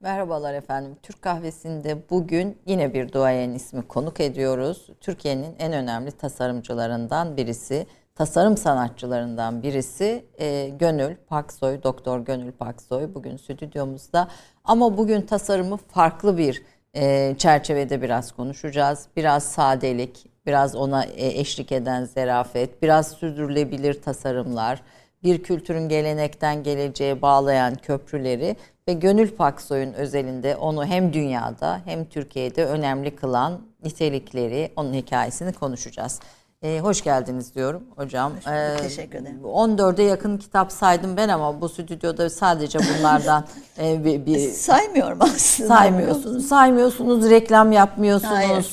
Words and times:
Merhabalar 0.00 0.54
efendim. 0.54 0.96
Türk 1.02 1.22
kahvesinde 1.22 2.10
bugün 2.10 2.58
yine 2.66 2.94
bir 2.94 3.12
duayen 3.12 3.50
ismi 3.50 3.82
konuk 3.82 4.20
ediyoruz. 4.20 4.86
Türkiye'nin 5.00 5.56
en 5.58 5.72
önemli 5.72 6.10
tasarımcılarından 6.10 7.36
birisi, 7.36 7.86
tasarım 8.14 8.56
sanatçılarından 8.56 9.62
birisi 9.62 10.24
e, 10.38 10.68
Gönül 10.68 11.16
Paksoy, 11.16 11.82
Doktor 11.82 12.20
Gönül 12.20 12.52
Paksoy 12.52 13.14
bugün 13.14 13.36
stüdyomuzda. 13.36 14.28
Ama 14.64 14.96
bugün 14.96 15.22
tasarımı 15.22 15.76
farklı 15.76 16.38
bir 16.38 16.62
e, 16.96 17.34
çerçevede 17.38 18.02
biraz 18.02 18.32
konuşacağız. 18.32 19.06
Biraz 19.16 19.44
sadelik, 19.44 20.26
biraz 20.46 20.74
ona 20.74 21.04
e, 21.04 21.26
eşlik 21.40 21.72
eden 21.72 22.04
zerafet, 22.04 22.82
biraz 22.82 23.12
sürdürülebilir 23.12 24.02
tasarımlar, 24.02 24.82
bir 25.22 25.42
kültürün 25.42 25.88
gelenekten 25.88 26.62
geleceğe 26.62 27.22
bağlayan 27.22 27.74
köprüleri 27.74 28.56
ve 28.88 28.92
Gönül 28.92 29.30
Paksoy'un 29.30 29.92
özelinde 29.92 30.56
onu 30.56 30.84
hem 30.84 31.12
dünyada 31.12 31.80
hem 31.84 32.04
Türkiye'de 32.04 32.66
önemli 32.66 33.16
kılan 33.16 33.60
nitelikleri, 33.84 34.72
onun 34.76 34.92
hikayesini 34.92 35.52
konuşacağız. 35.52 36.20
Ee, 36.62 36.78
hoş 36.82 37.04
geldiniz 37.04 37.54
diyorum 37.54 37.82
hocam. 37.96 38.32
Hoş 38.36 38.46
ee, 38.46 38.76
Teşekkür 38.82 39.18
ederim. 39.18 39.40
14'e 39.44 40.02
yakın 40.02 40.38
kitap 40.38 40.72
saydım 40.72 41.16
ben 41.16 41.28
ama 41.28 41.60
bu 41.60 41.68
stüdyoda 41.68 42.30
sadece 42.30 42.78
bunlardan 42.78 43.44
e, 43.78 44.04
bir, 44.04 44.26
bir 44.26 44.38
saymıyorum 44.38 45.18
aslında. 45.22 45.68
Saymıyorsunuz. 45.68 46.46
Saymıyorsunuz, 46.46 47.30
reklam 47.30 47.72
yapmıyorsunuz. 47.72 48.34
Hayır. 48.34 48.66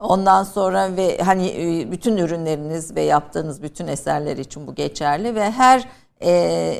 Ondan 0.00 0.44
sonra 0.44 0.96
ve 0.96 1.18
hani 1.18 1.48
e, 1.48 1.92
bütün 1.92 2.16
ürünleriniz 2.16 2.96
ve 2.96 3.02
yaptığınız 3.02 3.62
bütün 3.62 3.86
eserler 3.86 4.36
için 4.36 4.66
bu 4.66 4.74
geçerli 4.74 5.34
ve 5.34 5.50
her 5.50 5.88
e, 6.22 6.74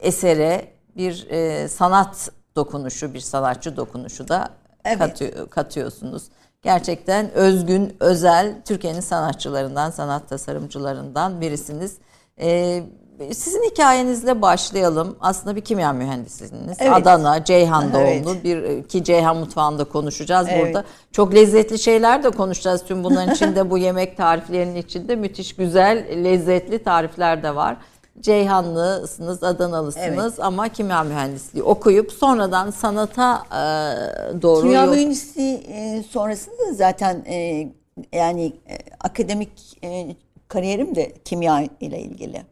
esere 0.00 0.71
bir 0.96 1.26
e, 1.30 1.68
sanat 1.68 2.30
dokunuşu, 2.56 3.14
bir 3.14 3.20
sanatçı 3.20 3.76
dokunuşu 3.76 4.28
da 4.28 4.48
evet. 4.84 4.98
katıyor, 4.98 5.50
katıyorsunuz. 5.50 6.22
Gerçekten 6.62 7.30
özgün, 7.30 7.96
özel 8.00 8.54
Türkiye'nin 8.64 9.00
sanatçılarından, 9.00 9.90
sanat 9.90 10.28
tasarımcılarından 10.28 11.40
birisiniz. 11.40 11.96
E, 12.40 12.82
sizin 13.32 13.70
hikayenizle 13.70 14.42
başlayalım. 14.42 15.16
Aslında 15.20 15.56
bir 15.56 15.60
kimya 15.60 15.92
mühendisiniz. 15.92 16.76
Evet. 16.80 16.92
Adana, 16.92 17.44
Ceyhan 17.44 17.92
doğumlu. 17.92 18.30
Evet. 18.30 18.44
Bir 18.44 18.88
ki 18.88 19.04
Ceyhan 19.04 19.36
mutfağında 19.36 19.84
konuşacağız 19.84 20.46
evet. 20.50 20.66
burada. 20.66 20.84
Çok 21.12 21.34
lezzetli 21.34 21.78
şeyler 21.78 22.22
de 22.22 22.30
konuşacağız. 22.30 22.84
Tüm 22.84 23.04
bunların 23.04 23.34
içinde 23.34 23.70
bu 23.70 23.78
yemek 23.78 24.16
tariflerinin 24.16 24.76
içinde 24.76 25.16
müthiş 25.16 25.56
güzel, 25.56 26.24
lezzetli 26.24 26.82
tarifler 26.82 27.42
de 27.42 27.54
var. 27.54 27.76
Ceyhanlısınız, 28.20 29.42
Adanalısınız 29.42 30.34
evet. 30.34 30.40
ama 30.40 30.68
kimya 30.68 31.02
mühendisliği 31.02 31.64
okuyup 31.64 32.12
sonradan 32.12 32.70
sanata 32.70 33.44
e, 33.50 34.42
doğru 34.42 34.62
Kimya 34.62 34.86
mühendisliği 34.86 35.56
e, 35.56 36.02
sonrasında 36.02 36.72
zaten 36.72 37.24
e, 37.26 37.68
yani 38.12 38.46
e, 38.46 38.78
akademik 39.00 39.78
e, 39.84 40.16
kariyerim 40.48 40.94
de 40.94 41.12
kimya 41.24 41.68
ile 41.80 42.00
ilgili. 42.00 42.42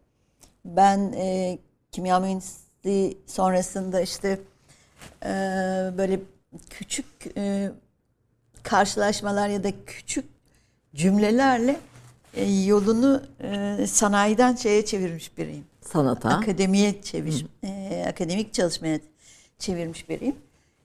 Ben 0.65 1.13
e, 1.17 1.59
kimya 1.93 2.21
mühendisliği 2.21 3.19
sonrasında 3.27 4.01
işte 4.01 4.41
e, 5.25 5.29
böyle 5.99 6.21
küçük 6.71 7.07
e, 7.37 7.71
karşılaşmalar 8.63 9.49
ya 9.49 9.65
da 9.65 9.69
küçük 9.87 10.25
cümlelerle 10.95 11.77
yolunu 12.67 13.23
e, 13.41 13.87
sanayiden 13.87 14.55
şeye 14.55 14.85
çevirmiş 14.85 15.39
biriyim. 15.39 15.65
Sanata. 15.81 16.29
Akademiye 16.29 17.03
çevirmiş, 17.03 17.45
e, 17.63 18.05
akademik 18.09 18.55
çalışmaya 18.55 19.01
çevirmiş 19.59 20.09
biriyim. 20.09 20.37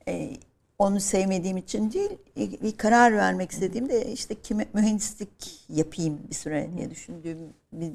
E, 0.08 0.32
onu 0.80 1.00
sevmediğim 1.00 1.58
için 1.58 1.92
değil, 1.92 2.10
bir 2.36 2.78
karar 2.78 3.18
vermek 3.18 3.52
istediğimde 3.52 4.14
işte 4.14 4.36
kime, 4.44 4.66
mühendislik 4.74 5.30
yapayım 5.70 6.20
bir 6.30 6.36
süre 6.36 6.70
diye 6.78 6.92
düşündüğüm 6.92 7.38
bir 7.74 7.92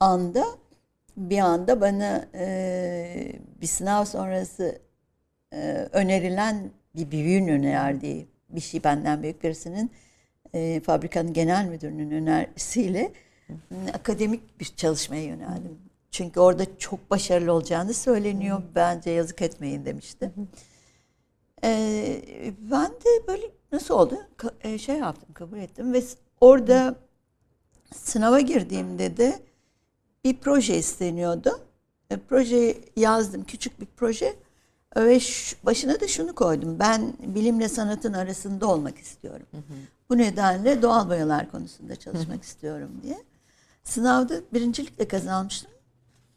anda 0.00 0.44
bir 1.16 1.38
anda 1.38 1.80
bana 1.80 2.28
e, 2.34 3.32
bir 3.60 3.66
sınav 3.66 4.04
sonrası 4.04 4.78
e, 5.52 5.88
önerilen 5.92 6.70
bir 6.96 7.10
büyüğün 7.10 7.48
önerdiği 7.48 8.26
bir 8.48 8.60
şey 8.60 8.84
benden 8.84 9.22
büyük 9.22 9.42
birisinin 9.44 9.90
e, 10.54 10.80
fabrikanın 10.80 11.32
genel 11.32 11.66
müdürünün 11.66 12.10
önerisiyle 12.10 13.12
akademik 13.94 14.60
bir 14.60 14.64
çalışmaya 14.64 15.24
yöneldim. 15.24 15.78
Çünkü 16.10 16.40
orada 16.40 16.78
çok 16.78 17.10
başarılı 17.10 17.52
olacağını 17.52 17.94
söyleniyor. 17.94 18.62
Bence 18.74 19.10
yazık 19.10 19.42
etmeyin 19.42 19.84
demişti. 19.84 20.30
Ee, 21.64 22.22
ben 22.58 22.90
de 22.90 23.26
böyle 23.28 23.42
nasıl 23.72 23.94
oldu? 23.94 24.18
Ka- 24.38 24.68
e, 24.68 24.78
şey 24.78 24.96
yaptım, 24.98 25.28
kabul 25.34 25.58
ettim 25.58 25.92
ve 25.92 26.02
orada 26.40 26.94
sınava 27.94 28.40
girdiğimde 28.40 29.16
de 29.16 29.42
bir 30.24 30.36
proje 30.36 30.76
isteniyordu. 30.78 31.60
E, 32.10 32.16
projeyi 32.16 32.84
yazdım, 32.96 33.44
küçük 33.44 33.80
bir 33.80 33.86
proje. 33.96 34.36
Ve 34.96 35.20
şu, 35.20 35.56
başına 35.62 36.00
da 36.00 36.08
şunu 36.08 36.34
koydum. 36.34 36.78
Ben 36.78 37.14
bilimle 37.20 37.68
sanatın 37.68 38.12
arasında 38.12 38.66
olmak 38.66 38.98
istiyorum. 38.98 39.46
Hı 39.50 39.56
hı. 39.56 39.99
Bu 40.10 40.18
nedenle 40.18 40.82
doğal 40.82 41.08
boyalar 41.08 41.50
konusunda 41.50 41.96
çalışmak 41.96 42.42
istiyorum 42.42 42.90
diye. 43.02 43.18
Sınavda 43.84 44.34
birincilikle 44.52 45.08
kazanmıştım. 45.08 45.70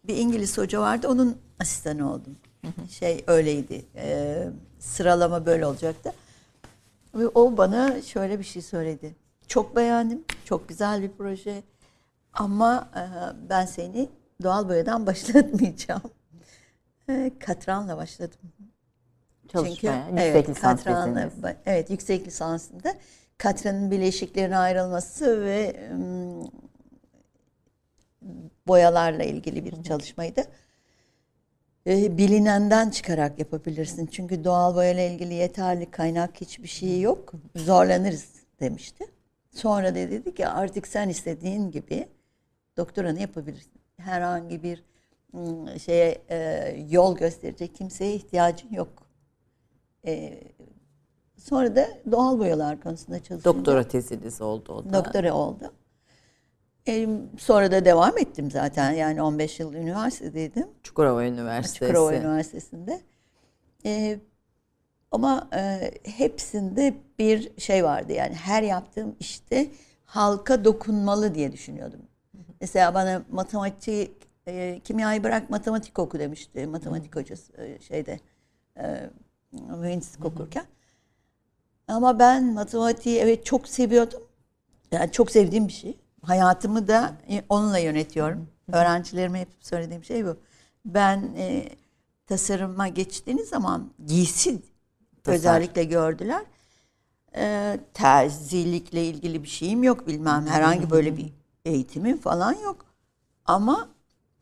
Bir 0.04 0.18
İngiliz 0.18 0.58
hoca 0.58 0.82
vardı, 0.82 1.08
onun 1.08 1.38
asistanı 1.60 2.14
oldum. 2.14 2.38
Şey 2.90 3.24
öyleydi, 3.28 3.86
e, 3.96 4.48
sıralama 4.80 5.46
böyle 5.46 5.66
olacaktı. 5.66 6.14
Ve 7.16 7.28
o 7.28 7.58
bana 7.58 8.02
şöyle 8.02 8.40
bir 8.40 8.44
şey 8.44 8.62
söyledi. 8.62 9.16
Çok 9.48 9.76
beğendim, 9.76 10.24
çok 10.46 10.70
güzel 10.70 11.02
bir 11.02 11.12
proje. 11.18 11.64
Ama 12.34 12.90
e, 12.96 13.04
ben 13.50 13.66
seni 13.66 14.10
doğal 14.44 14.70
boyadan 14.70 15.06
başlatmayacağım. 15.08 16.12
E, 17.10 17.32
katranla 17.40 17.98
başladım. 17.98 18.40
Çalışmaya, 19.48 20.06
Çünkü, 20.10 20.22
yüksek 20.22 20.36
evet, 20.36 20.50
lisans 20.50 20.84
katranla, 20.84 21.30
Evet, 21.66 21.90
yüksek 21.90 22.28
lisansında 22.28 22.94
katranın 23.38 23.92
bileşiklerine 23.92 24.58
ayrılması 24.58 25.46
ve 25.46 25.76
boyalarla 28.68 29.24
ilgili 29.24 29.66
bir 29.66 29.84
çalışmaydı. 29.84 30.42
Bilinenden 31.88 32.90
çıkarak 32.90 33.40
yapabilirsin. 33.40 34.06
Çünkü 34.06 34.44
doğal 34.44 34.76
boyayla 34.76 35.04
ilgili 35.04 35.34
yeterli 35.34 35.92
kaynak 35.92 36.42
hiçbir 36.42 36.68
şey 36.68 37.02
yok. 37.02 37.34
Zorlanırız 37.56 38.30
demişti. 38.60 39.06
Sonra 39.52 39.90
da 39.90 39.96
dedi 39.96 40.36
ki 40.36 40.48
artık 40.48 40.88
sen 40.88 41.10
istediğin 41.10 41.72
gibi 41.72 42.08
doktoranı 42.78 43.20
yapabilirsin. 43.20 43.82
Herhangi 43.98 44.64
bir 44.64 44.84
şeye 45.80 46.22
yol 46.90 47.18
gösterecek 47.18 47.76
kimseye 47.76 48.16
ihtiyacın 48.16 48.74
yok. 48.74 49.08
E, 50.06 50.40
sonra 51.44 51.76
da 51.76 51.90
doğal 52.12 52.40
boyalar 52.40 52.81
konusunda 52.81 53.24
çalıştım. 53.24 53.56
Doktora 53.56 53.88
teziniz 53.88 54.42
oldu 54.42 54.74
o 54.74 54.86
da. 54.86 54.94
Doktora 54.94 55.34
oldu. 55.34 55.74
E, 56.88 57.09
sonra 57.38 57.72
da 57.72 57.86
devam 57.86 58.18
ettim 58.18 58.52
zaten. 58.52 58.92
Yani 58.92 59.22
15 59.22 59.59
yıl 59.59 59.74
üniversitedeydim. 59.74 60.68
Çukurova 60.84 61.26
Üniversitesi. 61.26 61.80
Çukurova 61.80 62.14
Üniversitesi'nde. 62.14 63.02
E, 63.86 64.20
ama 65.12 65.50
e, 65.56 65.92
hepsinde 66.04 66.94
bir 67.20 67.60
şey 67.60 67.84
vardı. 67.84 68.14
Yani 68.14 68.34
her 68.34 68.64
yaptığım 68.64 69.16
işte 69.20 69.68
halka 70.06 70.66
dokunmalı 70.66 71.36
diye 71.36 71.52
düşünüyordum. 71.52 72.02
Mesela 72.62 72.94
bana 72.94 73.24
matematik, 73.31 74.12
e, 74.48 74.80
kimyayı 74.84 75.24
bırak 75.24 75.50
matematik 75.50 76.00
oku 76.00 76.20
demişti. 76.20 76.68
Matematik 76.68 77.16
hocası 77.16 77.54
e, 77.62 77.80
şeyde 77.80 78.20
e, 78.78 79.10
mühendislik 79.51 80.25
okurken. 80.25 80.66
Ama 81.88 82.19
ben 82.19 82.53
matematiği 82.53 83.19
evet 83.19 83.45
çok 83.45 83.68
seviyordum. 83.68 84.21
Yani 84.91 85.12
çok 85.12 85.31
sevdiğim 85.31 85.68
bir 85.68 85.74
şey. 85.74 85.97
Hayatımı 86.21 86.88
da 86.88 87.13
onunla 87.50 87.77
yönetiyorum. 87.77 88.47
Öğrencilerime 88.71 89.39
hep 89.39 89.50
söylediğim 89.59 90.03
şey 90.03 90.25
bu. 90.25 90.38
Ben 90.85 91.33
e, 91.38 91.69
tasarıma 92.27 92.88
geçtiğiniz 92.88 93.50
zaman 93.50 93.91
giysi 94.06 94.62
Tasar. 95.24 95.38
özellikle 95.38 95.83
gördüler. 95.83 96.44
E, 97.35 97.80
terzilikle 97.94 99.06
ilgili 99.06 99.44
bir 99.44 99.47
şeyim 99.47 99.83
yok 99.83 100.07
bilmem. 100.07 100.47
Herhangi 100.47 100.89
böyle 100.89 101.18
bir 101.18 101.33
eğitimim 101.65 102.18
falan 102.18 102.53
yok. 102.53 102.85
Ama 103.45 103.89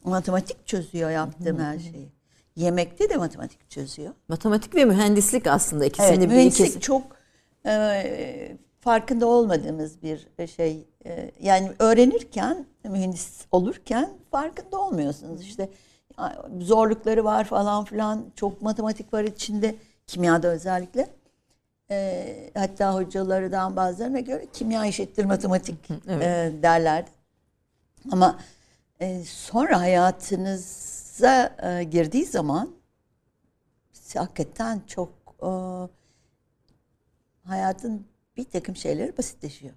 matematik 0.03 0.67
çözüyor 0.67 1.09
yaptığım 1.09 1.59
her 1.59 1.79
şeyi. 1.79 2.11
Yemekte 2.55 3.09
de 3.09 3.17
matematik 3.17 3.69
çözüyor. 3.69 4.13
Matematik 4.27 4.75
ve 4.75 4.85
mühendislik 4.85 5.47
aslında 5.47 5.85
ikisini 5.85 6.07
evet, 6.07 6.21
bir 6.21 6.27
mühendislik 6.27 6.67
ikisi. 6.67 6.81
çok 6.81 7.20
e, 7.65 8.57
farkında 8.79 9.27
olmadığımız 9.27 10.03
bir 10.03 10.47
şey. 10.47 10.87
E, 11.05 11.31
yani 11.41 11.71
öğrenirken, 11.79 12.65
mühendis 12.83 13.45
olurken 13.51 14.09
farkında 14.31 14.79
olmuyorsunuz. 14.79 15.41
İşte 15.41 15.69
zorlukları 16.59 17.23
var 17.23 17.43
falan 17.43 17.85
filan. 17.85 18.25
Çok 18.35 18.61
matematik 18.61 19.13
var 19.13 19.23
içinde. 19.23 19.75
kimyada 20.07 20.47
özellikle. 20.47 21.07
E, 21.91 22.51
hatta 22.53 22.93
hocalardan 22.93 23.75
bazılarına 23.75 24.19
göre 24.19 24.47
kimya 24.53 24.85
eşittir 24.85 25.25
matematik 25.25 25.75
evet. 26.07 26.23
e, 26.23 26.63
derlerdi. 26.63 27.09
Ama 28.11 28.39
e, 28.99 29.23
sonra 29.23 29.79
hayatınıza 29.79 31.55
e, 31.63 31.83
girdiği 31.83 32.25
zaman 32.25 32.69
hakikaten 34.15 34.81
çok 34.87 35.09
e, 35.41 35.51
hayatın 37.43 38.05
bir 38.37 38.43
takım 38.43 38.75
şeyleri 38.75 39.17
basitleşiyor. 39.17 39.73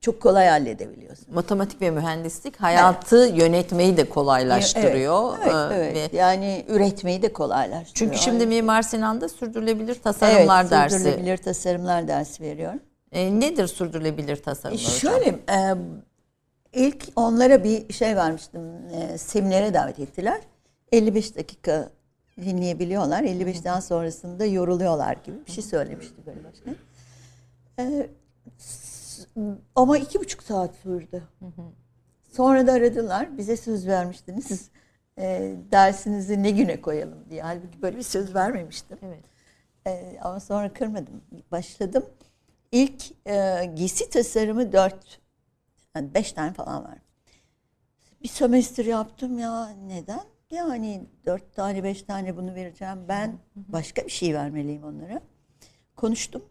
Çok 0.00 0.20
kolay 0.20 0.48
halledebiliyorsun. 0.48 1.34
Matematik 1.34 1.80
ve 1.80 1.90
mühendislik 1.90 2.56
hayatı 2.56 3.26
evet. 3.28 3.38
yönetmeyi 3.38 3.96
de 3.96 4.08
kolaylaştırıyor. 4.08 5.38
Evet, 5.42 5.52
evet, 5.54 5.96
evet. 5.96 6.14
Ve 6.14 6.16
yani 6.16 6.64
üretmeyi 6.68 7.22
de 7.22 7.32
kolaylaştırıyor. 7.32 7.94
Çünkü 7.94 8.18
şimdi 8.18 8.46
Mimar 8.46 8.82
Sinan'da 8.82 9.28
sürdürülebilir 9.28 9.94
tasarımlar 9.94 10.62
evet, 10.62 10.70
dersi. 10.70 10.98
sürdürülebilir 10.98 11.36
tasarımlar 11.36 12.08
dersi 12.08 12.42
veriyorum. 12.42 12.80
E, 13.12 13.40
nedir 13.40 13.66
sürdürülebilir 13.66 14.42
tasarımlar 14.42 14.80
e, 14.80 14.84
Şöyle, 14.84 15.28
e, 15.28 15.74
ilk 16.72 17.04
onlara 17.16 17.64
bir 17.64 17.92
şey 17.92 18.16
vermiştim. 18.16 18.60
E, 18.92 19.18
seminere 19.18 19.74
davet 19.74 19.98
ettiler. 19.98 20.40
55 20.92 21.36
dakika 21.36 21.90
dinleyebiliyorlar. 22.42 23.22
55'ten 23.22 23.80
sonrasında 23.80 24.44
yoruluyorlar 24.44 25.16
gibi 25.24 25.46
bir 25.46 25.52
şey 25.52 25.64
söylemişti 25.64 26.26
böyle 26.26 26.44
başkan. 26.44 26.76
Ee, 27.78 28.10
ama 29.74 29.98
iki 29.98 30.20
buçuk 30.20 30.42
saat 30.42 30.74
sürdü. 30.74 31.22
Sonra 32.32 32.66
da 32.66 32.72
aradılar. 32.72 33.38
Bize 33.38 33.56
söz 33.56 33.86
vermiştiniz. 33.86 34.70
E, 35.18 35.56
dersinizi 35.72 36.42
ne 36.42 36.50
güne 36.50 36.80
koyalım 36.80 37.30
diye. 37.30 37.42
Halbuki 37.42 37.82
böyle 37.82 37.96
bir 37.96 38.02
söz 38.02 38.34
vermemiştim. 38.34 38.98
Evet. 39.02 39.24
E, 39.86 40.18
ama 40.22 40.40
sonra 40.40 40.72
kırmadım. 40.72 41.22
Başladım. 41.52 42.04
İlk 42.72 43.28
e, 43.28 43.64
giysi 43.74 44.10
tasarımı 44.10 44.72
dört, 44.72 45.20
yani 45.96 46.14
beş 46.14 46.32
tane 46.32 46.52
falan 46.52 46.84
var. 46.84 46.98
Bir 48.22 48.28
sömestr 48.28 48.84
yaptım 48.84 49.38
ya. 49.38 49.68
Neden? 49.68 50.24
Yani 50.50 51.06
dört 51.26 51.54
tane, 51.54 51.84
beş 51.84 52.02
tane 52.02 52.36
bunu 52.36 52.54
vereceğim. 52.54 52.98
Ben 53.08 53.38
başka 53.56 54.04
bir 54.04 54.10
şey 54.10 54.34
vermeliyim 54.34 54.84
onlara. 54.84 55.20
Konuştum. 55.96 56.44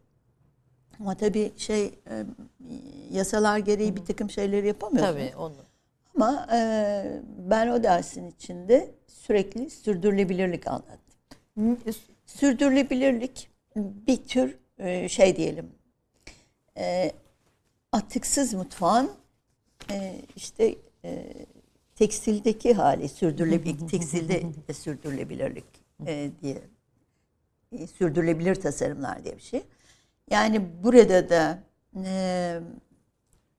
Ama 1.00 1.18
tabii 1.18 1.52
şey 1.58 1.86
e, 1.86 2.26
yasalar 3.12 3.58
gereği 3.58 3.96
bir 3.96 4.06
takım 4.06 4.30
şeyleri 4.30 4.68
yapamıyorsun. 4.68 5.14
Tabii 5.14 5.36
onu. 5.36 5.56
Ama 6.16 6.48
e, 6.54 7.22
ben 7.38 7.68
o 7.68 7.84
dersin 7.84 8.28
içinde 8.32 8.92
sürekli 9.08 9.70
sürdürülebilirlik 9.70 10.68
anlattım. 10.68 11.80
Sürdürülebilirlik 12.26 13.50
bir 13.76 14.24
tür 14.24 14.58
e, 14.78 15.10
şey 15.10 15.36
diyelim 15.36 15.78
e, 16.78 17.12
atıksız 17.92 18.54
mutfağın 18.54 19.12
e, 19.92 20.22
işte 20.36 20.76
e, 21.06 21.34
tekstildeki 21.98 22.74
hali 22.74 23.10
sürdürülebilirlik, 23.10 23.90
tekstilde 23.92 24.44
sürdürülebilirlik 24.74 25.66
e, 26.06 26.32
diye 26.42 26.62
e, 27.72 27.88
sürdürülebilir 27.88 28.56
tasarımlar 28.56 29.24
diye 29.24 29.36
bir 29.36 29.42
şey. 29.42 29.64
Yani 30.32 30.84
burada 30.84 31.30
da 31.30 31.60
e, 32.06 32.60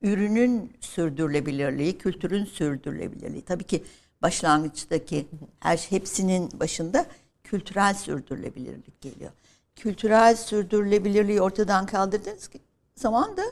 ürünün 0.02 0.73
sürdürülebilirliği, 0.81 1.99
kültürün 1.99 2.44
sürdürülebilirliği. 2.44 3.43
Tabii 3.43 3.64
ki 3.64 3.85
başlangıçtaki 4.23 5.26
her 5.61 5.76
şey, 5.76 5.99
hepsinin 5.99 6.61
başında 6.61 7.06
kültürel 7.44 7.94
sürdürülebilirlik 7.94 9.00
geliyor. 9.00 9.31
Kültürel 9.76 10.37
sürdürülebilirliği 10.37 11.43
ortadan 11.43 11.87
kaldırdığınız 11.87 12.50
zaman 12.94 13.37
da 13.37 13.43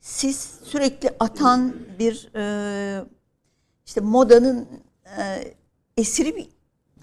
siz 0.00 0.60
sürekli 0.64 1.10
atan 1.20 1.76
bir 1.98 2.30
e, 2.34 3.04
işte 3.88 4.00
modanın 4.00 4.68
e, 5.18 5.54
esiri 5.96 6.36
bir 6.36 6.48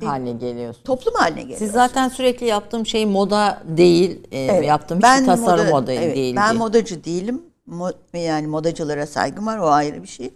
haline 0.05 0.31
geliyorsun. 0.31 0.83
Toplum 0.83 1.13
haline 1.13 1.41
geliyor. 1.41 1.59
Siz 1.59 1.71
zaten 1.71 2.09
sürekli 2.09 2.45
yaptığım 2.45 2.85
şey 2.85 3.05
moda 3.05 3.63
değil, 3.67 4.19
e, 4.31 4.39
evet, 4.39 4.65
yaptığım 4.65 5.01
ben 5.01 5.15
hiçbir 5.15 5.25
tasarım 5.25 5.65
moda, 5.65 5.81
moda 5.81 5.93
evet, 5.93 6.15
değil. 6.15 6.35
Ben 6.35 6.55
modacı 6.55 7.03
değilim. 7.03 7.41
Mo, 7.65 7.89
yani 8.13 8.47
modacılara 8.47 9.07
saygım 9.07 9.45
var 9.45 9.57
o 9.57 9.67
ayrı 9.67 10.03
bir 10.03 10.07
şey. 10.07 10.33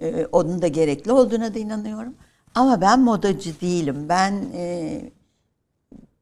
Ee, 0.00 0.26
onun 0.32 0.62
da 0.62 0.68
gerekli 0.68 1.12
olduğuna 1.12 1.54
da 1.54 1.58
inanıyorum. 1.58 2.14
Ama 2.54 2.80
ben 2.80 3.00
modacı 3.00 3.60
değilim. 3.60 4.08
Ben 4.08 4.44
e, 4.54 5.00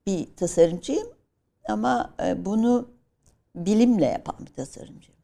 bir 0.07 0.27
tasarımcıyım 0.37 1.07
ama 1.69 2.15
e, 2.25 2.45
bunu 2.45 2.89
bilimle 3.57 4.07
yapan 4.07 4.37
bir 4.41 4.53
tasarımcıyım. 4.53 5.21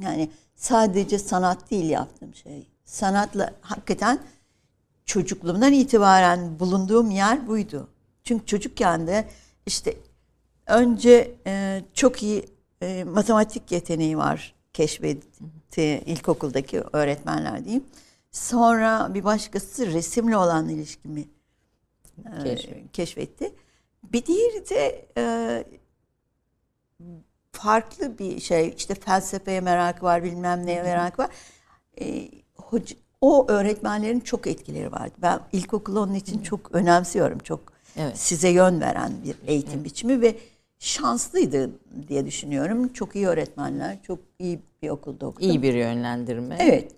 Yani 0.00 0.30
sadece 0.56 1.18
sanat 1.18 1.70
değil 1.70 1.90
yaptığım 1.90 2.34
şey. 2.34 2.75
Sanatla 2.86 3.54
hakikaten 3.60 4.18
çocukluğumdan 5.04 5.72
itibaren 5.72 6.58
bulunduğum 6.58 7.10
yer 7.10 7.46
buydu. 7.46 7.88
Çünkü 8.24 8.46
çocukken 8.46 9.06
de 9.06 9.28
işte 9.66 9.96
önce 10.66 11.34
e, 11.46 11.82
çok 11.94 12.22
iyi 12.22 12.44
e, 12.82 13.04
matematik 13.04 13.72
yeteneği 13.72 14.18
var 14.18 14.54
keşfetti 14.72 16.02
ilkokuldaki 16.06 16.80
öğretmenler 16.92 17.64
diyeyim. 17.64 17.84
Sonra 18.30 19.14
bir 19.14 19.24
başkası 19.24 19.86
resimle 19.86 20.36
olan 20.36 20.68
ilişkimi 20.68 21.24
e, 22.44 22.56
keşfetti. 22.92 23.52
Bir 24.12 24.26
diğeri 24.26 24.68
de 24.68 25.08
e, 25.16 25.64
farklı 27.52 28.18
bir 28.18 28.40
şey 28.40 28.74
işte 28.76 28.94
felsefeye 28.94 29.60
merak 29.60 30.02
var 30.02 30.24
bilmem 30.24 30.66
neye 30.66 30.82
merak 30.82 31.18
var. 31.18 31.30
E, 32.00 32.28
hoca, 32.70 32.96
o 33.20 33.48
öğretmenlerin 33.48 34.20
çok 34.20 34.46
etkileri 34.46 34.92
vardı. 34.92 35.14
Ben 35.22 35.40
ilkokulu 35.52 36.00
onun 36.00 36.14
için 36.14 36.42
çok 36.42 36.74
önemsiyorum. 36.74 37.38
Çok 37.38 37.60
evet. 37.96 38.18
size 38.18 38.48
yön 38.48 38.80
veren 38.80 39.12
bir 39.24 39.36
eğitim 39.46 39.74
evet. 39.74 39.84
biçimi 39.84 40.20
ve 40.20 40.36
şanslıydı 40.78 41.70
diye 42.08 42.26
düşünüyorum. 42.26 42.88
Çok 42.88 43.16
iyi 43.16 43.26
öğretmenler, 43.26 44.02
çok 44.02 44.18
iyi 44.38 44.60
bir 44.82 44.88
okulda 44.88 45.26
okudum. 45.26 45.50
İyi 45.50 45.62
bir 45.62 45.74
yönlendirme. 45.74 46.56
Evet. 46.60 46.92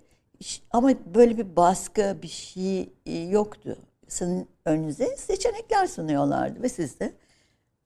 Ama 0.71 0.91
böyle 1.15 1.37
bir 1.37 1.55
baskı 1.55 2.17
bir 2.21 2.27
şey 2.27 2.89
e, 3.05 3.17
yoktu. 3.17 3.77
Sizin 4.07 4.47
önünüze 4.65 5.17
seçenekler 5.17 5.87
sunuyorlardı 5.87 6.61
ve 6.63 6.69
siz 6.69 6.99
de 6.99 7.13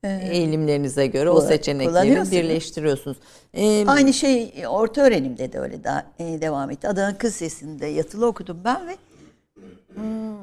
e, 0.04 0.30
eğilimlerinize 0.32 1.08
göre 1.08 1.30
o 1.30 1.42
seçenekleri 1.42 2.32
birleştiriyorsunuz. 2.32 3.18
Ee, 3.54 3.88
Aynı 3.88 4.14
şey 4.14 4.54
orta 4.70 5.02
öğrenimde 5.02 5.54
de 5.54 5.60
öyle 5.60 5.84
da, 5.84 6.06
e, 6.20 6.42
devam 6.42 6.72
etti. 6.72 6.88
Adana 6.88 7.18
Kız 7.18 7.36
Sesi'nde 7.36 7.88
yatılı 7.88 8.26
okudum 8.26 8.62
ben 8.64 8.88
ve 8.88 8.98
hmm, 9.96 10.38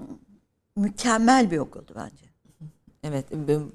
mükemmel 0.77 1.51
bir 1.51 1.59
okuldu 1.59 1.93
bence. 1.97 2.31
Evet 3.05 3.25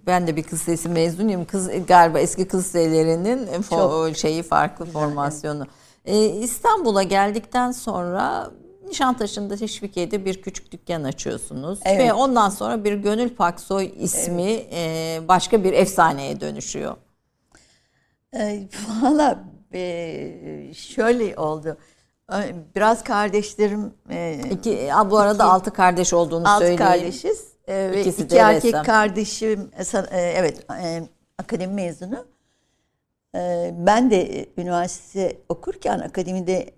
ben 0.07 0.27
de 0.27 0.35
bir 0.35 0.43
kız 0.43 0.61
sesi 0.61 0.89
mezunuyum. 0.89 1.45
Kız 1.45 1.69
galiba 1.87 2.19
eski 2.19 2.47
kız 2.47 2.65
liselerinin 2.65 4.13
şeyi 4.13 4.43
farklı 4.43 4.85
formasyonu. 4.85 5.67
Ee, 6.05 6.25
İstanbul'a 6.25 7.03
geldikten 7.03 7.71
sonra 7.71 8.51
Nişantaşı'nda 8.87 9.55
Teşvikiye'de 9.55 10.25
bir 10.25 10.41
küçük 10.41 10.71
dükkan 10.71 11.03
açıyorsunuz. 11.03 11.79
Evet. 11.85 11.99
Ve 11.99 12.13
ondan 12.13 12.49
sonra 12.49 12.83
bir 12.83 12.93
Gönül 12.93 13.35
Paksoy 13.35 13.91
ismi 13.99 14.51
evet. 14.51 14.73
e, 14.73 15.27
başka 15.27 15.63
bir 15.63 15.73
efsaneye 15.73 16.39
dönüşüyor. 16.39 16.95
E, 18.35 18.67
Valla 19.01 19.43
e, 19.73 20.73
şöyle 20.75 21.37
oldu. 21.37 21.77
Biraz 22.75 23.03
kardeşlerim... 23.03 23.93
E, 24.09 24.41
iki, 24.51 24.89
bu 25.09 25.17
arada 25.17 25.33
iki, 25.33 25.43
altı 25.43 25.71
kardeş 25.71 26.13
olduğunu 26.13 26.49
altı 26.49 26.59
söyleyeyim. 26.59 26.81
Altı 26.81 26.99
kardeşiz. 26.99 27.47
E, 27.67 27.91
ve 27.91 28.01
İkisi 28.01 28.23
iki 28.23 28.35
erkek 28.35 28.65
ressam. 28.65 28.85
kardeşim, 28.85 29.71
e, 30.11 30.17
evet 30.17 30.65
e, 30.81 31.03
akademi 31.37 31.73
mezunu. 31.73 32.25
E, 33.35 33.73
ben 33.77 34.11
de 34.11 34.45
üniversite 34.57 35.37
okurken 35.49 35.99
akademide 35.99 36.71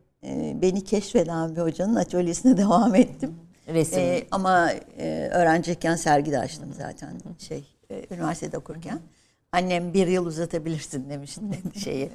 beni 0.61 0.83
keşfeden 0.83 1.55
bir 1.55 1.61
hocanın 1.61 1.95
atölyesine 1.95 2.57
devam 2.63 2.95
ettim. 2.95 3.35
Resim. 3.67 3.99
E, 3.99 4.23
ama 4.31 4.71
e, 4.97 5.29
öğrenciyken 5.33 5.95
sergi 5.95 6.31
de 6.31 6.39
açtım 6.39 6.73
zaten 6.77 7.13
şey 7.37 7.63
e, 7.89 8.05
üniversitede 8.15 8.57
okurken. 8.57 8.99
Annem 9.51 9.93
bir 9.93 10.07
yıl 10.07 10.25
uzatabilirsin 10.25 11.09
demişti 11.09 11.41
şeyi. 11.83 12.11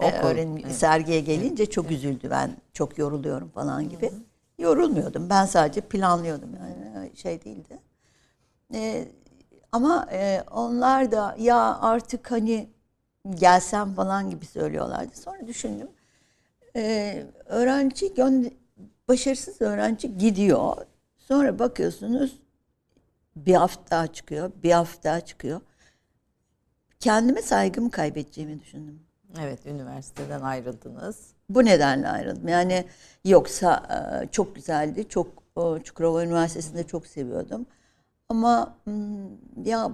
e, 0.00 0.12
öğrenim, 0.12 0.56
evet. 0.56 0.76
Sergiye 0.76 1.20
gelince 1.20 1.66
çok 1.66 1.90
üzüldü 1.90 2.30
ben 2.30 2.50
çok 2.72 2.98
yoruluyorum 2.98 3.48
falan 3.48 3.88
gibi. 3.88 4.10
Yorulmuyordum 4.58 5.30
ben 5.30 5.46
sadece 5.46 5.80
planlıyordum 5.80 6.50
yani 6.54 7.06
e, 7.12 7.16
şey 7.16 7.44
değildi. 7.44 7.78
E, 8.74 9.08
ama 9.72 10.06
e, 10.12 10.44
onlar 10.50 11.12
da 11.12 11.36
ya 11.38 11.78
artık 11.80 12.30
hani 12.30 12.68
gelsem 13.34 13.94
falan 13.94 14.30
gibi 14.30 14.46
söylüyorlardı. 14.46 15.16
Sonra 15.16 15.46
düşündüm 15.46 15.88
e, 16.76 17.26
öğrenci 17.46 18.14
başarısız 19.08 19.60
öğrenci 19.60 20.18
gidiyor. 20.18 20.76
Sonra 21.18 21.58
bakıyorsunuz 21.58 22.38
bir 23.36 23.54
hafta 23.54 24.06
çıkıyor, 24.06 24.52
bir 24.62 24.72
hafta 24.72 25.20
çıkıyor. 25.20 25.60
kendime 27.00 27.42
saygımı 27.42 27.90
kaybedeceğimi 27.90 28.60
düşündüm. 28.60 29.00
Evet, 29.40 29.66
üniversiteden 29.66 30.40
ayrıldınız. 30.40 31.34
Bu 31.48 31.64
nedenle 31.64 32.08
ayrıldım. 32.08 32.48
Yani 32.48 32.84
yoksa 33.24 33.82
e, 34.24 34.28
çok 34.28 34.54
güzeldi. 34.56 35.08
Çok 35.08 35.42
e, 35.56 35.82
Çukurova 35.82 36.24
Üniversitesi'nde 36.24 36.86
çok 36.86 37.06
seviyordum. 37.06 37.66
Ama 38.28 38.76
hmm, 38.84 39.64
ya 39.64 39.90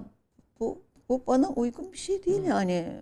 bu 0.61 0.83
bu 1.09 1.23
bana 1.27 1.49
uygun 1.49 1.93
bir 1.93 1.99
şey 1.99 2.25
değil 2.25 2.43
yani. 2.45 3.01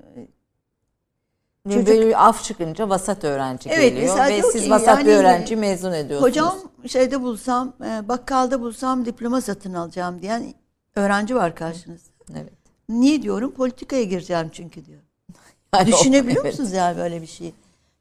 Çocuk, 1.74 1.86
böyle 1.86 2.16
af 2.16 2.44
çıkınca 2.44 2.88
vasat 2.88 3.24
öğrenci 3.24 3.68
evet, 3.68 3.94
geliyor 3.94 4.18
ve 4.28 4.42
siz 4.42 4.70
vasat 4.70 4.98
yani, 4.98 5.06
bir 5.06 5.12
öğrenci 5.12 5.56
mezun 5.56 5.92
ediyorsunuz. 5.92 6.30
Hocam 6.30 6.54
şeyde 6.88 7.22
bulsam, 7.22 7.72
e, 7.84 8.08
bakkalda 8.08 8.60
bulsam 8.60 9.04
diploma 9.04 9.40
satın 9.40 9.74
alacağım 9.74 10.22
diyen 10.22 10.54
öğrenci 10.96 11.34
var 11.36 11.54
karşınızda. 11.54 12.10
Evet. 12.32 12.52
Niye 12.88 13.22
diyorum? 13.22 13.50
Politikaya 13.50 14.02
gireceğim 14.02 14.48
çünkü 14.52 14.86
diyor. 14.86 15.00
Yani 15.74 15.86
Düşünebiliyor 15.86 16.44
o, 16.44 16.46
evet. 16.46 16.58
musunuz 16.58 16.72
yani 16.72 16.98
böyle 16.98 17.22
bir 17.22 17.26
şey? 17.26 17.54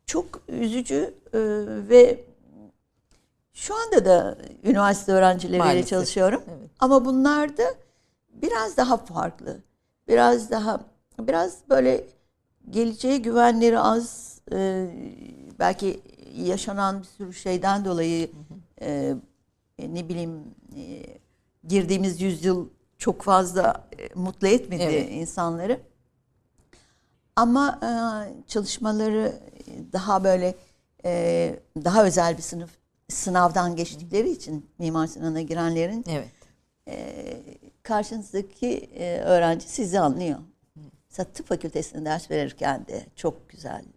Çok 0.06 0.26
üzücü 0.48 1.14
e, 1.34 1.40
ve 1.90 2.24
şu 3.54 3.76
anda 3.76 4.06
da 4.06 4.38
üniversite 4.64 5.12
öğrencileriyle 5.12 5.64
Maalesef. 5.64 5.90
çalışıyorum. 5.90 6.42
Evet. 6.48 6.70
Ama 6.80 7.06
bunlar 7.06 7.58
da 7.58 7.64
biraz 8.34 8.78
daha 8.78 8.98
farklı. 8.98 9.58
Biraz 10.08 10.52
daha 10.52 10.80
biraz 11.20 11.58
böyle 11.70 12.04
geleceğe 12.70 13.18
güvenleri 13.18 13.80
az 13.80 14.38
e, 14.52 14.88
belki 15.60 16.02
yaşanan 16.36 17.00
bir 17.00 17.06
sürü 17.06 17.34
şeyden 17.34 17.86
dolayı 17.86 18.32
e, 18.82 19.16
ne 19.80 20.10
bileyim 20.10 20.42
e, 20.78 21.06
girdiğimiz 21.68 22.22
yüzyıl 22.22 22.68
çok 22.98 23.22
fazla 23.22 23.88
e, 24.00 24.20
mutlu 24.20 24.48
etmedi 24.48 24.84
evet. 24.84 25.12
insanları. 25.12 25.80
Ama 27.36 27.80
e, 27.84 27.90
çalışmaları 28.48 29.34
daha 29.94 30.24
böyle 30.24 30.56
e, 31.06 31.60
daha 31.84 32.06
özel 32.06 32.38
bir 32.38 32.42
sınıf 32.42 32.70
sınavdan 33.10 33.76
geçtikleri 33.76 34.30
için 34.30 34.70
Mimar 34.80 35.08
Sinan'a 35.08 35.42
girenlerin 35.42 36.06
evet. 36.08 36.30
e, 36.88 37.44
karşınızdaki 37.84 38.90
e, 38.96 39.20
öğrenci 39.20 39.70
sizi 39.70 40.00
anlıyor. 40.00 40.40
Mesela 41.18 41.34
tıp 41.34 41.48
fakültesinde 41.48 42.06
ders 42.06 42.32
verirken 42.32 42.88
de 42.88 43.06
çok 43.16 43.50
güzeldi. 43.50 43.88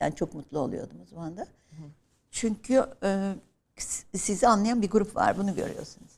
Yani 0.00 0.14
çok 0.14 0.34
mutlu 0.34 0.58
oluyordum 0.58 0.96
o 1.02 1.06
zaman 1.06 1.36
da. 1.36 1.46
Çünkü 2.30 2.84
e, 3.02 3.34
sizi 4.14 4.48
anlayan 4.48 4.82
bir 4.82 4.90
grup 4.90 5.16
var. 5.16 5.38
Bunu 5.38 5.54
görüyorsunuz. 5.54 6.10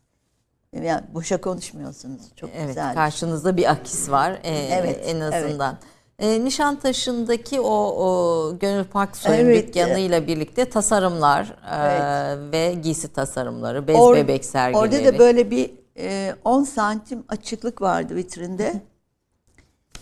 Yani 0.72 1.02
boşa 1.14 1.40
konuşmuyorsunuz. 1.40 2.22
Çok 2.36 2.50
evet, 2.56 2.68
güzel. 2.68 2.94
Karşınızda 2.94 3.56
bir 3.56 3.70
akis 3.70 4.10
var. 4.10 4.40
Ee, 4.42 4.68
evet. 4.72 5.00
En 5.04 5.20
azından. 5.20 5.78
Evet. 6.18 6.40
E, 6.40 6.44
Nişantaşı'ndaki 6.44 7.60
o, 7.60 7.74
o 7.74 8.58
Gönül 8.58 8.84
Paksoy'un 8.84 9.46
evet. 9.46 9.68
dükkanıyla 9.68 10.26
birlikte 10.26 10.70
tasarımlar 10.70 11.56
evet. 11.72 12.00
e, 12.02 12.52
ve 12.52 12.74
giysi 12.74 13.12
tasarımları, 13.12 13.88
bez 13.88 13.96
Or, 13.96 14.16
bebek 14.16 14.44
sergileri. 14.44 14.82
Orada 14.82 15.04
da 15.04 15.18
böyle 15.18 15.50
bir 15.50 15.70
e, 15.98 16.34
10 16.44 16.64
santim 16.64 17.24
açıklık 17.28 17.82
vardı 17.82 18.16
vitrinde 18.16 18.82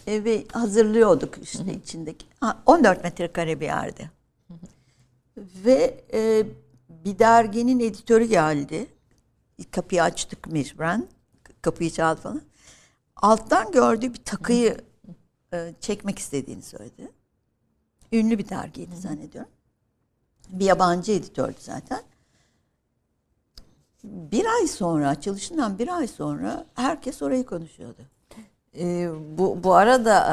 e, 0.07 0.25
ve 0.25 0.45
hazırlıyorduk 0.53 1.39
işte 1.43 1.75
içindeki. 1.75 2.27
Ha, 2.41 2.63
14 2.67 3.05
metrekare 3.05 3.61
bir 3.61 3.69
hı. 4.49 4.55
Ve 5.65 6.05
e, 6.13 6.47
bir 6.89 7.19
derginin 7.19 7.81
editörü 7.81 8.25
geldi. 8.25 8.87
Kapıyı 9.71 10.03
açtık 10.03 10.47
mecburen. 10.47 11.09
Kapıyı 11.63 11.91
çaldı 11.91 12.21
falan. 12.21 12.43
Alttan 13.17 13.73
gördüğü 13.73 14.15
bir 14.15 14.25
takıyı 14.25 14.77
e, 15.53 15.75
çekmek 15.81 16.19
istediğini 16.19 16.63
söyledi. 16.63 17.13
Ünlü 18.13 18.39
bir 18.39 18.49
dergiydi 18.49 18.97
zannediyorum. 18.97 19.51
Bir 20.49 20.65
yabancı 20.65 21.13
editördü 21.13 21.59
zaten. 21.59 22.03
Bir 24.05 24.45
ay 24.47 24.67
sonra, 24.67 25.09
açılışından 25.09 25.79
bir 25.79 25.97
ay 25.97 26.07
sonra 26.07 26.67
herkes 26.75 27.23
orayı 27.23 27.47
konuşuyordu. 27.47 28.03
E, 28.81 29.09
bu, 29.39 29.59
bu 29.65 29.75
arada 29.75 30.27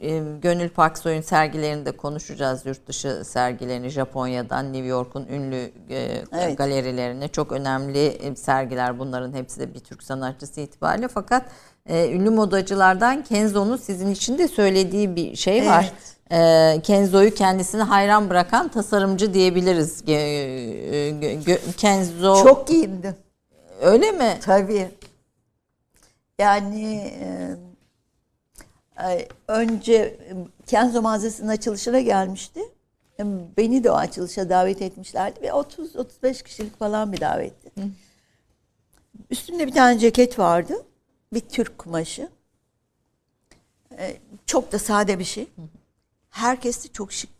e, 0.00 0.08
e, 0.08 0.22
Gönül 0.42 0.68
Paksoy'un 0.68 1.20
sergilerini 1.20 1.86
de 1.86 1.92
konuşacağız. 1.92 2.66
Yurt 2.66 2.86
dışı 2.86 3.22
sergilerini 3.24 3.88
Japonya'dan 3.88 4.72
New 4.72 4.86
York'un 4.86 5.26
ünlü 5.26 5.70
e, 5.90 6.22
evet. 6.32 6.58
galerilerine. 6.58 7.28
Çok 7.28 7.52
önemli 7.52 8.06
e, 8.06 8.36
sergiler 8.36 8.98
bunların 8.98 9.32
hepsi 9.32 9.60
de 9.60 9.74
bir 9.74 9.80
Türk 9.80 10.02
sanatçısı 10.02 10.60
itibariyle. 10.60 11.08
Fakat 11.08 11.44
e, 11.86 12.10
ünlü 12.10 12.30
modacılardan 12.30 13.24
Kenzo'nun 13.24 13.76
sizin 13.76 14.10
için 14.10 14.38
de 14.38 14.48
söylediği 14.48 15.16
bir 15.16 15.36
şey 15.36 15.66
var. 15.66 15.92
Evet. 16.30 16.82
Kenzo'yu 16.82 17.34
kendisini 17.34 17.82
hayran 17.82 18.30
bırakan 18.30 18.68
tasarımcı 18.68 19.34
diyebiliriz. 19.34 20.02
Kenzo... 21.76 22.42
Çok 22.42 22.68
giyindi. 22.68 23.14
Öyle 23.82 24.12
mi? 24.12 24.38
Tabii. 24.44 24.88
Yani 26.42 27.14
e, 29.00 29.28
önce 29.48 30.18
Kenzo 30.66 31.02
mağazasının 31.02 31.48
açılışına 31.48 32.00
gelmişti. 32.00 32.60
Beni 33.56 33.84
de 33.84 33.90
o 33.90 33.94
açılışa 33.94 34.48
davet 34.50 34.82
etmişlerdi 34.82 35.42
ve 35.42 35.46
30-35 35.46 36.44
kişilik 36.44 36.78
falan 36.78 37.12
bir 37.12 37.20
davetti. 37.20 37.80
Hı. 37.80 37.84
Üstümde 39.30 39.66
bir 39.66 39.72
tane 39.72 39.98
ceket 39.98 40.38
vardı. 40.38 40.74
Bir 41.32 41.40
Türk 41.40 41.78
kumaşı. 41.78 42.28
E, 43.98 44.16
çok 44.46 44.72
da 44.72 44.78
sade 44.78 45.18
bir 45.18 45.24
şey. 45.24 45.48
Herkes 46.30 46.84
de 46.84 46.88
çok 46.88 47.12
şık. 47.12 47.30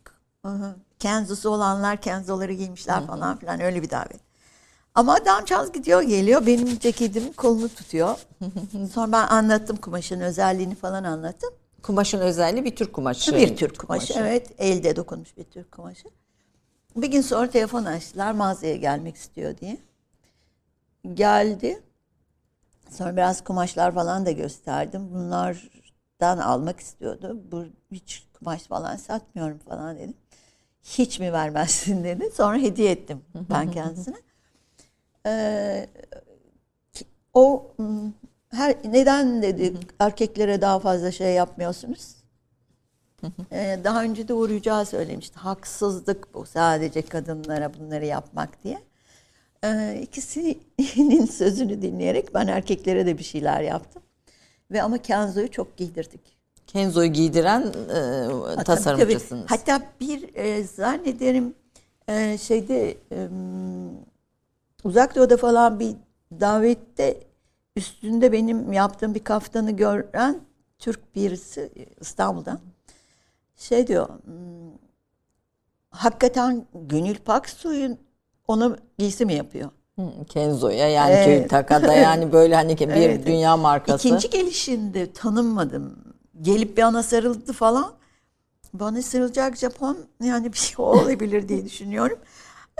Kenzo'su 0.99 1.49
olanlar 1.49 2.01
Kenzo'ları 2.01 2.53
giymişler 2.53 3.07
falan 3.07 3.37
filan 3.37 3.59
öyle 3.59 3.81
bir 3.81 3.89
davet. 3.89 4.21
Ama 4.95 5.13
adamcağız 5.15 5.71
gidiyor 5.71 6.01
geliyor 6.01 6.45
benim 6.45 6.79
ceketimin 6.79 7.33
kolunu 7.33 7.69
tutuyor. 7.69 8.17
Sonra 8.93 9.11
ben 9.11 9.27
anlattım 9.27 9.77
kumaşın 9.77 10.19
özelliğini 10.19 10.75
falan 10.75 11.03
anlattım. 11.03 11.49
Kumaşın 11.83 12.19
özelliği 12.19 12.65
bir 12.65 12.75
Türk 12.75 12.93
kumaşı. 12.93 13.35
Bir 13.35 13.57
Türk 13.57 13.79
kumaşı, 13.79 14.13
kumaşı. 14.13 14.27
evet 14.29 14.51
elde 14.57 14.95
dokunmuş 14.95 15.37
bir 15.37 15.43
Türk 15.43 15.71
kumaşı. 15.71 16.07
Bir 16.95 17.07
gün 17.07 17.21
sonra 17.21 17.49
telefon 17.49 17.85
açtılar 17.85 18.31
mağazaya 18.31 18.75
gelmek 18.75 19.15
istiyor 19.15 19.57
diye. 19.57 19.77
Geldi. 21.13 21.81
Sonra 22.89 23.15
biraz 23.15 23.43
kumaşlar 23.43 23.93
falan 23.93 24.25
da 24.25 24.31
gösterdim. 24.31 25.09
Bunlardan 25.13 26.37
almak 26.37 26.79
istiyordu. 26.79 27.37
Bu 27.51 27.65
hiç 27.91 28.27
kumaş 28.39 28.63
falan 28.63 28.95
satmıyorum 28.95 29.57
falan 29.57 29.95
dedim. 29.97 30.13
Hiç 30.83 31.19
mi 31.19 31.33
vermezsin 31.33 32.03
dedi. 32.03 32.31
Sonra 32.33 32.57
hediye 32.57 32.91
ettim 32.91 33.21
ben 33.49 33.71
kendisine. 33.71 34.17
O 37.33 37.71
her 38.51 38.75
neden 38.83 39.41
dedi 39.41 39.73
erkeklere 39.99 40.61
daha 40.61 40.79
fazla 40.79 41.11
şey 41.11 41.33
yapmıyorsunuz? 41.33 42.15
ee, 43.51 43.79
daha 43.83 44.03
önce 44.03 44.27
de 44.27 44.33
Uğur 44.33 44.85
söylemişti. 44.85 45.39
Haksızlık 45.39 46.33
bu 46.33 46.45
sadece 46.45 47.01
kadınlara 47.01 47.73
bunları 47.73 48.05
yapmak 48.05 48.63
diye. 48.63 48.79
Ee, 49.63 49.99
ikisinin 50.03 51.25
sözünü 51.31 51.81
dinleyerek 51.81 52.33
ben 52.33 52.47
erkeklere 52.47 53.05
de 53.05 53.17
bir 53.17 53.23
şeyler 53.23 53.61
yaptım. 53.61 54.03
Ve 54.71 54.81
ama 54.81 54.97
Kenzo'yu 54.97 55.51
çok 55.51 55.77
giydirdik. 55.77 56.37
Kenzo'yu 56.67 57.13
giydiren 57.13 57.61
e, 57.61 58.63
tasarımcısınız. 58.63 59.47
Tabii, 59.47 59.59
tabii. 59.63 59.77
Hatta 59.77 59.87
bir 59.99 60.35
e, 60.35 60.63
zannederim 60.63 61.53
e, 62.07 62.37
şeyde 62.37 62.97
e, 63.11 63.27
Uzak 64.83 65.15
Doğu'da 65.15 65.37
falan 65.37 65.79
bir 65.79 65.95
davette 66.39 67.23
üstünde 67.75 68.31
benim 68.31 68.73
yaptığım 68.73 69.15
bir 69.15 69.23
kaftanı 69.23 69.71
gören 69.71 70.41
Türk 70.79 71.15
birisi 71.15 71.71
İstanbul'dan 72.01 72.59
şey 73.55 73.87
diyor 73.87 74.09
hmm, 74.09 74.77
hakikaten 75.89 76.65
Gönül 76.73 77.15
Paksoy'un 77.15 77.97
onu 78.47 78.77
giysi 78.97 79.25
mi 79.25 79.33
yapıyor? 79.33 79.69
Kenzo'ya 80.29 80.89
yani 80.89 81.13
evet. 81.13 81.49
Takada 81.49 81.93
yani 81.93 82.31
böyle 82.31 82.55
hani 82.55 82.77
bir 82.79 82.87
evet. 82.87 83.25
dünya 83.27 83.57
markası. 83.57 84.07
İkinci 84.07 84.29
gelişinde 84.29 85.13
tanınmadım. 85.13 85.97
Gelip 86.41 86.77
bir 86.77 86.81
ana 86.81 87.03
sarıldı 87.03 87.53
falan. 87.53 87.93
Bana 88.73 89.01
sarılacak 89.01 89.57
Japon 89.57 89.97
yani 90.23 90.53
bir 90.53 90.57
şey 90.57 90.75
olabilir 90.85 91.47
diye 91.47 91.65
düşünüyorum. 91.65 92.19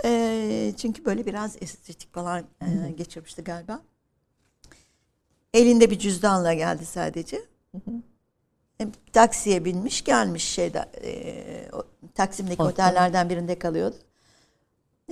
E, 0.04 0.72
çünkü 0.76 1.04
böyle 1.04 1.26
biraz 1.26 1.56
estetik 1.62 2.14
falan 2.14 2.44
e, 2.60 2.90
geçirmişti 2.90 3.44
galiba. 3.44 3.82
Elinde 5.54 5.90
bir 5.90 5.98
cüzdanla 5.98 6.54
geldi 6.54 6.86
sadece. 6.86 7.42
E, 8.80 8.86
taksiye 9.12 9.64
binmiş 9.64 10.04
gelmiş 10.04 10.44
şeyde 10.44 10.84
e, 11.02 11.70
o, 11.72 11.84
Taksim'deki 12.14 12.62
otellerden 12.62 13.28
birinde 13.30 13.58
kalıyordu. 13.58 13.96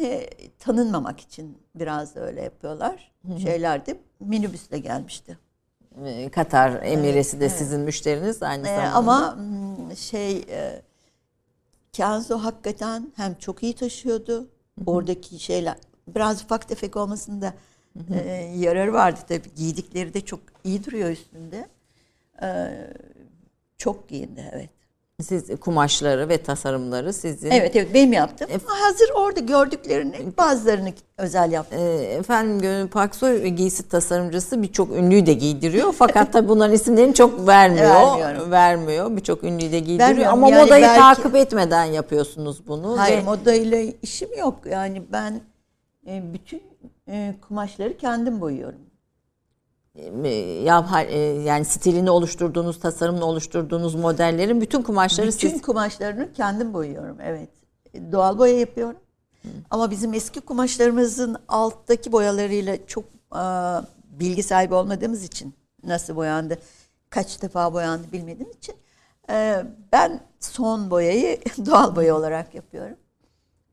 E, 0.01 0.31
tanınmamak 0.59 1.21
için 1.21 1.59
biraz 1.75 2.15
da 2.15 2.21
öyle 2.21 2.43
yapıyorlar. 2.43 3.13
Şeylerdi 3.43 3.99
minibüsle 4.21 4.79
gelmişti. 4.79 5.39
Katar 6.33 6.83
Emiresi 6.83 7.41
de 7.41 7.49
sizin 7.49 7.81
müşteriniz 7.81 8.43
aynı 8.43 8.65
zamanda. 8.67 8.93
ama 8.93 9.39
şey 9.97 10.37
e, 10.49 10.83
Kenzo 11.93 12.39
hakikaten 12.39 13.13
hem 13.17 13.35
çok 13.35 13.63
iyi 13.63 13.75
taşıyordu. 13.75 14.49
Oradaki 14.87 15.39
şeyler 15.39 15.77
biraz 16.09 16.43
ufak 16.43 16.69
tefek 16.69 16.97
olmasında 16.97 17.55
e, 18.15 18.31
yararı 18.57 18.93
vardı 18.93 19.21
tabii. 19.29 19.55
Giydikleri 19.57 20.15
de 20.15 20.21
çok 20.21 20.41
iyi 20.65 20.85
duruyor 20.85 21.11
üstünde. 21.11 21.69
Ee, 22.43 22.91
çok 23.79 24.09
giyindi 24.09 24.51
evet. 24.53 24.71
Siz 25.21 25.61
kumaşları 25.61 26.29
ve 26.29 26.39
tasarımları 26.43 27.13
sizin. 27.13 27.51
Evet 27.51 27.77
evet 27.77 27.95
benim 27.95 28.13
yaptım. 28.13 28.49
Hazır 28.67 29.11
orada 29.15 29.41
gördüklerini 29.41 30.17
bazılarını 30.39 30.93
özel 31.19 31.53
yaptım. 31.53 31.79
E, 31.79 31.83
Efendim 32.03 32.59
Gönül 32.61 32.89
Paksoy 32.89 33.47
giysi 33.47 33.89
tasarımcısı 33.89 34.63
birçok 34.63 34.91
ünlüyü 34.91 35.27
de 35.27 35.33
giydiriyor. 35.33 35.93
Fakat 35.93 36.33
tabii 36.33 36.49
bunların 36.49 36.75
isimlerini 36.75 37.15
çok 37.15 37.47
vermiyor. 37.49 37.91
Vermiyorum. 37.91 38.51
Vermiyor. 38.51 39.17
Birçok 39.17 39.45
ünlüyü 39.45 39.73
de 39.73 39.79
giydiriyor. 39.79 40.09
Vermiyorum. 40.09 40.35
Ama 40.39 40.51
Yani 40.51 40.63
modayı 40.63 40.83
belki- 40.83 41.01
takip 41.01 41.37
etmeden 41.37 41.85
yapıyorsunuz 41.85 42.67
bunu. 42.67 42.99
Hayır 42.99 43.17
ve 43.19 43.23
modayla 43.23 43.79
işim 44.03 44.39
yok. 44.39 44.55
Yani 44.71 45.03
ben 45.13 45.41
e, 46.07 46.23
bütün 46.35 46.63
e, 47.09 47.35
kumaşları 47.49 47.97
kendim 47.97 48.41
boyuyorum. 48.41 48.79
Ya, 50.65 51.07
yani 51.45 51.65
stilini 51.65 52.11
oluşturduğunuz, 52.11 52.81
tasarımını 52.81 53.25
oluşturduğunuz 53.25 53.95
modellerin 53.95 54.61
bütün 54.61 54.83
kumaşları 54.83 55.27
Bütün 55.27 55.49
siz 55.49 55.63
kumaşlarını 55.63 56.33
kendim 56.33 56.75
boyuyorum. 56.75 57.17
Evet. 57.23 57.49
Doğal 58.13 58.39
boya 58.39 58.59
yapıyorum. 58.59 58.97
Ama 59.71 59.91
bizim 59.91 60.15
eski 60.15 60.41
kumaşlarımızın 60.41 61.37
alttaki 61.49 62.13
boyalarıyla 62.13 62.87
çok 62.87 63.05
e, 63.35 63.43
bilgi 64.21 64.43
sahibi 64.43 64.75
olmadığımız 64.75 65.25
için 65.25 65.55
nasıl 65.85 66.17
boyandı, 66.17 66.59
kaç 67.11 67.43
defa 67.43 67.73
boyandı 67.73 68.13
bilmediğim 68.13 68.51
için 68.51 68.75
e, 69.31 69.65
ben 69.93 70.21
son 70.41 70.91
boyayı 70.91 71.41
doğal 71.67 71.97
boya 71.97 72.17
olarak 72.17 72.55
yapıyorum. 72.55 72.97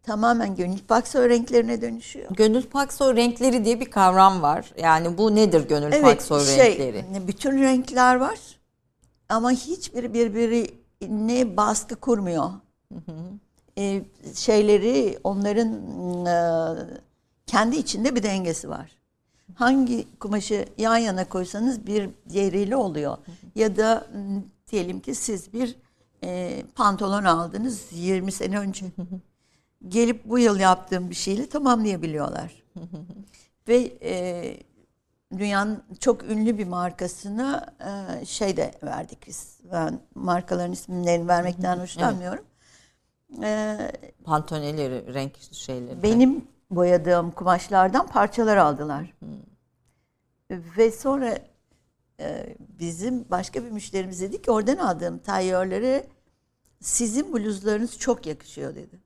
Tamamen 0.10 0.56
gönül 0.56 0.80
paksoy 0.88 1.30
renklerine 1.30 1.82
dönüşüyor. 1.82 2.32
Gönül 2.32 2.64
Paksoy 2.64 3.16
renkleri 3.16 3.66
diye 3.66 3.80
bir 3.80 3.92
kavram 3.92 4.42
var. 4.42 4.74
Yani 4.78 5.18
bu 5.18 5.36
nedir 5.36 5.68
Gönül 5.68 6.02
Paksoy 6.02 6.46
şey, 6.46 6.58
renkleri? 6.58 7.28
Bütün 7.28 7.62
renkler 7.62 8.16
var 8.16 8.40
ama 9.30 9.52
hiçbiri 9.52 10.14
birbirine 10.14 11.58
baskı 11.58 11.96
kurmuyor. 11.96 12.50
Ee, 13.78 14.02
şeyleri 14.36 15.20
onların 15.24 15.74
e, 16.26 16.36
kendi 17.46 17.76
içinde 17.76 18.16
bir 18.16 18.24
dengesi 18.24 18.70
var. 18.70 18.92
Hangi 19.56 20.08
kumaşı 20.20 20.66
yan 20.78 20.98
yana 20.98 21.30
koysanız 21.30 21.88
bir 21.88 22.10
diğeriyle 22.30 22.76
oluyor. 22.76 23.18
Ya 23.56 23.78
da 23.78 24.08
diyelim 24.72 25.00
ki 25.00 25.16
siz 25.16 25.54
bir 25.54 25.76
e, 26.24 26.62
pantolon 26.76 27.24
aldınız 27.24 27.86
20 27.92 28.32
sene 28.32 28.60
önce. 28.60 28.86
Gelip 29.88 30.26
bu 30.26 30.40
yıl 30.40 30.60
yaptığım 30.60 31.10
bir 31.10 31.16
şeyle 31.16 31.50
tamamlayabiliyorlar. 31.50 32.64
Ve 33.68 33.98
e, 34.02 34.58
dünyanın 35.38 35.84
çok 36.00 36.24
ünlü 36.24 36.58
bir 36.58 36.68
markasına 36.68 37.76
e, 38.22 38.26
şey 38.26 38.58
de 38.58 38.74
verdik 38.84 39.28
biz. 39.28 39.60
Ben 39.72 40.00
markaların 40.16 40.72
isimlerini 40.72 41.28
vermekten 41.28 41.78
hoşlanmıyorum. 41.80 42.46
E, 43.44 43.78
Pantoneleri, 44.24 45.14
renk 45.14 45.34
şeyleri. 45.52 46.04
benim 46.04 46.48
boyadığım 46.72 47.32
kumaşlardan 47.32 48.08
parçalar 48.08 48.58
aldılar. 48.58 49.14
Ve 50.52 50.92
sonra 50.92 51.40
e, 52.20 52.56
bizim 52.60 53.30
başka 53.30 53.64
bir 53.64 53.72
müşterimiz 53.72 54.22
dedi 54.22 54.42
ki 54.42 54.52
oradan 54.52 54.78
aldığım 54.78 55.20
tayyörlere 55.20 56.08
sizin 56.82 57.34
bluzlarınız 57.34 57.98
çok 57.98 58.26
yakışıyor 58.26 58.76
dedi. 58.76 59.00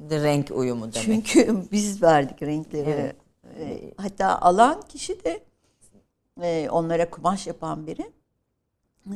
De 0.00 0.22
renk 0.22 0.50
uyumu 0.54 0.92
demek. 0.92 1.04
Çünkü 1.04 1.64
biz 1.72 2.02
verdik 2.02 2.42
renkleri. 2.42 2.90
Evet. 2.90 3.16
E, 3.60 3.92
Hatta 3.96 4.38
alan 4.40 4.80
kişi 4.88 5.24
de 5.24 5.40
e, 6.42 6.68
onlara 6.70 7.10
kumaş 7.10 7.46
yapan 7.46 7.86
biri. 7.86 8.10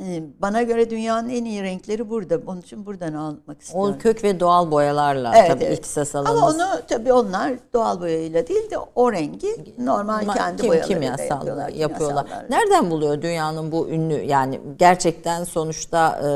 E, 0.00 0.22
Bana 0.42 0.62
göre 0.62 0.90
dünyanın 0.90 1.28
en 1.28 1.44
iyi 1.44 1.62
renkleri 1.62 2.10
burada. 2.10 2.38
Onun 2.46 2.60
için 2.60 2.86
buradan 2.86 3.12
almak 3.14 3.60
istiyorum. 3.62 3.94
O 3.98 4.02
kök 4.02 4.24
ve 4.24 4.40
doğal 4.40 4.70
boyalarla 4.70 5.32
Evet, 5.36 5.48
tabii 5.50 5.64
evet. 5.64 5.78
ihtisas 5.78 6.14
Ama 6.14 6.30
alanınız. 6.30 6.54
onu 6.54 6.80
tabii 6.88 7.12
onlar 7.12 7.52
doğal 7.74 8.00
boyayla 8.00 8.46
değil 8.46 8.70
de 8.70 8.78
o 8.94 9.12
rengi 9.12 9.74
normal 9.78 10.22
Ma- 10.24 10.34
kendi 10.34 10.62
kim- 10.62 10.70
boyalarıyla 10.70 11.00
kimyasal 11.00 11.36
yapıyorlar. 11.36 11.68
yapıyorlar. 11.68 12.24
kimyasallarla. 12.26 12.56
Nereden 12.56 12.90
buluyor 12.90 13.22
dünyanın 13.22 13.72
bu 13.72 13.88
ünlü 13.88 14.22
yani 14.22 14.60
gerçekten 14.78 15.44
sonuçta 15.44 16.20
e, 16.22 16.28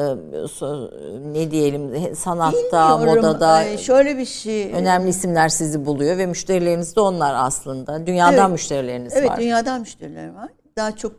ne 1.32 1.50
diyelim 1.50 2.14
sanatta, 2.16 2.98
Bilmiyorum, 2.98 3.24
modada 3.26 3.64
e, 3.64 3.78
şöyle 3.78 4.18
bir 4.18 4.24
şey. 4.26 4.72
önemli 4.72 5.08
isimler 5.08 5.48
sizi 5.48 5.86
buluyor 5.86 6.18
ve 6.18 6.26
müşterileriniz 6.26 6.96
de 6.96 7.00
onlar 7.00 7.34
aslında. 7.38 8.06
Dünyadan 8.06 8.38
Evet. 8.38 8.50
müşterileriniz 8.50 9.12
Evet, 9.16 9.30
var. 9.30 9.36
dünyadan 9.40 9.80
müşteriler 9.80 10.34
var. 10.34 10.48
Daha 10.76 10.96
çok 10.96 11.12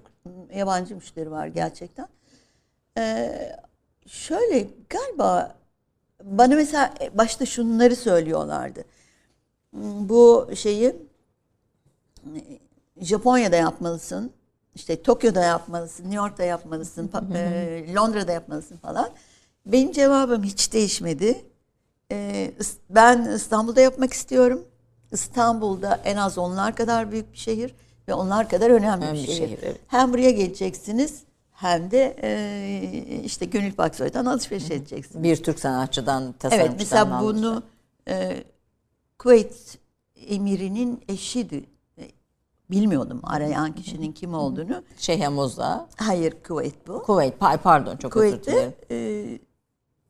yabancı 0.56 0.95
müşteri 0.95 1.32
var 1.32 1.47
gerçekten. 1.47 2.08
Ee, 2.97 3.56
şöyle 4.08 4.67
galiba 4.89 5.56
bana 6.23 6.56
mesela 6.56 6.93
başta 7.13 7.45
şunları 7.45 7.95
söylüyorlardı. 7.95 8.84
Bu 9.73 10.49
şeyi 10.56 10.95
e, 12.36 12.41
Japonya'da 13.06 13.56
yapmalısın. 13.56 14.32
işte 14.75 15.02
Tokyo'da 15.02 15.43
yapmalısın, 15.43 16.04
New 16.04 16.17
York'ta 16.17 16.43
yapmalısın, 16.43 17.12
e, 17.36 17.86
Londra'da 17.95 18.32
yapmalısın 18.32 18.78
falan. 18.78 19.10
Benim 19.65 19.91
cevabım 19.91 20.43
hiç 20.43 20.73
değişmedi. 20.73 21.45
Ee, 22.12 22.52
ben 22.89 23.21
İstanbul'da 23.36 23.82
yapmak 23.82 24.13
istiyorum. 24.13 24.65
İstanbul'da 25.12 25.99
en 26.04 26.15
az 26.15 26.38
onlar 26.38 26.75
kadar 26.75 27.12
büyük 27.12 27.34
bir 27.34 27.38
şehir 27.38 27.75
ve 28.08 28.13
onlar 28.13 28.49
kadar 28.49 28.69
önemli 28.69 29.06
Önemli 29.06 29.23
bir 29.23 29.28
bir 29.28 29.34
şehir. 29.34 29.47
şehir, 29.47 29.60
evet. 29.63 29.80
Hem 29.88 30.13
buraya 30.13 30.32
geleceksiniz 30.32 31.23
hem 31.60 31.91
de 31.91 32.15
e, 32.24 33.22
işte 33.26 33.45
Gönül 33.45 33.74
Paksoy'dan 33.74 34.26
alışveriş 34.26 34.72
edeceksiniz. 34.72 35.24
Bir 35.24 35.43
Türk 35.43 35.60
sanatçıdan, 35.60 36.32
tasarımcıdan 36.34 36.67
Evet 36.69 36.80
mesela 36.80 37.22
bunu 37.22 37.63
e, 38.08 38.43
Kuveyt 39.17 39.78
emirinin 40.28 41.04
eşiydi. 41.08 41.65
Bilmiyordum 42.72 43.19
arayan 43.24 43.76
kişinin 43.76 44.12
kim 44.12 44.34
olduğunu. 44.34 44.84
Şeyh 44.98 45.30
Moza, 45.30 45.89
Hayır 45.95 46.34
Kuveyt 46.48 46.88
bu. 46.88 47.04
Kuveyt, 47.04 47.34
pa- 47.38 47.58
pardon 47.58 47.98
çok 47.98 48.17
özür 48.17 48.43
dilerim. 48.43 48.43
Kuveyt'te 48.43 48.95
e, 48.95 49.39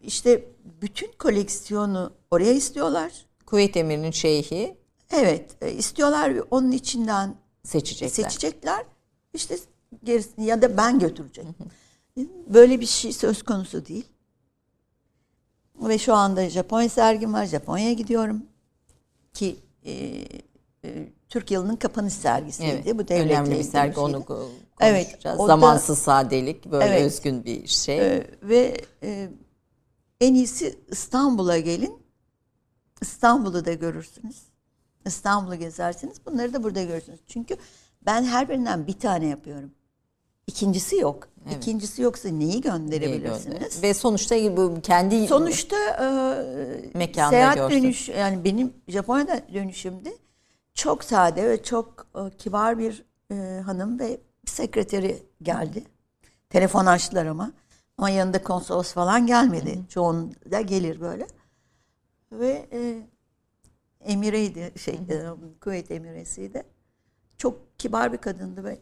işte 0.02 0.46
bütün 0.82 1.12
koleksiyonu 1.20 2.12
oraya 2.32 2.52
istiyorlar. 2.54 3.12
Kuveyt 3.46 3.78
emirinin 3.78 4.12
şeyhi 4.12 4.78
Evet 5.12 5.52
e, 5.62 5.72
istiyorlar 5.72 6.36
ve 6.36 6.42
onun 6.42 6.72
içinden 6.72 7.36
seçecekler. 7.64 8.24
seçecekler. 8.24 8.86
İşte 9.34 9.58
gerisini 10.04 10.46
ya 10.46 10.62
da 10.62 10.78
ben 10.78 11.00
götüreceğim. 11.00 11.56
Böyle 12.48 12.80
bir 12.80 12.86
şey 12.86 13.14
söz 13.14 13.44
konusu 13.44 13.86
değil. 13.86 14.06
Ve 15.76 15.98
şu 15.98 16.14
anda 16.14 16.50
Japonya 16.50 16.90
sergim 16.90 17.34
var. 17.34 17.46
Japonya'ya 17.46 17.94
gidiyorum. 17.94 18.44
Ki 19.34 19.56
e, 19.86 19.92
e, 20.86 21.10
Türk 21.30 21.52
yılının 21.52 21.76
kapanış 21.76 22.14
sergisiydi. 22.14 22.70
Evet, 22.86 22.86
Bu 22.98 23.08
devletle 23.08 23.34
önemli 23.34 23.52
bir 23.60 23.64
sergi 23.64 24.00
onu 24.00 24.18
ko- 24.18 24.48
Evet, 24.80 25.06
konuşacağız. 25.08 25.40
o 25.40 25.44
da- 25.44 25.48
Zamansız 25.48 26.00
sadelik 26.00 26.66
böyle 26.72 26.86
Evet. 26.86 27.02
özgün 27.06 27.46
bir 27.46 27.68
şey. 27.68 28.00
Ee, 28.00 28.28
ve 28.44 28.78
e, 29.04 29.30
en 30.22 30.34
iyisi 30.34 30.80
İstanbul'a 30.92 31.60
gelin. 31.60 32.00
İstanbul'u 33.02 33.66
da 33.66 33.74
görürsünüz. 33.74 34.38
İstanbul'u 35.06 35.56
gezersiniz. 35.56 36.18
Bunları 36.26 36.54
da 36.54 36.64
burada 36.64 36.84
görürsünüz. 36.84 37.20
Çünkü 37.28 37.58
ben 38.06 38.24
her 38.24 38.50
birinden 38.50 38.88
bir 38.88 39.00
tane 39.00 39.26
yapıyorum. 39.28 39.72
İkincisi 40.50 40.96
yok. 40.96 41.28
İkincisi 41.58 42.02
yoksa 42.02 42.30
neyi 42.30 42.62
gönderebilirsiniz? 42.62 43.84
Ve 43.84 43.94
sonuçta 43.94 44.58
bu 44.58 44.82
kendi 44.82 45.28
Sonuçta 45.28 45.76
e, 45.78 46.98
Mekanda 46.98 47.30
seyahat 47.30 47.56
görsün. 47.56 47.84
dönüş 47.84 48.10
yani 48.10 48.44
benim 48.44 48.74
Japonya'da 48.88 49.42
dönüşümde 49.54 50.14
çok 50.74 51.04
sade 51.04 51.50
ve 51.50 51.64
çok 51.64 52.08
e, 52.16 52.38
kibar 52.38 52.80
bir 52.80 53.06
e, 53.32 53.62
hanım 53.66 54.00
ve 54.00 54.20
sekreteri 54.46 55.24
geldi. 55.42 55.84
Telefon 56.50 56.86
açtılar 56.86 57.26
ama. 57.26 57.52
Ama 57.98 58.10
yanında 58.10 58.44
konsolos 58.44 58.94
falan 58.94 59.28
gelmedi. 59.28 59.80
Çoğunda 59.90 60.62
gelir 60.62 61.02
böyle. 61.02 61.28
Ve 62.32 62.68
e, 62.74 63.08
emireydi 64.12 64.74
şey 64.80 64.94
e, 64.96 65.26
Kuveyt 65.62 65.92
emiresiydi. 65.92 66.64
Çok 67.38 67.80
kibar 67.80 68.14
bir 68.14 68.18
kadındı 68.18 68.64
ve 68.64 68.80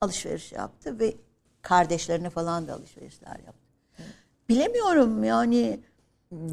alışveriş 0.00 0.52
yaptı 0.52 0.98
ve 0.98 1.14
kardeşlerine 1.62 2.30
falan 2.30 2.68
da 2.68 2.74
alışverişler 2.74 3.38
yaptı. 3.46 3.66
Bilemiyorum 4.48 5.24
yani 5.24 5.80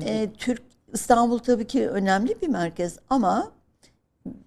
e, 0.02 0.34
Türk 0.38 0.62
İstanbul 0.94 1.40
tabii 1.40 1.68
ki 1.68 1.90
önemli 1.90 2.42
bir 2.42 2.48
merkez 2.48 3.00
ama 3.10 3.52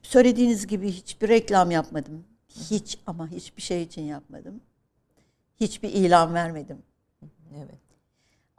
söylediğiniz 0.03 0.67
gibi 0.67 0.93
hiçbir 0.93 1.29
reklam 1.29 1.71
yapmadım. 1.71 2.25
Hiç 2.49 2.99
ama 3.07 3.29
hiçbir 3.29 3.63
şey 3.63 3.83
için 3.83 4.03
yapmadım. 4.03 4.61
Hiçbir 5.61 5.89
ilan 5.89 6.35
vermedim. 6.35 6.83
Evet. 7.57 7.81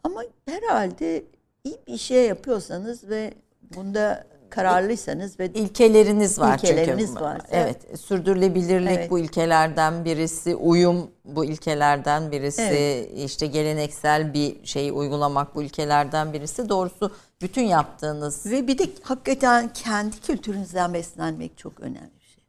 Ama 0.03 0.23
herhalde 0.45 1.25
iyi 1.63 1.77
bir 1.87 1.97
şey 1.97 2.27
yapıyorsanız 2.27 3.09
ve 3.09 3.33
bunda 3.75 4.27
kararlıysanız 4.49 5.39
ve 5.39 5.45
ilkeleriniz 5.45 6.39
var 6.39 6.57
ilkeleriniz 6.57 7.09
çünkü. 7.09 7.21
Var. 7.21 7.41
Evet, 7.51 7.99
sürdürülebilirlik 7.99 8.97
evet. 8.97 9.11
bu 9.11 9.19
ilkelerden 9.19 10.05
birisi, 10.05 10.55
uyum 10.55 11.11
bu 11.25 11.45
ilkelerden 11.45 12.31
birisi, 12.31 12.61
evet. 12.61 13.11
işte 13.15 13.47
geleneksel 13.47 14.33
bir 14.33 14.65
şeyi 14.65 14.91
uygulamak 14.91 15.55
bu 15.55 15.63
ilkelerden 15.63 16.33
birisi. 16.33 16.69
Doğrusu 16.69 17.11
bütün 17.41 17.63
yaptığınız 17.63 18.45
ve 18.45 18.67
bir 18.67 18.77
de 18.77 18.89
hakikaten 19.01 19.73
kendi 19.73 20.19
kültürünüzden 20.21 20.93
beslenmek 20.93 21.57
çok 21.57 21.79
önemli 21.79 22.11
bir 22.19 22.25
şey. 22.25 22.43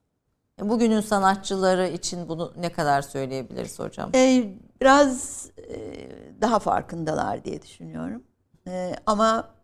Bugünün 0.69 1.01
sanatçıları 1.01 1.89
için 1.89 2.29
bunu 2.29 2.53
ne 2.61 2.73
kadar 2.73 3.03
söyleyebiliriz 3.03 3.79
hocam? 3.79 4.11
Ee, 4.15 4.45
biraz 4.81 5.47
e, 5.59 5.77
daha 6.41 6.59
farkındalar 6.59 7.45
diye 7.45 7.63
düşünüyorum. 7.63 8.23
E, 8.67 8.95
ama 9.07 9.58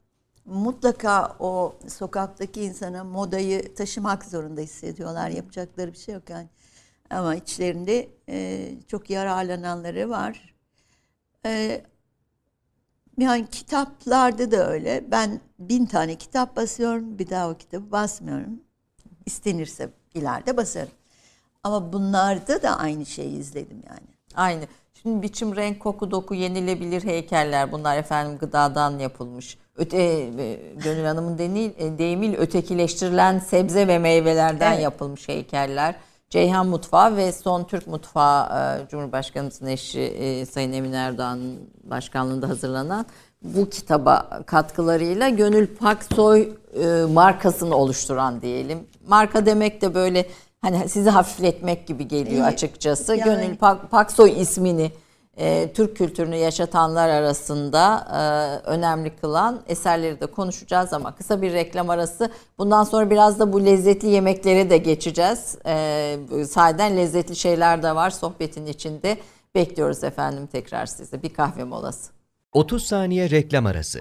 mutlaka 0.44 1.37
o 1.40 1.74
sokaktaki 1.88 2.62
insana 2.62 3.04
modayı 3.04 3.74
taşımak 3.74 4.24
zorunda 4.24 4.61
hissediyorlar. 4.61 5.30
Yapacakları 5.30 5.92
bir 5.92 5.98
şey 5.98 6.14
yok 6.14 6.30
yani. 6.30 6.48
Ama 7.11 7.35
içlerinde 7.35 8.09
e, 8.28 8.70
çok 8.88 9.11
yararlananları 9.11 10.11
var. 10.11 10.54
E, 11.46 11.83
yani 13.18 13.46
kitaplarda 13.46 14.50
da 14.50 14.70
öyle. 14.70 15.04
Ben 15.11 15.40
bin 15.59 15.87
tane 15.87 16.14
kitap 16.14 16.57
basıyorum. 16.57 17.18
Bir 17.18 17.30
daha 17.30 17.50
o 17.50 17.57
kitabı 17.57 17.92
basmıyorum. 17.92 18.61
İstenirse 19.26 19.90
ileride 20.14 20.57
basarım. 20.57 20.92
Ama 21.62 21.92
bunlarda 21.92 22.62
da 22.62 22.78
aynı 22.78 23.07
şeyi 23.07 23.38
izledim 23.38 23.83
yani. 23.88 24.09
Aynı. 24.35 24.64
Şimdi 25.02 25.22
biçim, 25.22 25.57
renk, 25.57 25.80
koku, 25.80 26.11
doku, 26.11 26.35
yenilebilir 26.35 27.04
heykeller 27.04 27.72
bunlar 27.72 27.98
efendim 27.98 28.38
gıdadan 28.38 28.98
yapılmış. 28.98 29.59
Öte, 29.77 29.97
e, 29.99 30.59
Gönül 30.85 31.05
Hanım'ın 31.05 31.39
e, 31.39 31.99
deyimiyle 31.99 32.37
ötekileştirilen 32.37 33.39
sebze 33.39 33.89
ve 33.89 33.99
meyvelerden 33.99 34.73
evet. 34.73 34.83
yapılmış 34.83 35.29
heykeller. 35.29 35.95
Ceyhan 36.31 36.67
Mutfağı 36.67 37.17
ve 37.17 37.33
Son 37.33 37.65
Türk 37.65 37.87
Mutfağı 37.87 38.47
e, 38.47 38.89
Cumhurbaşkanımızın 38.89 39.67
eşi 39.67 40.47
Sayın 40.51 40.73
Emin 40.73 40.93
Erdoğan 40.93 41.41
başkanlığında 41.85 42.49
hazırlanan 42.49 43.07
bu 43.43 43.71
kitaba 43.71 44.43
katkılarıyla 44.47 45.29
Gönül 45.29 45.67
Paksoy 45.67 46.53
markasını 47.13 47.77
oluşturan 47.77 48.43
diyelim. 48.43 48.79
Marka 49.09 49.47
demek 49.47 49.83
de 49.83 49.95
böyle 49.95 50.27
hani 50.61 50.89
sizi 50.89 51.11
hafifletmek 51.11 51.87
gibi 51.87 52.09
geliyor 52.09 52.47
açıkçası. 52.47 53.17
Yani, 53.17 53.25
Gönül 53.25 53.57
Pak, 53.57 53.91
Paksoy 53.91 54.41
ismini 54.41 54.93
e, 55.37 55.73
Türk 55.73 55.97
kültürünü 55.97 56.37
yaşatanlar 56.37 57.09
arasında 57.09 58.07
e, 58.12 58.68
önemli 58.68 59.16
kılan 59.16 59.61
eserleri 59.68 60.20
de 60.20 60.27
konuşacağız 60.27 60.92
ama 60.92 61.14
kısa 61.14 61.42
bir 61.42 61.53
reklam 61.53 61.90
arası. 61.90 62.31
Bundan 62.59 62.85
sonra 62.85 63.11
biraz 63.11 63.38
da 63.38 63.53
bu 63.53 63.64
lezzetli 63.64 64.09
yemeklere 64.09 64.70
de 64.70 64.79
geçeceğiz. 64.79 65.59
E, 65.66 66.16
sahiden 66.49 66.97
lezzetli 66.97 67.37
şeyler 67.37 67.83
de 67.83 67.94
var 67.94 68.11
sohbetin 68.11 68.66
içinde. 68.66 69.18
Bekliyoruz 69.55 70.05
efendim 70.05 70.47
tekrar 70.47 70.87
sizi. 70.87 71.23
Bir 71.23 71.35
kahve 71.35 71.64
molası. 71.64 72.11
30 72.53 72.87
saniye 72.87 73.31
reklam 73.31 73.66
arası. 73.66 74.01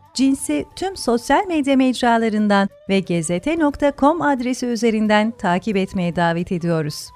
cinsi 0.13 0.65
tüm 0.75 0.97
sosyal 0.97 1.47
medya 1.47 1.75
mecralarından 1.75 2.69
ve 2.89 2.99
gezete.com 2.99 4.21
adresi 4.21 4.65
üzerinden 4.65 5.31
takip 5.31 5.77
etmeye 5.77 6.15
davet 6.15 6.51
ediyoruz. 6.51 7.09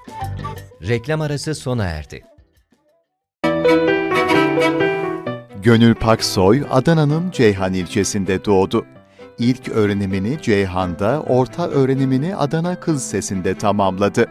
Reklam 0.88 1.20
arası 1.20 1.54
sona 1.54 1.84
erdi. 1.84 2.24
Gönül 5.62 5.94
Paksoy, 5.94 6.62
Adana'nın 6.70 7.30
Ceyhan 7.30 7.74
ilçesinde 7.74 8.44
doğdu. 8.44 8.86
İlk 9.38 9.68
öğrenimini 9.68 10.42
Ceyhan'da, 10.42 11.22
orta 11.22 11.68
öğrenimini 11.68 12.36
Adana 12.36 12.80
Kız 12.80 13.02
Sesi'nde 13.02 13.58
tamamladı. 13.58 14.26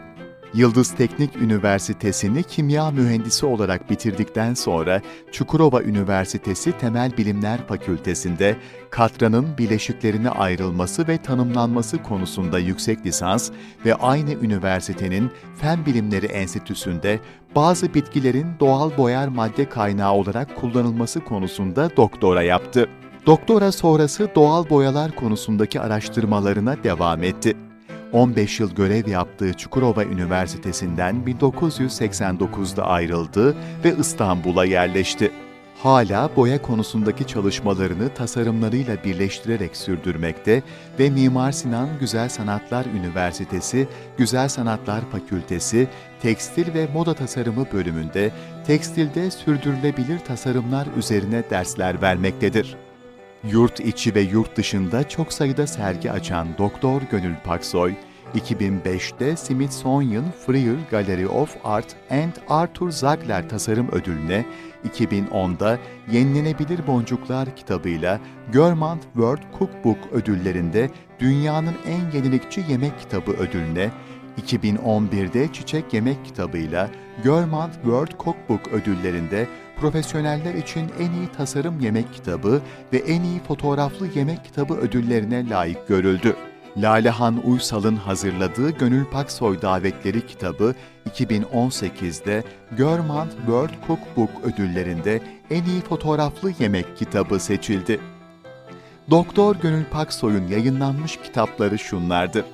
Yıldız 0.56 0.94
Teknik 0.94 1.36
Üniversitesi'ni 1.36 2.42
kimya 2.42 2.90
mühendisi 2.90 3.46
olarak 3.46 3.90
bitirdikten 3.90 4.54
sonra 4.54 5.02
Çukurova 5.32 5.82
Üniversitesi 5.82 6.72
Temel 6.72 7.16
Bilimler 7.16 7.66
Fakültesi'nde 7.66 8.56
katranın 8.90 9.58
bileşiklerine 9.58 10.30
ayrılması 10.30 11.08
ve 11.08 11.18
tanımlanması 11.18 12.02
konusunda 12.02 12.58
yüksek 12.58 13.06
lisans 13.06 13.50
ve 13.86 13.94
aynı 13.94 14.32
üniversitenin 14.32 15.30
Fen 15.56 15.86
Bilimleri 15.86 16.26
Enstitüsü'nde 16.26 17.20
bazı 17.54 17.94
bitkilerin 17.94 18.46
doğal 18.60 18.96
boyar 18.96 19.28
madde 19.28 19.68
kaynağı 19.68 20.12
olarak 20.12 20.56
kullanılması 20.56 21.24
konusunda 21.24 21.96
doktora 21.96 22.42
yaptı. 22.42 22.88
Doktora 23.26 23.72
sonrası 23.72 24.28
doğal 24.34 24.70
boyalar 24.70 25.14
konusundaki 25.14 25.80
araştırmalarına 25.80 26.84
devam 26.84 27.22
etti. 27.22 27.56
15 28.12 28.60
yıl 28.60 28.74
görev 28.74 29.08
yaptığı 29.08 29.54
Çukurova 29.54 30.04
Üniversitesi'nden 30.04 31.16
1989'da 31.26 32.86
ayrıldı 32.86 33.56
ve 33.84 33.94
İstanbul'a 33.98 34.64
yerleşti. 34.64 35.32
Hala 35.82 36.30
boya 36.36 36.62
konusundaki 36.62 37.26
çalışmalarını 37.26 38.14
tasarımlarıyla 38.14 39.04
birleştirerek 39.04 39.76
sürdürmekte 39.76 40.62
ve 40.98 41.10
Mimar 41.10 41.52
Sinan 41.52 41.88
Güzel 42.00 42.28
Sanatlar 42.28 42.86
Üniversitesi 42.86 43.88
Güzel 44.16 44.48
Sanatlar 44.48 45.00
Fakültesi 45.12 45.88
Tekstil 46.22 46.74
ve 46.74 46.88
Moda 46.94 47.14
Tasarımı 47.14 47.66
bölümünde 47.72 48.30
tekstilde 48.66 49.30
sürdürülebilir 49.30 50.18
tasarımlar 50.18 50.86
üzerine 50.96 51.42
dersler 51.50 52.02
vermektedir. 52.02 52.76
Yurt 53.50 53.80
içi 53.80 54.14
ve 54.14 54.20
yurt 54.20 54.56
dışında 54.56 55.08
çok 55.08 55.32
sayıda 55.32 55.66
sergi 55.66 56.10
açan 56.12 56.48
Doktor 56.58 57.02
Gönül 57.10 57.34
Paksoy, 57.44 57.94
2005'te 58.34 59.36
Smithsonian 59.36 60.24
Freer 60.46 60.76
Gallery 60.90 61.26
of 61.26 61.56
Art 61.64 61.96
and 62.10 62.32
Arthur 62.48 62.90
Zagler 62.90 63.48
Tasarım 63.48 63.88
Ödülü'ne, 63.92 64.44
2010'da 64.88 65.78
Yenilenebilir 66.12 66.86
Boncuklar 66.86 67.56
kitabıyla 67.56 68.20
Görmant 68.52 69.02
World 69.02 69.42
Cookbook 69.58 69.98
ödüllerinde 70.12 70.90
Dünyanın 71.20 71.74
en 71.86 72.18
yenilikçi 72.18 72.64
yemek 72.68 73.00
kitabı 73.00 73.30
ödülüne, 73.30 73.90
2011'de 74.46 75.52
Çiçek 75.52 75.94
Yemek 75.94 76.24
kitabıyla 76.24 76.90
Görmant 77.24 77.74
World 77.74 78.10
Cookbook 78.24 78.68
ödüllerinde 78.68 79.46
profesyoneller 79.80 80.54
için 80.54 80.90
en 80.98 81.12
iyi 81.12 81.28
tasarım 81.36 81.80
yemek 81.80 82.14
kitabı 82.14 82.62
ve 82.92 82.98
en 82.98 83.22
iyi 83.22 83.40
fotoğraflı 83.40 84.06
yemek 84.14 84.44
kitabı 84.44 84.74
ödüllerine 84.74 85.48
layık 85.48 85.88
görüldü. 85.88 86.36
Lalehan 86.76 87.42
Uysal'ın 87.46 87.96
hazırladığı 87.96 88.70
Gönül 88.70 89.04
Paksoy 89.04 89.62
Davetleri 89.62 90.26
kitabı 90.26 90.74
2018'de 91.10 92.44
Görmant 92.72 93.32
World 93.36 93.86
Cookbook 93.86 94.30
ödüllerinde 94.44 95.22
en 95.50 95.64
iyi 95.64 95.80
fotoğraflı 95.80 96.52
yemek 96.58 96.96
kitabı 96.96 97.40
seçildi. 97.40 98.00
Doktor 99.10 99.56
Gönül 99.56 99.84
Paksoy'un 99.84 100.48
yayınlanmış 100.48 101.16
kitapları 101.16 101.78
şunlardır. 101.78 102.44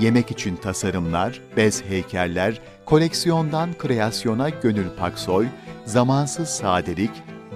Yemek 0.00 0.30
için 0.30 0.56
tasarımlar, 0.56 1.40
bez 1.56 1.84
heykeller, 1.84 2.60
koleksiyondan 2.84 3.70
kreasyona 3.78 4.48
Gönül 4.48 4.88
Paksoy, 4.98 5.46
zamansız 5.86 6.48
sadelik, 6.48 7.10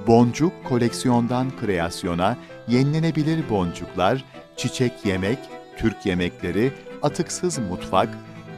boncuk 0.07 0.53
koleksiyondan 0.65 1.57
kreasyona, 1.61 2.37
yenilenebilir 2.69 3.51
boncuklar, 3.51 4.25
çiçek 4.57 4.93
yemek, 5.05 5.39
Türk 5.77 6.07
yemekleri, 6.07 6.73
atıksız 7.03 7.59
mutfak, 7.59 8.09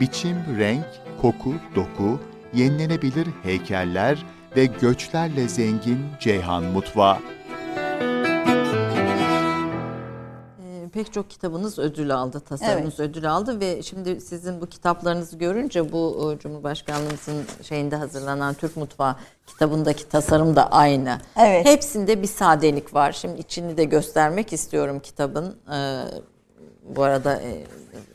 biçim, 0.00 0.36
renk, 0.58 0.86
koku, 1.22 1.54
doku, 1.74 2.20
yenilenebilir 2.54 3.28
heykeller 3.42 4.24
ve 4.56 4.66
göçlerle 4.66 5.48
zengin 5.48 5.98
Ceyhan 6.20 6.64
mutfağı. 6.64 7.18
Pek 10.96 11.12
çok 11.12 11.30
kitabınız 11.30 11.78
ödül 11.78 12.14
aldı, 12.14 12.40
tasarımınız 12.40 13.00
evet. 13.00 13.10
ödül 13.10 13.30
aldı 13.30 13.60
ve 13.60 13.82
şimdi 13.82 14.20
sizin 14.20 14.60
bu 14.60 14.66
kitaplarınızı 14.66 15.36
görünce 15.38 15.92
bu 15.92 16.32
e, 16.32 16.38
Cumhurbaşkanlığımızın 16.38 17.44
şeyinde 17.62 17.96
hazırlanan 17.96 18.54
Türk 18.54 18.76
Mutfağı 18.76 19.16
kitabındaki 19.46 20.08
tasarım 20.08 20.56
da 20.56 20.72
aynı. 20.72 21.18
Evet. 21.36 21.66
Hepsinde 21.66 22.22
bir 22.22 22.26
sadelik 22.26 22.94
var. 22.94 23.12
Şimdi 23.12 23.40
içini 23.40 23.76
de 23.76 23.84
göstermek 23.84 24.52
istiyorum 24.52 25.00
kitabın. 25.00 25.56
Ee, 25.72 26.04
bu 26.88 27.02
arada 27.02 27.42
e, 27.42 27.64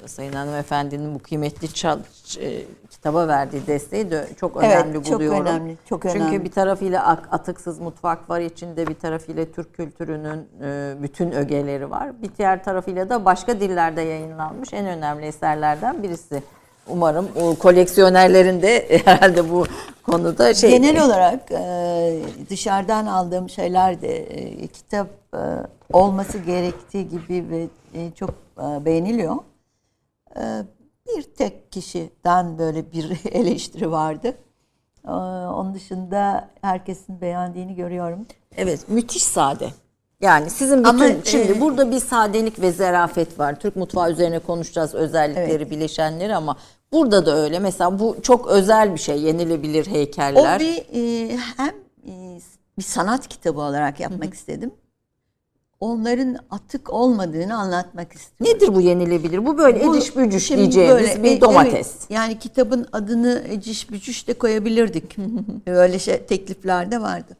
Sayın 0.06 0.34
Hanımefendinin 0.34 1.16
bu 1.16 1.20
kıymetli 1.20 1.74
çal, 1.74 2.00
e, 2.40 2.62
kitaba 2.90 3.28
verdiği 3.28 3.68
desteği 3.68 4.12
de 4.12 4.28
çok 4.40 4.58
önemli 4.58 4.98
evet, 4.98 5.12
buluyorum. 5.12 5.38
Çok 5.38 5.48
önemli, 5.48 5.78
çok 5.86 6.06
önemli. 6.06 6.20
Çünkü 6.20 6.44
bir 6.44 6.52
tarafıyla 6.52 7.08
atıksız 7.08 7.80
mutfak 7.80 8.30
var 8.30 8.40
içinde, 8.40 8.88
bir 8.88 8.96
tarafıyla 8.96 9.46
Türk 9.46 9.74
kültürünün 9.74 10.48
e, 10.62 10.94
bütün 11.02 11.32
ögeleri 11.32 11.90
var. 11.90 12.22
Bir 12.22 12.30
diğer 12.38 12.64
tarafıyla 12.64 13.10
da 13.10 13.26
başka 13.26 13.60
dillerde 13.60 14.02
yayınlanmış 14.02 14.74
en 14.74 14.86
önemli 14.86 15.26
eserlerden 15.26 16.04
birisi. 16.04 16.44
Umarım 16.88 17.30
o 17.42 17.56
koleksiyonerlerin 17.56 18.62
de 18.62 19.02
herhalde 19.06 19.50
bu 19.50 19.66
konuda 20.04 20.54
şey... 20.54 20.72
Genel 20.72 21.06
olarak 21.06 21.52
e, 21.52 22.22
dışarıdan 22.50 23.06
aldığım 23.06 23.50
şeyler 23.50 24.02
de 24.02 24.18
e, 24.18 24.68
kitap 24.68 25.08
e, 25.34 25.40
olması 25.94 26.38
gerektiği 26.38 27.10
gibi 27.10 27.46
ve 27.50 27.68
e, 27.94 28.12
çok 28.12 28.30
e, 28.58 28.86
beğeniliyor. 28.86 29.36
E, 30.36 30.42
bir 31.08 31.24
tek 31.24 31.72
kişiden 31.72 32.58
böyle 32.58 32.92
bir 32.92 33.20
eleştiri 33.32 33.92
vardı. 33.92 34.38
E, 35.08 35.12
onun 35.12 35.74
dışında 35.74 36.50
herkesin 36.62 37.22
beğendiğini 37.22 37.76
görüyorum. 37.76 38.26
Evet, 38.58 38.90
müthiş 38.90 39.24
sade. 39.24 39.70
Yani 40.22 40.50
sizin 40.50 40.80
bütün 40.80 40.90
Ama, 40.90 41.06
şimdi 41.24 41.52
e, 41.52 41.62
burada 41.62 41.92
bir 41.92 42.00
sadelik 42.00 42.62
ve 42.62 42.72
zerafet 42.72 43.40
var. 43.40 43.60
Türk 43.60 43.76
mutfağı 43.76 44.12
üzerine 44.12 44.40
konuşacağız 44.40 44.96
özellikleri, 44.96 45.52
evet. 45.52 45.72
bileşenleri 45.72 46.36
ama 46.36 46.58
burada 46.92 47.26
da 47.26 47.38
öyle. 47.38 47.60
Mesela 47.60 48.00
bu 48.00 48.18
çok 48.22 48.48
özel 48.48 48.94
bir 48.94 49.00
şey, 49.00 49.22
yenilebilir 49.22 49.88
heykeller. 49.88 50.56
O 50.56 50.60
bir 50.60 50.86
e, 50.94 51.38
hem 51.58 51.76
e, 52.08 52.40
bir 52.78 52.84
sanat 52.84 53.28
kitabı 53.28 53.62
olarak 53.62 54.00
yapmak 54.00 54.24
Hı-hı. 54.24 54.36
istedim 54.36 54.72
onların 55.80 56.38
atık 56.50 56.94
olmadığını 56.94 57.56
anlatmak 57.58 58.14
istiyorum. 58.14 58.56
Nedir 58.56 58.76
bu 58.76 58.82
yenilebilir? 58.82 59.46
Bu 59.46 59.58
böyle 59.58 59.88
bu, 59.88 59.98
eciş 59.98 60.18
bücüş 60.18 60.52
diyeceğimiz 60.52 61.10
böyle, 61.10 61.24
bir 61.24 61.42
domates. 61.42 61.74
Evet, 61.74 62.06
yani 62.10 62.40
kitabın 62.40 62.88
adını 62.92 63.44
eciş 63.50 63.92
bücüş 63.92 64.28
de 64.28 64.34
koyabilirdik. 64.34 65.18
böyle 65.68 66.00
şey 66.00 66.26
teklifler 66.26 66.92
de 66.92 67.02
vardı. 67.02 67.38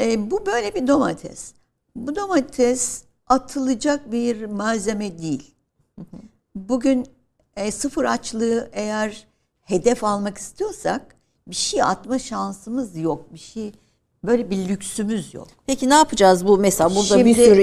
E, 0.00 0.30
bu 0.30 0.46
böyle 0.46 0.74
bir 0.74 0.86
domates. 0.86 1.52
Bu 1.96 2.16
domates 2.16 3.02
atılacak 3.26 4.12
bir 4.12 4.44
malzeme 4.44 5.18
değil. 5.18 5.54
Bugün 6.54 7.06
e, 7.56 7.70
sıfır 7.70 8.04
açlığı 8.04 8.70
eğer 8.72 9.26
hedef 9.60 10.04
almak 10.04 10.38
istiyorsak 10.38 11.16
bir 11.46 11.54
şey 11.54 11.82
atma 11.82 12.18
şansımız 12.18 12.96
yok. 12.96 13.34
Bir 13.34 13.38
şey 13.38 13.72
Böyle 14.24 14.50
bir 14.50 14.68
lüksümüz 14.68 15.34
yok. 15.34 15.48
Peki 15.66 15.90
ne 15.90 15.94
yapacağız 15.94 16.46
bu 16.46 16.58
mesela 16.58 16.90
burada 16.90 17.02
şimdi, 17.02 17.24
bir 17.24 17.34
sürü 17.34 17.62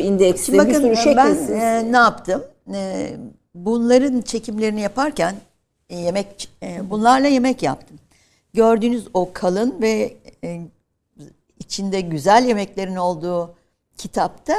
bakın, 0.58 0.70
bir 0.70 0.76
sürü 0.76 0.96
şekilsiz. 0.96 1.50
Ben 1.50 1.86
e, 1.86 1.92
ne 1.92 1.98
yaptım? 1.98 2.44
E, 2.74 3.12
bunların 3.56 4.22
çekimlerini 4.22 4.82
yaparken 4.82 5.36
e, 5.90 5.98
yemek 5.98 6.50
e, 6.64 6.90
bunlarla 6.90 7.28
yemek 7.28 7.64
yaptım. 7.64 8.00
Gördüğünüz 8.54 9.08
o 9.14 9.30
kalın 9.34 9.82
ve 9.82 10.16
e, 10.44 10.62
içinde 11.60 12.02
güzel 12.02 12.46
yemeklerin 12.46 12.96
olduğu 12.96 13.56
kitapta 13.98 14.56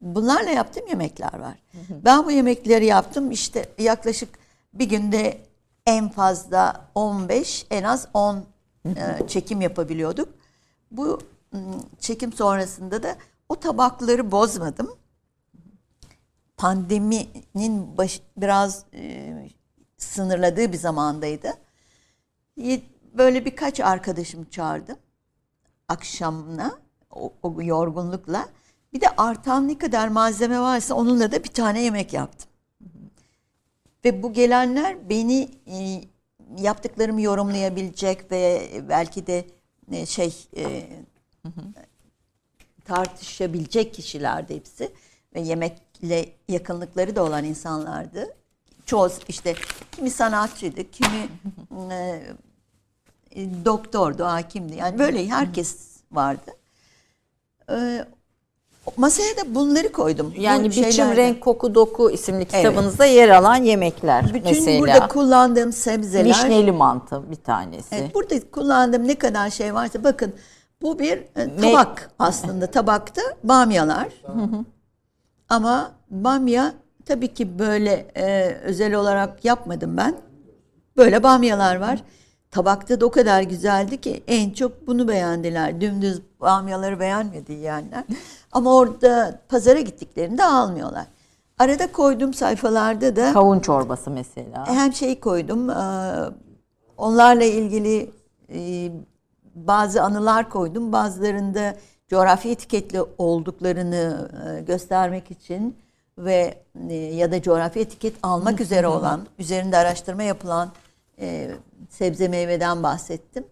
bunlarla 0.00 0.50
yaptığım 0.50 0.86
yemekler 0.86 1.38
var. 1.38 1.62
Ben 1.90 2.24
bu 2.24 2.30
yemekleri 2.30 2.86
yaptım 2.86 3.30
işte 3.30 3.68
yaklaşık 3.78 4.38
bir 4.74 4.88
günde 4.88 5.40
en 5.86 6.08
fazla 6.08 6.90
15 6.94 7.66
en 7.70 7.82
az 7.82 8.08
10 8.14 8.44
e, 8.86 9.28
çekim 9.28 9.60
yapabiliyorduk. 9.60 10.28
Bu 10.90 11.18
çekim 11.98 12.32
sonrasında 12.32 13.02
da 13.02 13.16
o 13.48 13.60
tabakları 13.60 14.30
bozmadım. 14.30 14.96
Pandeminin 16.56 17.98
baş, 17.98 18.20
biraz 18.36 18.84
e, 18.94 19.34
sınırladığı 19.96 20.72
bir 20.72 20.78
zamandaydı. 20.78 21.54
Böyle 23.14 23.44
birkaç 23.44 23.80
arkadaşım 23.80 24.44
çağırdım 24.44 24.96
akşamına 25.88 26.78
o, 27.10 27.32
o 27.42 27.62
yorgunlukla. 27.62 28.48
Bir 28.92 29.00
de 29.00 29.08
artan 29.16 29.68
ne 29.68 29.78
kadar 29.78 30.08
malzeme 30.08 30.60
varsa 30.60 30.94
onunla 30.94 31.32
da 31.32 31.44
bir 31.44 31.48
tane 31.48 31.82
yemek 31.82 32.12
yaptım. 32.12 32.50
Ve 34.04 34.22
bu 34.22 34.32
gelenler 34.32 35.08
beni 35.08 35.48
e, 35.66 36.04
yaptıklarımı 36.58 37.20
yorumlayabilecek 37.20 38.32
ve 38.32 38.70
belki 38.88 39.26
de 39.26 39.44
e, 39.92 40.06
şey 40.06 40.46
e, 40.56 40.88
tartışabilecek 42.84 43.94
kişilerdi 43.94 44.54
hepsi. 44.54 44.92
Ve 45.34 45.40
yemekle 45.40 46.28
yakınlıkları 46.48 47.16
da 47.16 47.24
olan 47.24 47.44
insanlardı. 47.44 48.36
Çoğu 48.86 49.10
işte 49.28 49.54
kimi 49.92 50.10
sanatçıydı, 50.10 50.90
kimi 50.90 51.28
e, 51.92 52.22
doktordu, 53.64 54.24
hakimdi. 54.24 54.76
Yani 54.76 54.98
böyle 54.98 55.28
herkes 55.28 55.96
vardı. 56.12 56.50
Masaya 58.96 59.36
da 59.36 59.54
bunları 59.54 59.92
koydum. 59.92 60.34
Yani 60.38 60.64
Bu 60.64 60.70
Biçim, 60.70 60.92
şeylerden. 60.92 61.16
Renk, 61.16 61.40
Koku, 61.40 61.74
Doku 61.74 62.10
isimli 62.10 62.44
kitabınızda 62.44 63.06
evet. 63.06 63.16
yer 63.16 63.28
alan 63.28 63.56
yemekler 63.56 64.34
Bütün 64.34 64.42
mesela. 64.42 64.80
burada 64.80 65.08
kullandığım 65.08 65.72
sebzeler. 65.72 66.24
Vişneli 66.24 66.72
mantı 66.72 67.30
bir 67.30 67.36
tanesi. 67.36 67.94
Evet, 67.94 68.14
burada 68.14 68.50
kullandığım 68.52 69.08
ne 69.08 69.14
kadar 69.14 69.50
şey 69.50 69.74
varsa 69.74 70.04
bakın 70.04 70.34
bu 70.82 70.98
bir 70.98 71.18
e, 71.18 71.56
tabak 71.60 71.98
Me 71.98 72.08
aslında. 72.18 72.66
Tabakta 72.70 73.22
bamyalar. 73.44 74.08
Ama 75.48 75.92
bamya 76.10 76.74
tabii 77.06 77.34
ki 77.34 77.58
böyle 77.58 78.06
e, 78.16 78.54
özel 78.62 78.94
olarak 78.94 79.44
yapmadım 79.44 79.96
ben. 79.96 80.14
Böyle 80.96 81.22
bamyalar 81.22 81.76
var. 81.76 82.02
Tabakta 82.50 83.00
da 83.00 83.06
o 83.06 83.10
kadar 83.10 83.42
güzeldi 83.42 84.00
ki 84.00 84.22
en 84.26 84.50
çok 84.50 84.86
bunu 84.86 85.08
beğendiler. 85.08 85.80
Dümdüz 85.80 86.22
bamyaları 86.40 87.00
beğenmedi 87.00 87.52
yiyenler. 87.52 88.04
Ama 88.52 88.76
orada 88.76 89.40
pazara 89.48 89.80
gittiklerinde 89.80 90.44
almıyorlar. 90.44 91.06
Arada 91.58 91.92
koyduğum 91.92 92.34
sayfalarda 92.34 93.16
da... 93.16 93.32
Kavun 93.32 93.60
çorbası 93.60 94.10
mesela. 94.10 94.66
Hem 94.66 94.92
şey 94.92 95.20
koydum. 95.20 95.70
E, 95.70 95.74
onlarla 96.96 97.44
ilgili 97.44 98.10
e, 98.52 98.90
bazı 99.54 100.02
anılar 100.02 100.50
koydum. 100.50 100.92
Bazılarında 100.92 101.74
coğrafi 102.08 102.50
etiketli 102.50 103.02
olduklarını 103.18 104.30
e, 104.46 104.60
göstermek 104.60 105.30
için 105.30 105.76
ve 106.18 106.54
e, 106.88 106.94
ya 106.94 107.32
da 107.32 107.42
coğrafi 107.42 107.80
etiket 107.80 108.14
almak 108.22 108.60
üzere 108.60 108.86
olan, 108.86 109.26
üzerinde 109.38 109.76
araştırma 109.76 110.22
yapılan 110.22 110.72
e, 111.20 111.50
sebze 111.90 112.28
meyveden 112.28 112.82
bahsettim. 112.82 113.44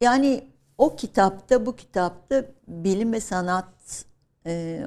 Yani 0.00 0.44
o 0.78 0.96
kitapta, 0.96 1.66
bu 1.66 1.76
kitapta 1.76 2.44
bilim 2.68 3.12
ve 3.12 3.20
sanat 3.20 4.04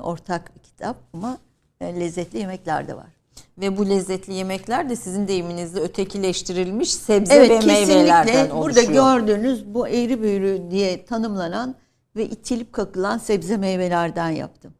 ortak 0.02 0.56
bir 0.56 0.60
kitap 0.60 0.98
ama 1.14 1.38
lezzetli 1.82 2.40
yemekler 2.40 2.88
de 2.88 2.98
var. 2.98 3.20
Ve 3.58 3.78
bu 3.78 3.90
lezzetli 3.90 4.34
yemekler 4.34 4.90
de 4.90 4.96
sizin 4.96 5.28
deyiminizde 5.28 5.80
ötekileştirilmiş 5.80 6.94
sebze 6.94 7.34
evet, 7.34 7.64
ve 7.64 7.66
meyvelerden 7.66 8.50
oluşuyor. 8.50 8.64
Burada 8.64 8.82
gördüğünüz 8.82 9.74
bu 9.74 9.88
eğri 9.88 10.22
büğrü 10.22 10.72
diye 10.72 11.06
tanımlanan 11.06 11.76
ve 12.16 12.26
itilip 12.26 12.74
kakılan 12.74 13.18
sebze 13.18 13.58
meyvelerden 13.58 14.30
yaptım. 14.30 14.74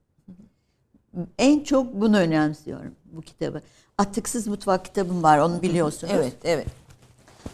En 1.38 1.60
çok 1.60 1.94
bunu 1.94 2.18
önemsiyorum 2.18 2.96
bu 3.06 3.22
kitabı. 3.22 3.62
Atıksız 3.98 4.48
mutfak 4.48 4.86
kitabım 4.86 5.24
var 5.24 5.38
onu 5.38 5.62
biliyorsunuz. 5.62 6.14
Evet, 6.16 6.34
evet. 6.44 6.68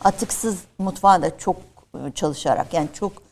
Atıksız 0.03 0.59
mutfağı 0.77 1.21
da 1.21 1.37
çok 1.37 1.55
e, 1.95 2.11
çalışarak 2.15 2.73
yani 2.73 2.89
çok 2.93 3.24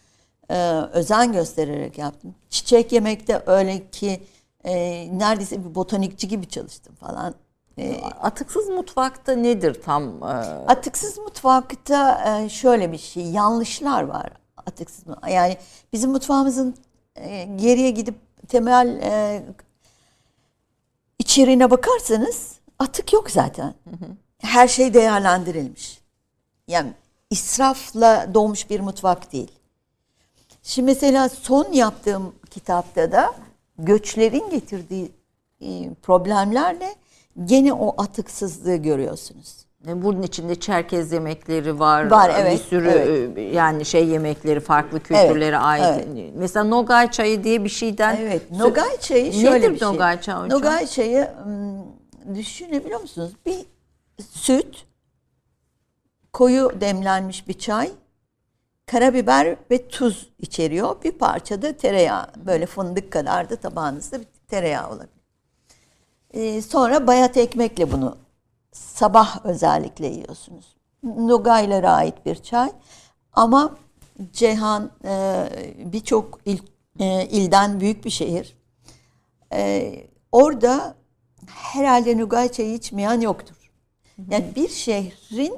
e, 0.54 0.58
özen 0.94 1.32
göstererek 1.32 1.98
yaptım. 1.98 2.36
Çiçek 2.50 2.92
yemekte 2.92 3.44
öyle 3.46 3.90
ki 3.90 4.24
e, 4.64 4.74
neredeyse 5.20 5.66
bir 5.66 5.76
botanikçi 5.76 6.28
gibi 6.28 6.50
çalıştım 6.50 6.96
falan. 6.96 7.36
E, 7.78 8.02
atıksız 8.02 8.70
mutfakta 8.70 9.36
nedir 9.36 9.82
tam? 9.86 10.24
E... 10.24 10.26
Atıksız 10.68 11.18
mutfakta 11.18 12.24
e, 12.42 12.50
şöyle 12.50 12.92
bir 12.92 12.98
şey, 12.98 13.26
yanlışlar 13.26 14.04
var. 14.04 14.30
Atıksız 14.66 15.06
yani 15.30 15.58
bizim 15.94 16.12
mutfağımızın 16.12 16.76
e, 17.16 17.44
geriye 17.44 17.90
gidip 17.90 18.16
temel 18.48 19.00
e, 19.04 19.44
içeriğine 21.20 21.72
bakarsanız 21.72 22.54
atık 22.80 23.14
yok 23.14 23.32
zaten. 23.32 23.74
Her 24.38 24.68
şey 24.68 24.94
değerlendirilmiş. 24.94 26.02
Yani 26.68 26.94
israfla 27.30 28.34
doğmuş 28.34 28.70
bir 28.70 28.80
mutfak 28.80 29.32
değil. 29.32 29.52
Şimdi 30.64 30.86
mesela 30.86 31.30
son 31.30 31.72
yaptığım 31.72 32.36
kitapta 32.52 33.12
da 33.12 33.34
göçlerin 33.78 34.50
getirdiği 34.50 35.12
e, 35.62 35.94
problemlerle 36.02 36.96
gene 37.46 37.74
o 37.74 38.02
atıksızlığı 38.02 38.76
görüyorsunuz. 38.76 39.66
E, 39.88 40.04
Bunun 40.04 40.22
içinde 40.22 40.56
Çerkez 40.56 41.12
yemekleri 41.12 41.80
var. 41.80 42.12
Var, 42.12 42.30
Bir 42.30 42.36
evet, 42.40 42.62
sürü 42.62 42.90
evet. 42.90 43.38
e, 43.38 43.42
yani 43.42 43.86
şey 43.86 44.08
yemekleri 44.08 44.60
farklı 44.60 45.00
kültürlere 45.00 45.58
ait. 45.58 46.08
Mesela 46.36 46.64
Nogay 46.64 47.12
çayı 47.12 47.44
diye 47.44 47.64
bir 47.64 47.70
şeyden. 47.70 48.16
Evet. 48.16 48.52
Nogay 48.52 48.98
çayı 49.00 49.34
şöyle 49.34 49.52
Nedir 49.52 49.74
bir 49.74 49.80
şey. 49.80 49.88
Nogay 49.88 50.22
çayı 50.22 50.38
hocam? 50.38 50.60
Nogay 50.60 50.88
çayı 50.88 51.32
düşünebiliyor 52.36 53.02
musunuz? 53.02 53.32
Bir 53.46 53.66
süt, 54.32 54.86
koyu 56.34 56.72
demlenmiş 56.82 57.48
bir 57.48 57.54
çay, 57.54 57.92
karabiber 58.86 59.56
ve 59.72 59.88
tuz 59.88 60.30
içeriyor. 60.40 61.04
Bir 61.04 61.12
parça 61.12 61.62
da 61.62 61.78
tereyağı. 61.78 62.28
Böyle 62.46 62.66
fındık 62.66 63.12
kadar 63.12 63.50
da 63.50 63.56
tabağınızda 63.56 64.20
bir 64.20 64.28
tereyağı 64.48 64.90
olabilir. 64.90 65.24
Ee, 66.34 66.62
sonra 66.62 67.08
bayat 67.08 67.38
ekmekle 67.38 67.92
bunu 67.92 68.18
sabah 68.72 69.46
özellikle 69.46 70.08
yiyorsunuz. 70.08 70.76
Nogaylara 71.04 71.92
ait 71.92 72.26
bir 72.26 72.36
çay. 72.36 72.72
Ama 73.34 73.78
Ceyhan 74.34 74.92
e, 75.06 75.46
birçok 75.78 76.40
il, 76.46 76.60
e, 77.00 77.26
ilden 77.26 77.80
büyük 77.80 78.06
bir 78.06 78.10
şehir. 78.10 78.58
E, 79.54 79.94
orada 80.32 80.96
herhalde 81.48 82.18
Nogay 82.18 82.52
çayı 82.52 82.74
içmeyen 82.74 83.22
yoktur. 83.22 83.56
Yani 84.30 84.46
bir 84.56 84.70
şehrin 84.70 85.54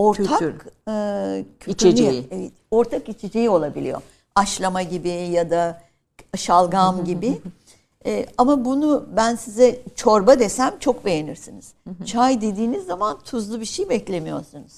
ortak 0.00 0.38
Kültür. 0.38 0.54
e, 0.88 1.44
İçeceği. 1.66 2.26
evet, 2.30 2.52
ortak 2.70 3.08
içeceği 3.08 3.50
olabiliyor. 3.50 4.02
Aşlama 4.34 4.82
gibi 4.82 5.08
ya 5.08 5.50
da 5.50 5.80
şalgam 6.36 7.04
gibi. 7.04 7.40
E, 8.06 8.26
ama 8.38 8.64
bunu 8.64 9.06
ben 9.16 9.34
size 9.36 9.80
çorba 9.96 10.38
desem 10.38 10.78
çok 10.78 11.04
beğenirsiniz. 11.04 11.72
Çay 12.04 12.40
dediğiniz 12.40 12.86
zaman 12.86 13.18
tuzlu 13.24 13.60
bir 13.60 13.64
şey 13.64 13.88
beklemiyorsunuz. 13.88 14.72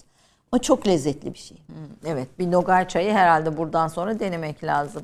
Ama 0.52 0.62
çok 0.62 0.86
lezzetli 0.86 1.34
bir 1.34 1.38
şey. 1.38 1.56
Evet 2.06 2.28
bir 2.38 2.52
Nogay 2.52 2.88
çayı 2.88 3.12
herhalde 3.12 3.56
buradan 3.56 3.88
sonra 3.88 4.20
denemek 4.20 4.64
lazım. 4.64 5.02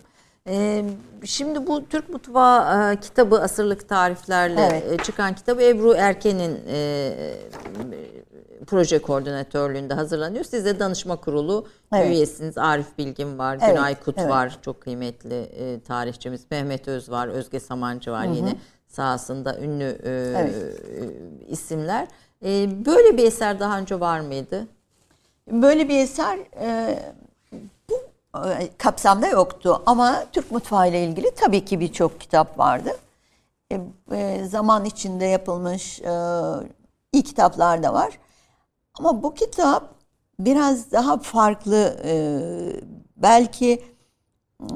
Ee, 0.51 0.85
şimdi 1.25 1.67
bu 1.67 1.89
Türk 1.89 2.09
Mutfağı 2.09 2.93
e, 2.93 3.01
kitabı 3.01 3.43
Asırlık 3.43 3.89
Tariflerle 3.89 4.61
Evet. 4.61 5.01
e, 5.01 5.05
çıkan 5.05 5.35
kitabı 5.35 5.63
Ebru 5.63 5.95
Erken'in 5.95 6.61
e, 6.69 6.77
e, 6.77 7.37
proje 8.67 8.99
koordinatörlüğünde 8.99 9.95
hazırlanıyor. 9.95 10.45
Siz 10.45 10.65
de 10.65 10.79
danışma 10.79 11.17
kurulu 11.17 11.67
Evet. 11.95 12.11
üyesiniz. 12.11 12.59
Arif 12.59 12.99
Bilgin 12.99 13.39
var, 13.39 13.59
Evet, 13.63 13.77
Günay 13.77 13.95
Kut 14.01 14.19
evet. 14.19 14.31
var 14.31 14.59
çok 14.63 14.81
kıymetli 14.81 15.35
e, 15.41 15.81
tarihçimiz. 15.81 16.41
Mehmet 16.51 16.89
Öz 16.89 17.11
var, 17.11 17.29
Özge 17.29 17.61
Samancı 17.61 18.11
var 18.13 18.25
yine 18.25 18.57
sahasında 18.89 19.59
ünlü 19.59 19.99
e, 20.05 20.11
Evet. 20.11 20.55
e, 20.55 21.47
isimler. 21.47 22.09
E, 22.45 22.69
böyle 22.87 23.17
bir 23.17 23.25
eser 23.25 23.61
daha 23.61 23.79
önce 23.79 24.01
var 24.01 24.21
mıydı? 24.21 24.67
Böyle 25.53 25.89
bir 25.89 25.99
eser 25.99 26.39
e, 26.61 26.99
bu 27.91 27.95
e, 28.49 28.69
kapsamda 28.79 29.27
yoktu 29.27 29.83
ama 29.87 30.25
Türk 30.33 30.51
mutfağı 30.51 30.89
ile 30.89 31.05
ilgili 31.05 31.31
tabii 31.35 31.65
ki 31.65 31.81
birçok 31.81 32.21
kitap 32.21 32.59
vardı. 32.59 32.91
E, 33.73 33.81
e, 34.13 34.45
zaman 34.45 34.85
içinde 34.85 35.25
yapılmış 35.25 36.01
e, 36.01 36.11
iyi 37.13 37.23
kitaplar 37.23 37.83
da 37.83 37.95
var. 37.95 38.19
Ama 38.99 39.23
bu 39.23 39.35
kitap 39.35 39.95
biraz 40.41 40.93
daha 40.93 41.19
farklı 41.19 42.01
e, 42.05 42.13
belki 43.17 43.85
m, 44.61 44.69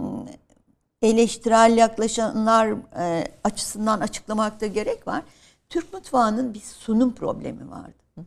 eleştirel 1.02 1.76
yaklaşanlar 1.76 2.68
e, 2.98 3.28
açısından 3.44 4.00
açıklamakta 4.00 4.66
gerek 4.66 5.06
var. 5.06 5.22
Türk 5.70 5.92
mutfağının 5.92 6.54
bir 6.54 6.61
sunum 6.61 7.14
problemi 7.14 7.70
vardı. 7.70 8.02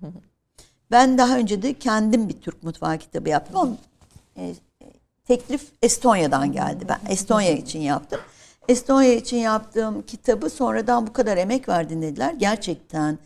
Ben 0.91 1.17
daha 1.17 1.37
önce 1.37 1.61
de 1.61 1.73
kendim 1.73 2.29
bir 2.29 2.41
Türk 2.41 2.63
mutfağı 2.63 2.97
kitabı 2.97 3.29
yaptım 3.29 3.57
ama 3.57 3.75
e, 4.37 4.55
teklif 5.25 5.71
Estonya'dan 5.81 6.51
geldi. 6.51 6.85
Ben 6.89 6.99
Estonya 7.09 7.51
için 7.57 7.79
yaptım. 7.79 8.19
Estonya 8.67 9.13
için 9.13 9.37
yaptığım 9.37 10.01
kitabı 10.01 10.49
sonradan 10.49 11.07
bu 11.07 11.13
kadar 11.13 11.37
emek 11.37 11.69
verdin 11.69 12.01
dediler. 12.01 12.33
Gerçekten 12.33 13.17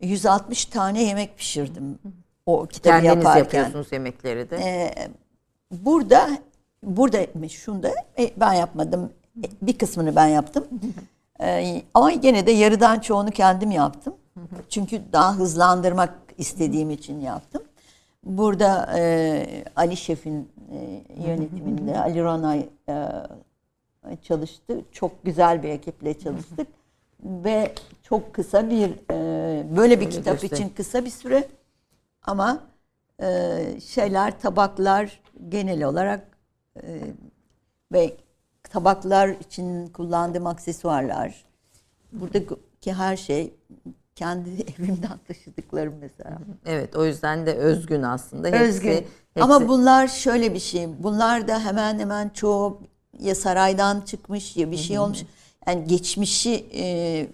160 0.00 0.64
tane 0.64 1.02
yemek 1.02 1.38
pişirdim 1.38 1.98
o 2.46 2.66
kitabı 2.66 2.92
Kendiniz 3.02 3.16
yaparken. 3.16 3.38
yapıyorsunuz 3.38 3.92
yemekleri 3.92 4.50
de. 4.50 4.56
Ee, 4.56 5.08
burada 5.70 6.30
burada 6.82 7.48
şunda 7.48 7.90
e, 8.18 8.30
ben 8.36 8.52
yapmadım. 8.52 9.12
E, 9.44 9.46
Bir 9.62 9.78
kısmını 9.78 10.16
ben 10.16 10.26
yaptım. 10.26 10.64
Ee, 11.42 11.82
ama 11.94 12.10
gene 12.12 12.46
de 12.46 12.50
yarıdan 12.50 13.00
çoğunu 13.00 13.30
kendim 13.30 13.70
yaptım. 13.70 14.14
Çünkü 14.68 15.02
daha 15.12 15.36
hızlandırmak 15.36 16.14
istediğim 16.38 16.90
için 16.90 17.20
yaptım. 17.20 17.62
Burada 18.24 18.98
e, 18.98 19.64
Ali 19.76 19.96
Şef'in 19.96 20.48
e, 20.72 21.02
yönetiminde 21.28 21.98
Ali 22.00 22.22
Ronay 22.22 22.68
e, 22.88 22.96
çalıştı. 24.22 24.80
Çok 24.92 25.24
güzel 25.24 25.62
bir 25.62 25.68
ekiple 25.68 26.18
çalıştık. 26.18 26.68
Ve 27.24 27.74
çok 28.02 28.34
kısa 28.34 28.70
bir 28.70 28.90
e, 29.10 29.76
böyle 29.76 30.00
bir 30.00 30.10
kitap 30.10 30.40
göster- 30.40 30.56
için 30.56 30.68
kısa 30.68 31.04
bir 31.04 31.10
süre 31.10 31.48
ama 32.22 32.62
e, 33.22 33.56
şeyler 33.84 34.40
tabaklar 34.40 35.20
genel 35.48 35.84
olarak 35.84 36.26
e, 36.82 37.00
ve 37.92 38.16
tabaklar 38.62 39.28
için 39.28 39.86
kullandığım 39.86 40.46
aksesuarlar 40.46 41.44
buradaki 42.12 42.92
her 42.92 43.16
şey 43.16 43.54
kendi 44.14 44.50
evimden 44.78 45.18
taşıdıklarım 45.28 45.94
mesela. 46.00 46.38
Evet 46.66 46.96
o 46.96 47.04
yüzden 47.04 47.46
de 47.46 47.54
özgün 47.54 48.02
aslında. 48.02 48.48
Hepsi, 48.48 48.62
Özgün. 48.62 48.90
hepsi- 48.90 49.06
Ama 49.40 49.68
bunlar 49.68 50.08
şöyle 50.08 50.54
bir 50.54 50.58
şey. 50.58 50.88
Bunlar 51.02 51.48
da 51.48 51.60
hemen 51.64 51.98
hemen 51.98 52.28
çoğu 52.28 52.80
ya 53.18 53.34
saraydan 53.34 54.00
çıkmış 54.00 54.56
ya 54.56 54.70
bir 54.70 54.76
şey 54.76 54.98
olmuş. 54.98 55.18
Yani 55.68 55.84
geçmişi 55.84 56.66
e, 56.74 57.26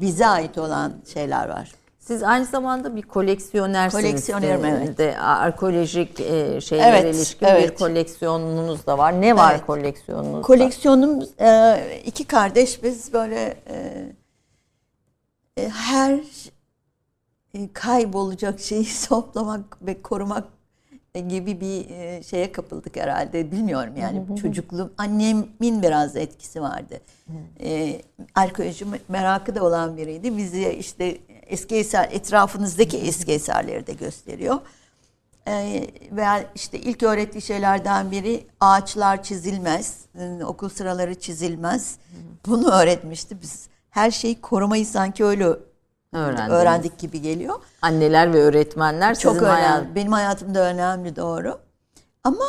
bize 0.00 0.26
ait 0.26 0.58
olan 0.58 0.92
şeyler 1.14 1.48
var. 1.48 1.72
Siz 1.98 2.22
aynı 2.22 2.44
zamanda 2.44 2.96
bir 2.96 3.02
koleksiyonersiniz. 3.02 4.04
Koleksiyonerim, 4.04 4.62
de, 4.62 4.68
evet. 4.68 4.98
de 4.98 5.18
arkeolojik 5.18 6.20
e, 6.20 6.60
şeylere 6.60 6.98
Evet, 6.98 7.14
ilişkin 7.14 7.48
bir 7.48 7.52
evet. 7.52 7.78
koleksiyonunuz 7.78 8.86
da 8.86 8.98
var. 8.98 9.20
Ne 9.20 9.36
var 9.36 9.52
Evet. 9.54 9.66
koleksiyonunuzda? 9.66 10.42
Koleksiyonum 10.42 11.22
e, 11.40 11.80
iki 12.06 12.24
kardeş 12.24 12.82
biz 12.82 13.12
böyle 13.12 13.56
e, 13.68 14.06
e, 15.56 15.68
her 15.68 16.20
e, 17.54 17.72
kaybolacak 17.72 18.60
şeyi 18.60 18.88
toplamak 19.08 19.86
ve 19.86 20.02
korumak 20.02 20.44
gibi 21.20 21.60
bir 21.60 21.90
e, 21.90 22.22
şeye 22.22 22.52
kapıldık 22.52 22.96
herhalde. 22.96 23.52
Bilmiyorum 23.52 23.94
yani 23.96 24.22
çocukluğum 24.42 24.92
annemin 24.98 25.82
biraz 25.82 26.16
etkisi 26.16 26.62
vardı. 26.62 27.00
E, 27.60 28.00
arkeoloji 28.34 28.86
merakı 29.08 29.54
da 29.54 29.64
olan 29.64 29.96
biriydi. 29.96 30.36
Bizi 30.36 30.68
işte 30.68 31.18
eski 31.46 31.76
eser 31.76 32.08
etrafınızdaki 32.12 32.98
eski 32.98 33.32
eserleri 33.32 33.86
de 33.86 33.92
gösteriyor. 33.92 34.58
Ee, 35.48 35.86
veya 36.12 36.44
işte 36.54 36.78
ilk 36.78 37.02
öğrettiği 37.02 37.42
şeylerden 37.42 38.10
biri 38.10 38.46
ağaçlar 38.60 39.22
çizilmez, 39.22 39.98
e, 40.18 40.44
okul 40.44 40.68
sıraları 40.68 41.14
çizilmez. 41.14 41.96
Bunu 42.46 42.70
öğretmişti. 42.70 43.42
Biz 43.42 43.68
her 43.90 44.10
şeyi 44.10 44.40
korumayı 44.40 44.86
sanki 44.86 45.24
öyle 45.24 45.48
Öğrendiniz. 46.14 46.50
öğrendik 46.50 46.98
gibi 46.98 47.22
geliyor. 47.22 47.54
Anneler 47.82 48.32
ve 48.32 48.38
öğretmenler 48.42 49.18
Çok 49.18 49.36
önemli. 49.36 49.46
hayat- 49.48 49.94
Benim 49.94 50.12
hayatımda 50.12 50.60
önemli 50.60 51.16
doğru. 51.16 51.58
Ama 52.24 52.44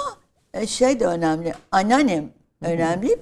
e, 0.53 0.67
şey 0.67 0.99
de 0.99 1.05
önemli. 1.07 1.53
Anneannem 1.71 2.29
önemli. 2.61 3.19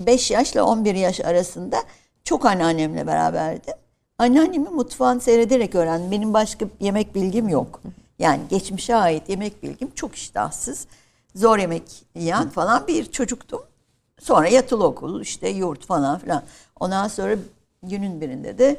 5 0.00 0.30
yaşla 0.30 0.62
11 0.62 0.94
yaş 0.94 1.20
arasında 1.20 1.76
çok 2.24 2.46
anneannemle 2.46 3.06
beraberdim. 3.06 3.74
Anneannemin 4.18 4.74
mutfağını 4.74 5.20
seyrederek 5.20 5.74
öğrendim. 5.74 6.10
Benim 6.10 6.34
başka 6.34 6.66
yemek 6.80 7.14
bilgim 7.14 7.48
yok. 7.48 7.80
Yani 8.18 8.40
geçmişe 8.50 8.94
ait 8.96 9.28
yemek 9.28 9.62
bilgim 9.62 9.90
çok 9.94 10.14
iştahsız. 10.14 10.86
Zor 11.34 11.58
yemek 11.58 11.82
yiyen 12.14 12.48
falan 12.48 12.86
bir 12.86 13.04
çocuktum. 13.12 13.62
Sonra 14.20 14.48
yatılı 14.48 14.84
okul, 14.86 15.20
işte 15.20 15.48
yurt 15.48 15.86
falan 15.86 16.18
filan. 16.18 16.42
Ondan 16.80 17.08
sonra 17.08 17.36
günün 17.82 18.20
birinde 18.20 18.58
de 18.58 18.76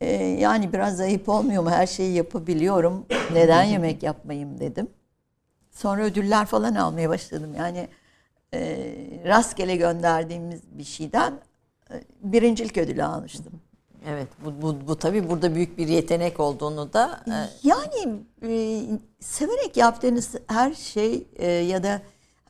e, 0.00 0.12
yani 0.16 0.72
biraz 0.72 1.00
ayıp 1.00 1.28
olmuyor 1.28 1.62
mu? 1.62 1.70
Her 1.70 1.86
şeyi 1.86 2.14
yapabiliyorum. 2.14 3.06
Neden 3.32 3.62
yemek 3.62 4.02
yapmayayım 4.02 4.60
dedim. 4.60 4.88
Sonra 5.70 6.02
ödüller 6.02 6.46
falan 6.46 6.74
almaya 6.74 7.08
başladım. 7.08 7.54
Yani 7.58 7.88
e, 8.54 8.60
rastgele 9.24 9.76
gönderdiğimiz 9.76 10.60
bir 10.78 10.84
şeyden 10.84 11.32
e, 11.90 12.02
birincilik 12.22 12.78
ödülü 12.78 13.04
almıştım. 13.04 13.52
Evet 14.06 14.28
bu, 14.44 14.62
bu, 14.62 14.88
bu 14.88 14.96
tabii 14.98 15.28
burada 15.28 15.54
büyük 15.54 15.78
bir 15.78 15.88
yetenek 15.88 16.40
olduğunu 16.40 16.92
da 16.92 17.20
e, 17.26 17.68
Yani 17.68 18.20
e, 18.42 18.82
severek 19.20 19.76
yaptığınız 19.76 20.34
her 20.46 20.74
şey 20.74 21.26
e, 21.36 21.46
ya 21.50 21.82
da 21.82 22.02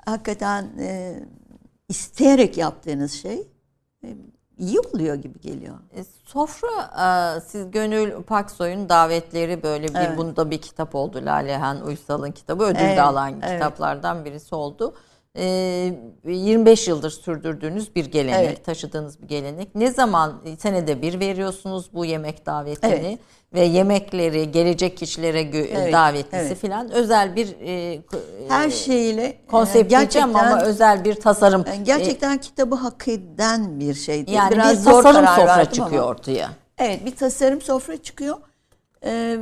hakikaten 0.04 0.70
e, 0.78 1.20
isteyerek 1.88 2.58
yaptığınız 2.58 3.12
şey 3.12 3.48
e, 4.04 4.08
iyi 4.58 4.80
oluyor 4.80 5.14
gibi 5.14 5.40
geliyor. 5.40 5.74
E, 5.96 6.04
sofra 6.24 6.68
e, 7.36 7.40
siz 7.40 7.70
Gönül 7.70 8.22
Paksoy'un 8.22 8.88
davetleri 8.88 9.62
böyle 9.62 9.88
bir 9.88 9.94
Evet. 9.94 10.18
bunda 10.18 10.50
bir 10.50 10.58
kitap 10.58 10.94
oldu. 10.94 11.20
Lalehan 11.24 11.84
Uysal'ın 11.86 12.30
kitabı 12.32 12.64
ödül 12.64 12.80
Evet, 12.80 12.96
de 12.96 13.02
alan 13.02 13.32
evet. 13.42 13.52
kitaplardan 13.52 14.24
birisi 14.24 14.54
oldu. 14.54 14.94
E, 15.38 15.92
25 16.24 16.88
yıldır 16.88 17.10
sürdürdüğünüz 17.10 17.94
bir 17.96 18.04
gelenek, 18.06 18.44
Evet. 18.46 18.64
taşıdığınız 18.64 19.22
bir 19.22 19.28
gelenek. 19.28 19.74
Ne 19.74 19.90
zaman 19.90 20.32
senede 20.58 21.02
bir 21.02 21.20
veriyorsunuz 21.20 21.90
bu 21.94 22.04
yemek 22.04 22.46
davetini 22.46 22.90
Evet. 22.94 23.18
ve 23.54 23.60
yemekleri 23.60 24.50
gelecek 24.50 24.96
kişilere 24.96 25.42
gö- 25.42 25.66
Evet, 25.82 25.92
davetlisi 25.92 26.36
evet. 26.46 26.58
filan 26.58 26.90
özel 26.90 27.36
bir 27.36 27.56
e, 27.60 28.02
k- 28.02 28.18
Her 28.48 28.68
e, 28.68 28.70
şeyiyle 28.70 29.22
e, 29.24 29.46
konsept 29.46 29.90
diyeceğim 29.90 30.36
ama 30.36 30.62
özel 30.62 31.04
bir 31.04 31.14
tasarım. 31.14 31.64
Gerçekten 31.82 32.38
kitabı 32.38 32.74
hak 32.74 33.08
eden 33.08 33.80
bir 33.80 33.94
şeydi. 33.94 34.30
E, 34.30 34.34
yani 34.34 34.50
Biraz 34.52 34.72
bir 34.72 34.90
zor 34.90 35.02
tasarım 35.02 35.26
sofra 35.26 35.64
çıkıyor 35.64 36.02
ama. 36.02 36.10
ortaya. 36.10 36.50
Evet 36.78 37.04
bir 37.06 37.16
tasarım 37.16 37.60
sofra 37.60 37.96
çıkıyor. 38.02 38.36
Ee, 39.04 39.38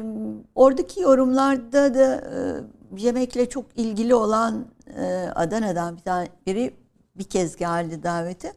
oradaki 0.54 1.00
yorumlarda 1.00 1.94
da 1.94 2.14
e, 2.14 2.38
yemekle 2.96 3.48
çok 3.48 3.64
ilgili 3.76 4.14
olan 4.14 4.66
e, 4.98 5.28
Adana'dan 5.34 5.96
bir 5.96 6.02
tane 6.02 6.28
biri 6.46 6.74
bir 7.14 7.24
kez 7.24 7.56
geldi 7.56 8.02
davete. 8.02 8.52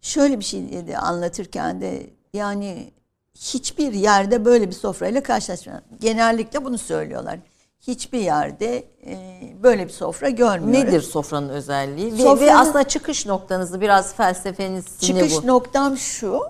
Şöyle 0.00 0.38
bir 0.38 0.44
şey 0.44 0.72
dedi 0.72 0.96
anlatırken 0.98 1.80
de 1.80 2.06
yani 2.34 2.92
hiçbir 3.34 3.92
yerde 3.92 4.44
böyle 4.44 4.66
bir 4.68 4.72
sofrayla 4.72 5.22
karşılaşmadım. 5.22 5.80
Genellikle 6.00 6.64
bunu 6.64 6.78
söylüyorlar. 6.78 7.38
Hiçbir 7.80 8.18
yerde 8.20 8.76
e, 9.06 9.16
böyle 9.62 9.84
bir 9.86 9.92
sofra 9.92 10.28
görmüyorum. 10.28 10.72
Nedir 10.88 11.00
sofranın 11.02 11.48
özelliği? 11.48 12.12
Ve- 12.12 12.18
Ve, 12.18 12.22
Sofranın- 12.22 12.56
aslında 12.56 12.84
çıkış 12.88 13.26
noktanızı 13.26 13.80
biraz 13.80 14.14
felsefeniz 14.14 14.84
ne 15.02 15.06
Çıkış 15.06 15.42
bu? 15.42 15.46
noktam 15.46 15.96
şu. 15.96 16.40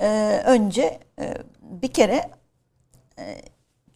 e, 0.00 0.40
önce 0.46 1.00
e, 1.20 1.34
bir 1.60 1.88
kere 1.88 2.30
e, 3.18 3.42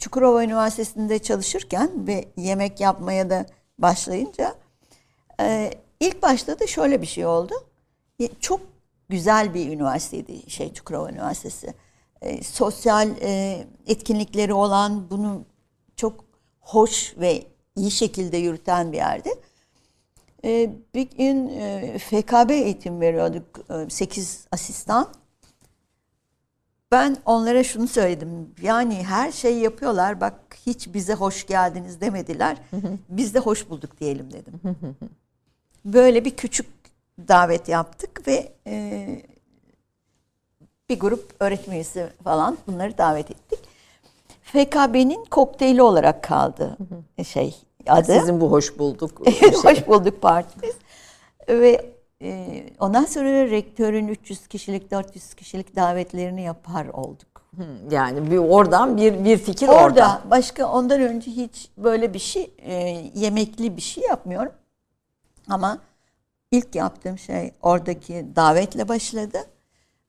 Çukurova 0.05 0.45
Üniversitesi'nde 0.45 1.19
çalışırken 1.19 2.07
ve 2.07 2.25
yemek 2.37 2.81
yapmaya 2.81 3.31
da 3.31 3.47
başlayınca 3.79 4.55
e, 5.41 5.71
ilk 6.01 6.23
başta 6.23 6.59
da 6.59 6.67
şöyle 6.67 7.03
bir 7.03 7.07
şey 7.07 7.27
oldu. 7.27 7.55
E, 8.21 8.29
Çok 8.41 8.61
güzel 9.09 9.55
bir 9.55 9.69
üniversiteydi 9.69 10.51
şey 10.51 10.73
Çukurova 10.73 11.11
Üniversitesi. 11.11 11.75
E, 12.23 12.43
sosyal 12.43 13.11
e, 13.23 13.65
etkinlikleri 13.87 14.55
olan 14.55 15.11
bunu 15.11 15.45
çok 15.97 16.25
hoş 16.61 17.15
ve 17.19 17.43
iyi 17.77 17.91
şekilde 17.91 18.37
yürüten 18.37 18.93
bir 18.93 18.97
yerdi. 18.97 19.31
Ee, 20.45 20.71
bir 20.95 21.11
gün 21.11 21.49
e, 21.49 21.99
FKB 21.99 22.51
eğitim 22.51 23.01
veriyorduk. 23.01 23.47
8 23.89 24.47
asistan. 24.53 25.09
Ben 26.95 27.17
onlara 27.27 27.65
şunu 27.65 27.89
söyledim. 27.89 28.55
Yani 28.63 29.05
her 29.05 29.33
şeyi 29.33 29.63
yapıyorlar. 29.63 30.21
Bak 30.21 30.35
hiç 30.67 30.95
bize 30.95 31.15
hoş 31.15 31.47
geldiniz 31.47 32.01
demediler. 32.01 32.57
Biz 33.09 33.35
de 33.35 33.39
hoş 33.39 33.71
bulduk 33.71 34.01
diyelim 34.01 34.33
dedim. 34.33 34.61
Böyle 35.85 36.25
bir 36.25 36.37
küçük 36.37 36.67
davet 37.29 37.69
yaptık 37.69 38.29
ve 38.29 38.53
e, 38.67 39.07
bir 40.89 41.01
grup 41.01 41.35
öğretim 41.41 41.73
üyesi 41.73 42.09
falan 42.25 42.59
bunları 42.67 42.99
davet 42.99 43.31
ettik. 43.31 43.59
FKB'nin 44.43 45.25
kokteyli 45.25 45.83
olarak 45.83 46.23
kaldı 46.23 46.77
şey 47.25 47.55
adı. 47.87 48.19
Sizin 48.19 48.41
bu 48.41 48.51
hoş 48.51 48.79
bulduk. 48.79 49.23
şey. 49.41 49.53
Hoş 49.53 49.87
bulduk 49.87 50.23
partimiz. 50.23 50.75
Ve 51.49 51.94
e, 52.25 52.65
ondan 52.81 53.05
sonra 53.05 53.51
rektörün 53.51 54.09
300 54.09 54.47
kişilik 54.47 54.91
400 54.91 55.35
kişilik 55.35 55.77
davetlerini 55.77 56.43
yapar 56.43 56.87
olduk. 56.87 57.45
Yani 57.91 58.31
bir 58.31 58.37
oradan 58.39 58.97
bir 58.97 59.25
bir 59.25 59.39
fikir 59.39 59.69
Orada 59.69 59.85
orada. 59.85 60.23
başka 60.31 60.67
ondan 60.67 61.01
önce 61.01 61.31
hiç 61.31 61.71
böyle 61.79 62.15
bir 62.15 62.19
şey 62.19 62.51
e, 62.59 62.73
yemekli 63.15 63.77
bir 63.77 63.83
şey 63.83 64.05
yapmıyorum. 64.05 64.53
Ama 65.49 65.79
ilk 66.51 66.75
yaptığım 66.75 67.19
şey 67.19 67.53
oradaki 67.63 68.27
davetle 68.37 68.89
başladı. 68.89 69.39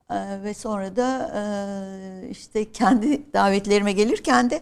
E, 0.09 0.43
ve 0.43 0.53
sonra 0.53 0.95
da 0.95 1.31
e, 1.35 2.29
işte 2.29 2.71
kendi 2.71 3.33
davetlerime 3.33 3.91
gelirken 3.91 4.49
de 4.49 4.61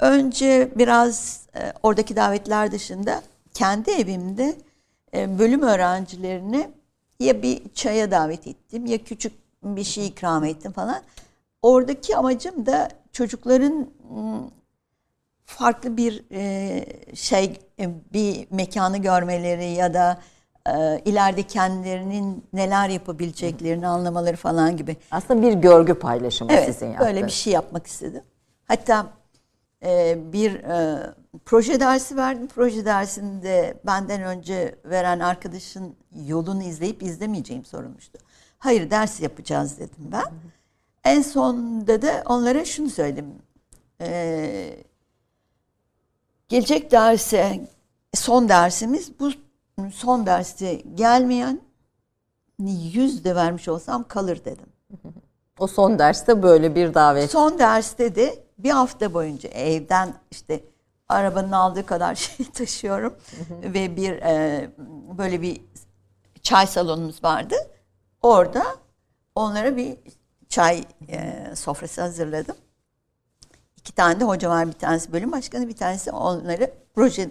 önce 0.00 0.72
biraz 0.76 1.46
e, 1.56 1.72
oradaki 1.82 2.16
davetler 2.16 2.72
dışında 2.72 3.22
kendi 3.54 3.90
evimde 3.90 4.56
e, 5.14 5.38
bölüm 5.38 5.62
öğrencilerine 5.62 6.70
ya 7.20 7.42
bir 7.42 7.62
çaya 7.74 8.10
davet 8.10 8.46
ettim 8.46 8.86
ya 8.86 8.98
küçük 8.98 9.32
bir 9.62 9.84
şey 9.84 10.06
ikram 10.06 10.44
ettim 10.44 10.72
falan. 10.72 11.02
Oradaki 11.62 12.16
amacım 12.16 12.66
da 12.66 12.88
çocukların 13.12 13.90
farklı 15.44 15.96
bir 15.96 16.24
e, 16.32 16.84
şey 17.14 17.58
e, 17.80 17.90
bir 18.12 18.46
mekanı 18.50 18.98
görmeleri 18.98 19.64
ya 19.64 19.94
da 19.94 20.20
e, 20.66 20.98
ileride 21.04 21.42
kendilerinin 21.42 22.44
neler 22.52 22.88
yapabileceklerini 22.88 23.86
anlamaları 23.86 24.36
falan 24.36 24.76
gibi. 24.76 24.96
Aslında 25.10 25.42
bir 25.42 25.52
görgü 25.52 25.94
paylaşımı 25.94 26.52
Evet, 26.52 26.64
sizin 26.64 26.86
yaptığınız. 26.86 27.06
böyle 27.14 27.26
bir 27.26 27.32
şey 27.32 27.52
yapmak 27.52 27.86
istedim. 27.86 28.22
Hatta 28.64 29.06
bir 30.16 30.52
proje 31.44 31.80
dersi 31.80 32.16
verdim. 32.16 32.48
Proje 32.48 32.84
dersinde 32.84 33.80
benden 33.86 34.22
önce 34.22 34.74
veren 34.84 35.20
arkadaşın 35.20 35.96
yolunu 36.26 36.62
izleyip 36.62 37.02
izlemeyeceğim 37.02 37.64
sorulmuştu. 37.64 38.18
Hayır 38.58 38.90
ders 38.90 39.20
yapacağız 39.20 39.78
dedim 39.78 40.12
ben. 40.12 40.26
En 41.04 41.22
sonunda 41.22 42.02
da 42.02 42.22
onlara 42.26 42.64
şunu 42.64 42.90
söyledim. 42.90 43.34
E, 44.00 44.84
gelecek 46.48 46.90
derse 46.90 47.68
son 48.14 48.48
dersimiz 48.48 49.20
bu 49.20 49.30
son 49.92 50.26
derste 50.26 50.74
gelmeyen 50.74 51.60
yüz 52.92 53.24
de 53.24 53.34
vermiş 53.34 53.68
olsam 53.68 54.08
kalır 54.08 54.44
dedim. 54.44 54.66
O 55.58 55.66
son 55.66 55.98
derste 55.98 56.42
böyle 56.42 56.74
bir 56.74 56.94
davet. 56.94 57.30
Son 57.30 57.58
derste 57.58 58.14
de 58.14 58.44
bir 58.58 58.70
hafta 58.70 59.14
boyunca 59.14 59.48
evden 59.48 60.14
işte 60.30 60.60
arabanın 61.08 61.52
aldığı 61.52 61.86
kadar 61.86 62.14
şey 62.14 62.50
taşıyorum 62.50 63.16
ve 63.62 63.96
bir 63.96 64.12
e, 64.12 64.70
böyle 65.18 65.42
bir 65.42 65.60
çay 66.42 66.66
salonumuz 66.66 67.24
vardı. 67.24 67.54
Orada 68.22 68.76
onlara 69.34 69.76
bir 69.76 69.98
çay 70.48 70.84
e, 71.08 71.46
sofrası 71.56 72.00
hazırladım. 72.00 72.56
İki 73.76 73.94
tane 73.94 74.20
de 74.20 74.24
hoca 74.24 74.50
var. 74.50 74.66
Bir 74.66 74.72
tanesi 74.72 75.12
bölüm 75.12 75.32
başkanı, 75.32 75.68
bir 75.68 75.76
tanesi 75.76 76.10
onları 76.10 76.74
proje 76.94 77.30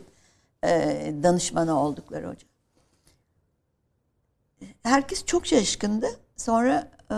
e, 0.63 1.13
danışmanı 1.23 1.79
oldukları 1.79 2.27
hoca. 2.27 2.47
Herkes 4.83 5.25
çok 5.25 5.47
şaşkındı. 5.47 6.07
Sonra 6.35 6.91
e, 7.11 7.17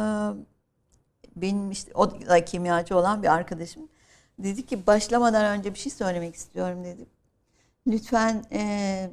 benim 1.36 1.72
işte 1.72 1.91
o 1.95 2.12
da 2.12 2.45
kimyacı 2.45 2.97
olan 2.97 3.24
bir 3.24 3.34
arkadaşım 3.34 3.89
dedi 4.44 4.66
ki 4.66 4.88
başlamadan 4.88 5.58
önce 5.58 5.74
bir 5.74 5.80
şey 5.80 5.92
söylemek 5.92 6.36
istiyorum 6.36 6.84
dedi. 6.84 7.06
Lütfen 7.88 8.44
e, 8.52 9.12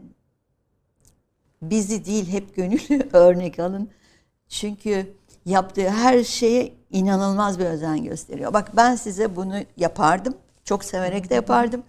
bizi 1.62 2.04
değil 2.04 2.32
hep 2.32 2.56
gönüllü 2.56 3.08
örnek 3.12 3.58
alın. 3.58 3.90
Çünkü 4.48 5.14
yaptığı 5.44 5.88
her 5.88 6.24
şeye 6.24 6.72
inanılmaz 6.90 7.58
bir 7.58 7.64
özen 7.64 8.04
gösteriyor. 8.04 8.52
Bak 8.52 8.76
ben 8.76 8.94
size 8.94 9.36
bunu 9.36 9.54
yapardım. 9.76 10.36
Çok 10.64 10.84
severek 10.84 11.30
de 11.30 11.34
yapardım. 11.34 11.82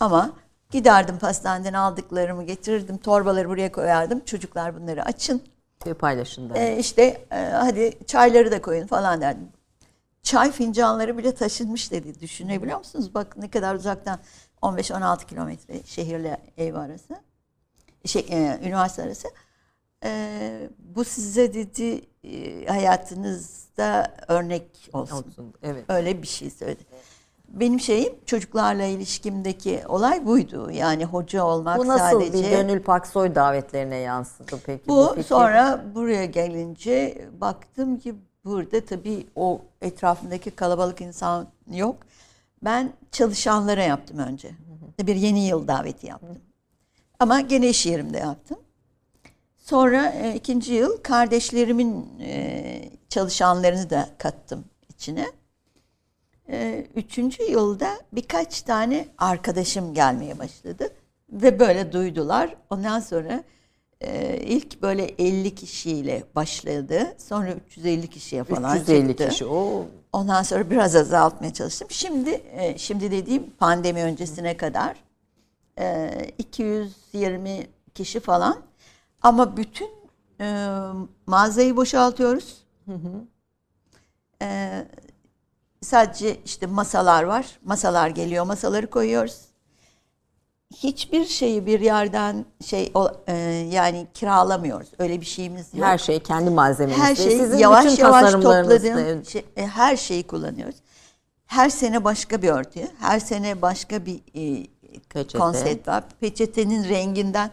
Ama 0.00 0.32
giderdim 0.70 1.18
pastaneden 1.18 1.72
aldıklarımı 1.72 2.44
getirirdim. 2.44 2.98
Torbaları 2.98 3.48
buraya 3.48 3.72
koyardım. 3.72 4.20
Çocuklar 4.20 4.80
bunları 4.80 5.04
açın. 5.04 5.42
Bir 5.86 5.94
paylaşın 5.94 6.50
da. 6.50 6.58
E, 6.58 6.78
işte 6.78 7.02
e, 7.30 7.36
hadi 7.36 7.98
çayları 8.06 8.50
da 8.50 8.62
koyun 8.62 8.86
falan 8.86 9.20
derdim. 9.20 9.48
Çay 10.26 10.52
fincanları 10.52 11.18
bile 11.18 11.34
taşınmış 11.34 11.92
dedi. 11.92 12.20
Düşünebiliyor 12.20 12.78
musunuz? 12.78 13.14
Bak 13.14 13.36
ne 13.36 13.50
kadar 13.50 13.74
uzaktan 13.74 14.18
15-16 14.62 15.26
kilometre 15.26 15.82
şehirle 15.84 16.36
ev 16.56 16.74
arası. 16.74 17.16
Şey, 18.04 18.26
e, 18.30 18.58
üniversite 18.62 19.02
arası. 19.02 19.28
E, 20.04 20.70
bu 20.78 21.04
size 21.04 21.54
dedi 21.54 22.00
e, 22.24 22.66
hayatınızda 22.66 24.16
örnek 24.28 24.90
olsun. 24.92 25.16
Olsun. 25.16 25.54
Evet. 25.62 25.84
Öyle 25.88 26.22
bir 26.22 26.26
şey 26.26 26.50
söyledi. 26.50 26.84
Benim 27.48 27.80
şeyim 27.80 28.14
çocuklarla 28.26 28.84
ilişkimdeki 28.84 29.82
olay 29.88 30.26
buydu. 30.26 30.70
Yani 30.70 31.04
hoca 31.04 31.44
olmak 31.44 31.78
Bu 31.78 31.86
nasıl 31.86 32.20
sadece. 32.20 32.32
bir 32.32 32.50
Gönül 32.50 32.82
Paksoy 32.82 33.34
davetlerine 33.34 33.96
yansıdı 33.96 34.60
peki? 34.66 34.88
Bu 34.88 35.08
fikir? 35.08 35.22
sonra 35.22 35.84
buraya 35.94 36.24
gelince 36.24 37.28
baktım 37.40 37.98
ki 37.98 38.14
burada 38.46 38.84
tabii 38.84 39.26
o 39.36 39.60
etrafındaki 39.82 40.50
kalabalık 40.50 41.00
insan 41.00 41.48
yok. 41.72 41.96
Ben 42.62 42.92
çalışanlara 43.12 43.82
yaptım 43.82 44.18
önce. 44.18 44.50
Bir 45.00 45.16
yeni 45.16 45.46
yıl 45.46 45.68
daveti 45.68 46.06
yaptım. 46.06 46.38
Ama 47.18 47.40
gene 47.40 47.68
iş 47.68 47.86
yerimde 47.86 48.18
yaptım. 48.18 48.58
Sonra 49.58 50.06
e, 50.06 50.34
ikinci 50.34 50.72
yıl 50.72 51.02
kardeşlerimin 51.02 52.20
e, 52.20 52.90
çalışanlarını 53.08 53.90
da 53.90 54.08
kattım 54.18 54.64
içine. 54.88 55.26
E, 56.48 56.86
üçüncü 56.94 57.42
yılda 57.42 57.90
birkaç 58.12 58.62
tane 58.62 59.08
arkadaşım 59.18 59.94
gelmeye 59.94 60.38
başladı. 60.38 60.90
Ve 61.32 61.58
böyle 61.58 61.92
duydular. 61.92 62.56
Ondan 62.70 63.00
sonra 63.00 63.44
e, 64.00 64.36
ilk 64.36 64.82
böyle 64.82 65.04
50 65.04 65.54
kişiyle 65.54 66.24
başladı. 66.34 67.14
Sonra 67.18 67.52
350 67.52 68.06
kişiye 68.10 68.44
falan 68.44 68.76
350 68.78 69.08
çıktı. 69.08 69.28
kişi. 69.28 69.46
O 69.46 69.86
Ondan 70.12 70.42
sonra 70.42 70.70
biraz 70.70 70.96
azaltmaya 70.96 71.52
çalıştım. 71.52 71.88
Şimdi 71.90 72.30
e, 72.30 72.78
şimdi 72.78 73.10
dediğim 73.10 73.50
pandemi 73.50 74.02
öncesine 74.02 74.56
kadar 74.56 74.96
e, 75.78 76.10
220 76.38 77.66
kişi 77.94 78.20
falan. 78.20 78.58
Ama 79.22 79.56
bütün 79.56 79.90
e, 80.40 80.68
mağazayı 81.26 81.76
boşaltıyoruz. 81.76 82.64
E, 84.42 84.72
sadece 85.82 86.36
işte 86.44 86.66
masalar 86.66 87.22
var. 87.22 87.58
Masalar 87.64 88.08
geliyor, 88.08 88.44
masaları 88.44 88.90
koyuyoruz. 88.90 89.40
Hiçbir 90.74 91.24
şeyi 91.24 91.66
bir 91.66 91.80
yerden 91.80 92.44
şey 92.64 92.90
o, 92.94 93.10
e, 93.26 93.34
yani 93.72 94.06
kiralamıyoruz. 94.14 94.88
Öyle 94.98 95.20
bir 95.20 95.26
şeyimiz 95.26 95.74
yok. 95.74 95.86
her 95.86 95.98
şey 95.98 96.20
kendi 96.20 96.50
malzemenizde. 96.50 97.02
Her 97.02 97.14
şeyi 97.14 97.38
Sizin 97.38 97.58
yavaş 97.58 97.84
bütün 97.84 98.02
yavaş 98.04 98.32
topladığım 98.32 99.24
şey- 99.24 99.44
e, 99.56 99.66
her 99.66 99.96
şeyi 99.96 100.26
kullanıyoruz. 100.26 100.76
Her 101.46 101.68
sene 101.68 102.04
başka 102.04 102.42
bir 102.42 102.48
örtü, 102.48 102.80
her 103.00 103.20
sene 103.20 103.62
başka 103.62 104.06
bir 104.06 104.16
e, 104.16 104.66
Peçete. 105.08 105.38
konsept 105.38 105.88
var. 105.88 106.04
Peçetenin 106.20 106.88
renginden 106.88 107.50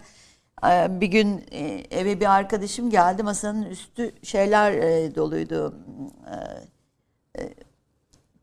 e, 0.68 1.02
bir 1.02 1.08
gün 1.08 1.46
e, 1.52 1.84
eve 1.92 2.20
bir 2.20 2.36
arkadaşım 2.36 2.90
geldi 2.90 3.24
masanın 3.24 3.64
üstü 3.64 4.12
şeyler 4.24 4.72
e, 4.72 5.16
doluydu. 5.16 5.76
E, 7.38 7.42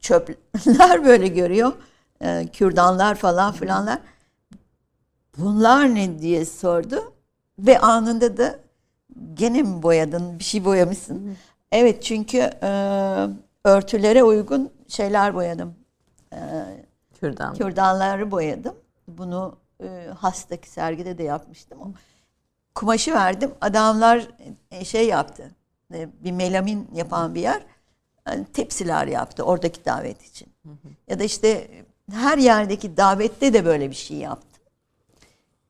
çöpler 0.01 1.05
böyle 1.05 1.29
görüyor. 1.29 1.73
E, 2.21 2.47
kürdanlar 2.53 3.15
falan 3.15 3.53
filanlar. 3.53 3.99
Bunlar 5.39 5.95
ne 5.95 6.19
diye 6.19 6.45
sordu. 6.45 7.13
Ve 7.59 7.79
anında 7.79 8.37
da 8.37 8.59
gene 9.35 9.63
mi 9.63 9.83
boyadın? 9.83 10.39
Bir 10.39 10.45
şey 10.45 10.65
boyamışsın. 10.65 11.37
Evet 11.73 12.03
çünkü 12.03 12.39
e, 12.39 12.69
örtülere 13.65 14.25
uygun 14.25 14.71
şeyler 14.89 15.35
boyadım. 15.35 15.75
Kürdan. 17.21 17.55
Kürdanları 17.55 18.31
boyadım. 18.31 18.75
Bunu 19.09 19.57
e, 19.83 20.07
hastaki 20.19 20.71
sergide 20.71 21.19
de 21.19 21.23
yapmıştım. 21.23 21.79
Kumaşı 22.75 23.15
verdim. 23.15 23.51
Adamlar 23.61 24.29
e, 24.71 24.85
şey 24.85 25.07
yaptı. 25.09 25.51
E, 25.95 26.09
bir 26.25 26.33
melamin 26.33 26.89
yapan 26.95 27.35
bir 27.35 27.41
yer. 27.41 27.63
e, 28.33 28.45
tepsiler 28.45 29.07
yaptı 29.07 29.43
oradaki 29.43 29.85
davet 29.85 30.23
için. 30.23 30.49
Ya 31.09 31.19
da 31.19 31.25
işte 31.25 31.49
e, 31.49 31.85
her 32.13 32.39
yerdeki 32.39 32.97
davette 32.97 33.53
de 33.53 33.65
böyle 33.65 33.91
bir 33.91 33.95
şey 33.97 34.17
yaptım. 34.17 34.50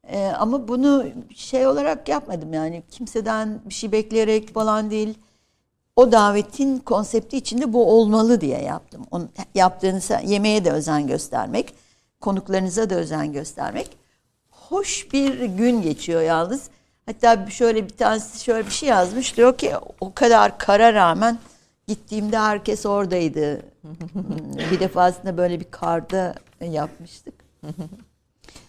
E, 0.09 0.27
ama 0.27 0.69
bunu 0.69 1.07
şey 1.37 1.67
olarak 1.67 2.09
yapmadım 2.09 2.53
yani 2.53 2.83
kimseden 2.91 3.61
bir 3.65 3.75
şey 3.75 3.93
bekleyerek 3.93 4.55
falan 4.55 4.91
değil. 4.91 5.19
O 5.97 6.13
davetin 6.13 6.79
konsepti 6.79 7.37
içinde 7.37 7.73
bu 7.73 7.93
olmalı 7.93 8.41
diye 8.41 8.63
yaptım. 8.63 9.07
Onu, 9.11 9.29
yaptığınız 9.55 10.11
yemeğe 10.25 10.65
de 10.65 10.73
özen 10.73 11.07
göstermek, 11.07 11.75
konuklarınıza 12.21 12.91
da 12.91 12.95
özen 12.95 13.33
göstermek. 13.33 13.91
Hoş 14.51 15.13
bir 15.13 15.45
gün 15.45 15.83
geçiyor 15.83 16.23
yalnız. 16.23 16.71
Hatta 17.07 17.51
şöyle 17.51 17.85
bir 17.85 17.97
tanesi 17.97 18.45
şöyle 18.45 18.67
bir 18.67 18.73
şey 18.73 18.89
yazmış. 18.89 19.37
Diyor 19.37 19.59
ki 19.59 19.73
o 20.01 20.15
kadar 20.15 20.59
kara 20.59 20.95
rağmen 20.95 21.39
gittiğimde 21.87 22.39
herkes 22.39 22.87
oradaydı. 22.87 23.63
bir 24.73 24.81
defasında 24.81 25.37
böyle 25.37 25.61
bir 25.61 25.71
karda 25.71 26.35
yapmıştık. 26.61 27.35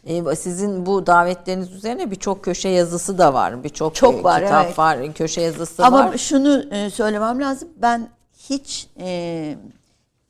Ee, 0.06 0.36
sizin 0.36 0.86
bu 0.86 1.06
davetleriniz 1.06 1.72
üzerine 1.72 2.12
birçok 2.12 2.44
köşe 2.44 2.70
yazısı 2.70 3.18
da 3.18 3.34
var. 3.34 3.64
Birçok 3.64 3.96
Çok 3.96 4.16
e, 4.16 4.24
var, 4.24 4.44
kitap 4.44 4.66
evet. 4.66 4.80
var, 4.80 5.14
köşe 5.14 5.42
yazısı 5.42 5.86
Ama 5.86 6.00
var. 6.00 6.18
şunu 6.18 6.64
e, 6.76 6.90
söylemem 6.90 7.42
lazım. 7.42 7.70
Ben 7.78 8.10
hiç 8.50 8.88
e, 9.00 9.58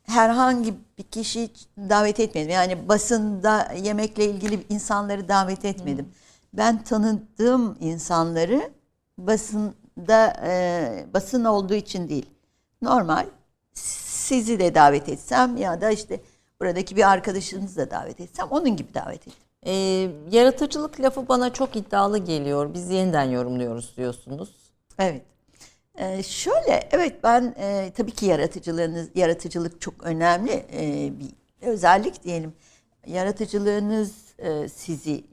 herhangi 0.04 0.74
bir 0.98 1.04
kişi 1.04 1.50
davet 1.78 2.20
etmedim. 2.20 2.50
Yani 2.50 2.88
basında 2.90 3.74
yemekle 3.84 4.26
ilgili 4.26 4.66
insanları 4.70 5.30
davet 5.30 5.66
etmedim. 5.66 6.10
Ben 6.54 6.84
tanıdığım 6.84 7.78
insanları 7.80 8.70
basında 9.18 10.34
e, 10.44 11.06
basın 11.14 11.46
olduğu 11.46 11.74
için 11.74 12.10
değil. 12.10 12.30
Normal 12.82 13.26
sizi 13.74 14.60
de 14.60 14.76
davet 14.76 15.10
etsem 15.10 15.58
ya 15.58 15.82
da 15.82 15.92
işte 15.92 16.22
buradaki 16.62 16.96
bir 16.96 17.12
arkadaşınızı 17.12 17.78
da 17.78 17.92
davet 17.92 18.20
etsem 18.20 18.48
onun 18.50 18.76
gibi 18.76 18.94
davet 18.94 19.28
ettim. 19.28 19.34
Ee, 19.66 20.10
yaratıcılık 20.32 21.02
lafı 21.02 21.28
bana 21.28 21.54
çok 21.54 21.76
iddialı 21.76 22.18
geliyor. 22.18 22.74
Biz 22.74 22.90
yeniden 22.90 23.24
yorumluyoruz 23.24 23.98
diyorsunuz. 23.98 24.50
Evet. 25.00 25.22
Ee, 25.98 26.24
şöyle, 26.24 26.90
evet 26.92 27.24
ben 27.24 27.56
e, 27.58 27.92
tabii 27.98 28.12
ki 28.12 28.26
yaratıcılığınız, 28.26 29.10
yaratıcılık 29.16 29.82
çok 29.82 30.04
önemli 30.04 30.66
e, 30.74 31.12
bir 31.20 31.30
özellik 31.68 32.24
diyelim. 32.24 32.54
Yaratıcılığınız 33.08 34.16
e, 34.38 34.68
sizi 34.70 35.24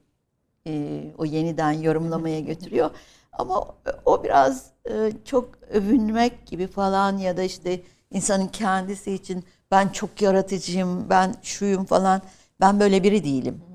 e, 0.67 1.03
o 1.19 1.25
yeniden 1.25 1.73
yorumlamaya 1.73 2.41
götürüyor. 2.41 2.91
Ama 3.33 3.75
o 4.05 4.25
biraz 4.25 4.67
e, 4.91 5.13
çok 5.25 5.51
övünmek 5.71 6.47
gibi 6.47 6.67
falan 6.67 7.19
ya 7.19 7.37
da 7.37 7.43
işte 7.43 7.81
insanın 8.11 8.49
kendisi 8.49 9.13
için 9.13 9.45
ben 9.71 9.89
çok 9.89 10.23
yaratıcıyım, 10.23 11.11
ben 11.11 11.35
şuyum 11.43 11.85
falan. 11.85 12.23
Ben 12.61 12.81
böyle 12.81 13.03
biri 13.03 13.25
değilim. 13.25 13.68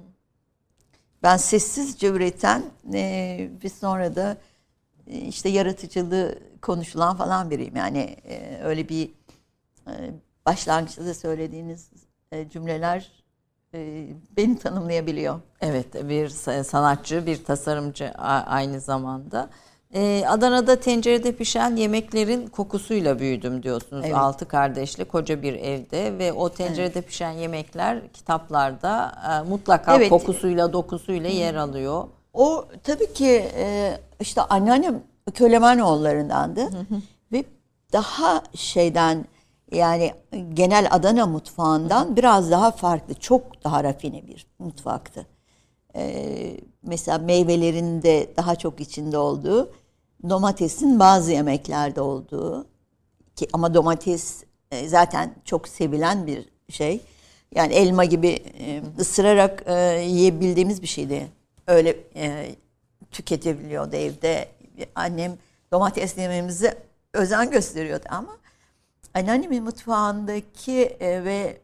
Ben 1.23 1.37
sessizce 1.37 2.07
üreten 2.07 2.63
e, 2.93 3.49
ve 3.63 3.69
sonra 3.69 4.15
da 4.15 4.37
e, 5.07 5.17
işte 5.17 5.49
yaratıcılığı 5.49 6.39
konuşulan 6.61 7.17
falan 7.17 7.49
biriyim. 7.49 7.75
Yani 7.75 7.99
e, 8.25 8.59
öyle 8.63 8.89
bir 8.89 9.11
e, 9.87 9.93
başlangıçta 10.45 11.05
da 11.05 11.13
söylediğiniz 11.13 11.89
e, 12.31 12.49
cümleler 12.49 13.11
e, 13.73 14.07
beni 14.37 14.59
tanımlayabiliyor. 14.59 15.39
Evet, 15.61 15.93
bir 15.93 16.29
sa- 16.29 16.63
sanatçı, 16.63 17.25
bir 17.25 17.43
tasarımcı 17.43 18.11
aynı 18.45 18.79
zamanda. 18.79 19.49
Ee, 19.95 20.25
Adana'da 20.27 20.75
tencerede 20.75 21.31
pişen 21.31 21.75
yemeklerin 21.75 22.47
kokusuyla 22.47 23.19
büyüdüm 23.19 23.63
diyorsunuz. 23.63 24.03
Evet. 24.05 24.15
Altı 24.15 24.47
kardeşli 24.47 25.05
koca 25.05 25.41
bir 25.41 25.53
evde 25.53 26.17
ve 26.17 26.33
o 26.33 26.49
tencerede 26.49 27.01
pişen 27.01 27.31
yemekler 27.31 28.07
kitaplarda 28.13 29.11
e, 29.29 29.49
mutlaka 29.49 29.95
Evet. 29.95 30.09
kokusuyla, 30.09 30.73
dokusuyla 30.73 31.29
yer 31.29 31.55
alıyor. 31.55 32.03
O 32.33 32.65
tabii 32.83 33.13
ki 33.13 33.45
e, 33.55 33.97
işte 34.19 34.41
anneannem 34.41 35.03
Kölemanoğullarındandı 35.33 36.69
ve 37.31 37.43
daha 37.93 38.43
şeyden 38.55 39.25
yani 39.71 40.13
genel 40.53 40.87
Adana 40.91 41.25
mutfağından 41.25 42.15
biraz 42.15 42.51
daha 42.51 42.71
farklı, 42.71 43.13
çok 43.13 43.63
daha 43.63 43.83
rafine 43.83 44.27
bir 44.27 44.47
mutfaktı. 44.59 45.25
E, 45.95 46.57
mesela 46.83 47.17
meyvelerin 47.17 48.01
de 48.01 48.33
daha 48.37 48.55
çok 48.55 48.79
içinde 48.79 49.17
olduğu, 49.17 49.71
domatesin 50.29 50.99
bazı 50.99 51.31
yemeklerde 51.31 52.01
olduğu 52.01 52.67
ki 53.35 53.47
ama 53.53 53.73
domates 53.73 54.43
e, 54.71 54.87
zaten 54.87 55.35
çok 55.45 55.67
sevilen 55.67 56.27
bir 56.27 56.49
şey. 56.69 57.01
Yani 57.55 57.73
elma 57.73 58.05
gibi 58.05 58.27
e, 58.59 58.81
ısırarak 58.99 59.63
e, 59.65 59.73
yiyebildiğimiz 60.07 60.81
bir 60.81 60.87
şeydi. 60.87 61.27
Öyle 61.67 61.97
tüketebiliyordu 63.11 63.95
evde. 63.95 64.47
Annem 64.95 65.37
domates 65.71 66.17
yememize 66.17 66.77
özen 67.13 67.51
gösteriyordu 67.51 68.05
ama 68.09 68.37
anneannemin 69.13 69.63
mutfağındaki 69.63 70.97
ve 71.01 71.57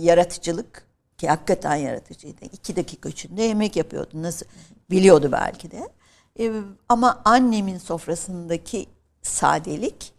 yaratıcılık 0.00 0.86
ki 1.18 1.28
hakikaten 1.28 1.74
yaratıcıydı. 1.76 2.44
İki 2.44 2.76
dakika 2.76 3.08
içinde 3.08 3.42
yemek 3.42 3.76
yapıyordu. 3.76 4.10
Nasıl 4.14 4.46
biliyordu 4.90 5.28
belki 5.32 5.70
de. 5.70 5.88
E, 6.40 6.52
ama 6.88 7.20
annemin 7.24 7.78
sofrasındaki 7.78 8.86
sadelik 9.22 10.12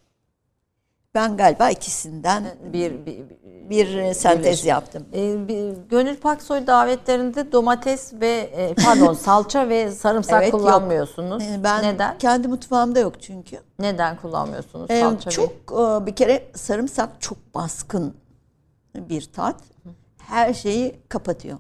ben 1.15 1.37
galiba 1.37 1.69
ikisinden 1.69 2.43
Bir, 2.73 3.05
bir, 3.05 3.23
bir 3.69 3.95
e, 3.95 4.13
sentez 4.13 4.43
birleşim. 4.45 4.69
yaptım. 4.69 5.05
Ee, 5.13 5.47
bir- 5.47 5.73
Gönül 5.89 6.17
Paksoy 6.17 6.67
davetlerinde 6.67 7.51
domates 7.51 8.13
ve 8.13 8.29
e, 8.37 8.73
pardon 8.85 9.13
salça 9.23 9.69
ve 9.69 9.91
sarımsak 9.91 10.43
Evet, 10.43 10.53
yok. 10.53 10.61
kullanmıyorsunuz. 10.61 11.43
E, 11.43 11.59
Ben 11.63 11.83
Neden? 11.83 12.17
kendi 12.17 12.47
mutfağımda 12.47 12.99
yok 12.99 13.21
çünkü. 13.21 13.59
Neden 13.79 14.17
kullanmıyorsunuz 14.21 14.91
E, 14.91 15.01
salça 15.01 15.29
çok 15.31 15.49
e, 15.71 16.05
bir 16.05 16.15
kere 16.15 16.47
sarımsak 16.55 17.09
çok 17.21 17.55
baskın 17.55 18.13
bir 18.95 19.21
tat. 19.33 19.63
Her 20.17 20.53
şeyi 20.53 20.99
kapatıyor. 21.09 21.57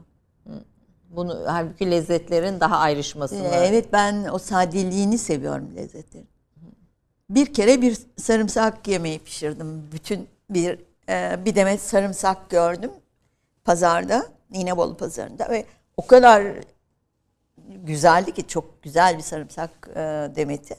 Bunu 1.09 1.43
halbuki 1.47 1.91
lezzetlerin 1.91 2.59
daha 2.59 2.77
ayrışmasını. 2.77 3.47
Ee, 3.47 3.65
Evet 3.67 3.93
ben 3.93 4.23
o 4.31 4.37
sadeliğini 4.39 5.17
seviyorum 5.17 5.75
lezzetlerin. 5.75 6.27
Bir 7.29 7.53
kere 7.53 7.81
bir 7.81 7.97
sarımsak 8.17 8.87
yemeği 8.87 9.19
pişirdim. 9.19 9.89
Bütün 9.91 10.27
bir 10.49 10.79
e, 11.09 11.45
bir 11.45 11.55
demet 11.55 11.81
sarımsak 11.81 12.49
gördüm 12.49 12.91
pazarda, 13.65 14.25
İnebolu 14.53 14.97
pazarında 14.97 15.49
ve 15.49 15.65
o 15.97 16.07
kadar 16.07 16.43
güzeldi 17.67 18.33
ki 18.33 18.47
çok 18.47 18.83
güzel 18.83 19.17
bir 19.17 19.23
sarımsak 19.23 19.89
e, 19.95 19.95
demeti. 20.35 20.75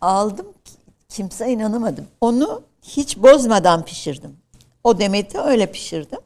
Aldım 0.00 0.46
ki 0.64 0.72
kimse 1.08 1.50
inanamadım. 1.52 2.06
Onu 2.20 2.62
hiç 2.82 3.18
bozmadan 3.18 3.84
pişirdim. 3.84 4.36
O 4.84 4.98
demeti 4.98 5.38
öyle 5.40 5.72
pişirdim. 5.72 6.18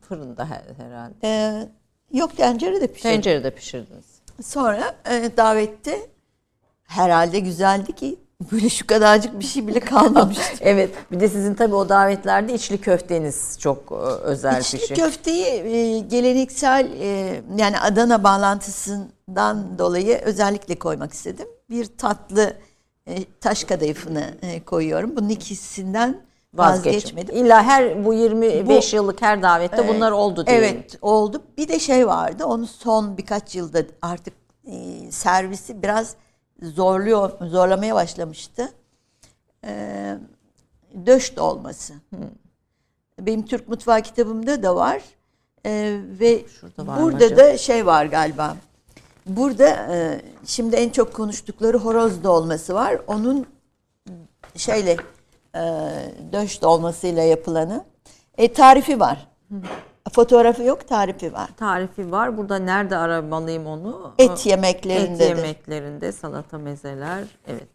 Fırında 0.00 0.44
her- 0.50 0.84
herhalde. 0.84 1.14
Ee, 1.24 1.68
yok 2.12 2.36
tencerede 2.36 2.86
pişirdim. 2.86 3.10
Tencerede 3.10 3.50
pişirdiniz. 3.50 4.04
Sonra 4.44 4.96
e, 5.10 5.30
davette 5.36 6.06
herhalde 6.84 7.38
güzeldi 7.40 7.92
ki 7.92 8.16
böyle 8.52 8.68
şu 8.68 8.86
kadarcık 8.86 9.38
bir 9.40 9.44
şey 9.44 9.66
bile 9.66 9.80
kalmamıştı. 9.80 10.42
evet. 10.60 10.90
Bir 11.12 11.20
de 11.20 11.28
sizin 11.28 11.54
tabii 11.54 11.74
o 11.74 11.88
davetlerde 11.88 12.54
içli 12.54 12.80
köfteniz 12.80 13.58
çok 13.60 13.92
e, 13.92 13.94
özel 14.22 14.60
İçli 14.60 14.78
bir 14.78 14.86
şey. 14.86 14.96
köfteyi 14.96 15.44
e, 15.46 15.98
geleneksel 15.98 16.90
e, 17.00 17.40
yani 17.56 17.80
Adana 17.80 18.24
bağlantısından 18.24 19.78
dolayı 19.78 20.18
özellikle 20.18 20.74
koymak 20.78 21.12
istedim. 21.12 21.46
Bir 21.70 21.84
tatlı 21.84 22.52
e, 23.06 23.24
taş 23.40 23.64
kadayıfını 23.64 24.30
e, 24.42 24.60
koyuyorum. 24.64 25.16
Bunun 25.16 25.28
ikisinden 25.28 26.20
Vazgeçmedim. 26.54 27.36
İlla 27.36 27.62
her 27.62 28.04
bu 28.04 28.14
25 28.14 28.92
Bu- 28.92 28.96
yıllık 28.96 29.22
her 29.22 29.42
davette 29.42 29.88
bunlar 29.88 30.10
oldu 30.12 30.46
diyelim. 30.46 30.64
Evet 30.76 30.98
oldu. 31.02 31.42
Bir 31.58 31.68
de 31.68 31.78
şey 31.78 32.06
vardı. 32.06 32.44
Onu 32.44 32.66
son 32.66 33.16
birkaç 33.18 33.54
yılda 33.54 33.82
artık 34.02 34.34
e, 34.66 35.10
servisi 35.10 35.82
biraz 35.82 36.14
zorluyor, 36.62 37.30
zorlamaya 37.40 37.94
başlamıştı. 37.94 38.72
E, 39.64 40.14
döş 41.06 41.36
dolması. 41.36 41.94
Benim 43.20 43.46
Türk 43.46 43.68
mutfağı 43.68 44.02
kitabımda 44.02 44.62
da 44.62 44.76
var. 44.76 45.02
E, 45.66 46.00
ve 46.20 46.46
Şurada 46.60 46.86
var 46.86 47.02
burada 47.02 47.24
acaba? 47.24 47.40
da 47.40 47.58
şey 47.58 47.86
var 47.86 48.06
galiba. 48.06 48.56
Burada 49.26 49.66
e, 49.94 50.20
şimdi 50.44 50.76
en 50.76 50.88
çok 50.90 51.14
konuştukları 51.14 51.78
horoz 51.78 52.24
dolması 52.24 52.74
var. 52.74 52.98
Onun 53.06 53.46
şeyle 54.56 54.96
e, 55.54 55.60
döş 56.32 56.62
dolmasıyla 56.62 57.22
yapılanı. 57.22 57.84
E, 58.38 58.52
tarifi 58.52 59.00
var. 59.00 59.26
Fotoğrafı 60.12 60.62
yok, 60.62 60.88
tarifi 60.88 61.32
var. 61.32 61.48
Tarifi 61.56 62.12
var. 62.12 62.36
Burada 62.38 62.58
nerede 62.58 62.96
aramalıyım 62.96 63.66
onu? 63.66 64.14
Et 64.18 64.30
Et 64.30 64.46
yemeklerindedir. 64.46 65.36
yemeklerinde 65.36 66.12
salata 66.12 66.58
mezeler. 66.58 67.24
Evet. 67.46 67.66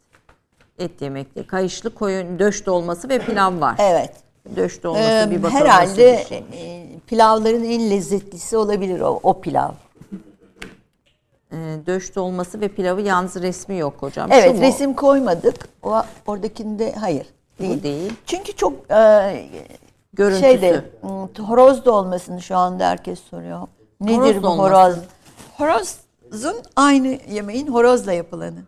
Et 0.80 1.02
yemekleri. 1.02 1.48
Kayışlı 1.48 1.96
koyun 1.96 2.40
döş 2.40 2.66
dolması 2.66 3.10
ve 3.10 3.20
pilav 3.20 3.62
var. 3.62 3.76
Evet. 3.80 4.14
Döş 4.56 4.84
dolması 4.84 5.28
Ee, 5.28 5.32
bir 5.32 5.44
bakalım 5.44 5.62
herhalde 5.62 6.20
bir 6.22 6.26
şey. 6.28 6.38
e, 6.54 6.86
pilavların 7.08 7.64
en 7.64 7.90
lezzetlisi 7.90 8.58
olabilir 8.58 9.00
o, 9.00 9.20
o 9.24 9.42
pilav. 9.42 9.72
Ee, 11.52 11.56
döş 11.86 12.16
dolması 12.16 12.62
ve 12.62 12.68
pilavı 12.68 13.02
yalnız 13.02 13.36
resmi 13.36 13.78
yok 13.78 13.94
hocam. 14.00 14.32
Evet, 14.32 14.52
Şu 14.52 14.54
mu? 14.58 14.62
resim 14.62 14.94
koymadık. 14.94 15.56
O 15.84 16.02
oradakinde 16.28 16.92
hayır. 16.92 17.28
Değil. 17.60 17.84
Değil. 17.84 18.14
Çünkü 18.26 18.56
çok 18.56 18.74
e, 18.92 19.46
Görüntüsü. 20.14 20.42
şeyde 20.46 20.86
m, 21.04 21.44
horoz 21.46 21.86
dolmasını 21.86 22.42
şu 22.42 22.58
anda 22.58 22.88
herkes 22.90 23.20
soruyor. 23.20 23.68
Nedir 24.02 24.18
Horoz 24.18 24.36
bu 24.38 24.44
dolması. 24.44 24.74
horoz? 24.76 24.98
Horozun 25.58 26.56
aynı 26.76 27.08
yemeğin 27.30 27.68
horozla 27.68 28.14
yapılanı. 28.14 28.60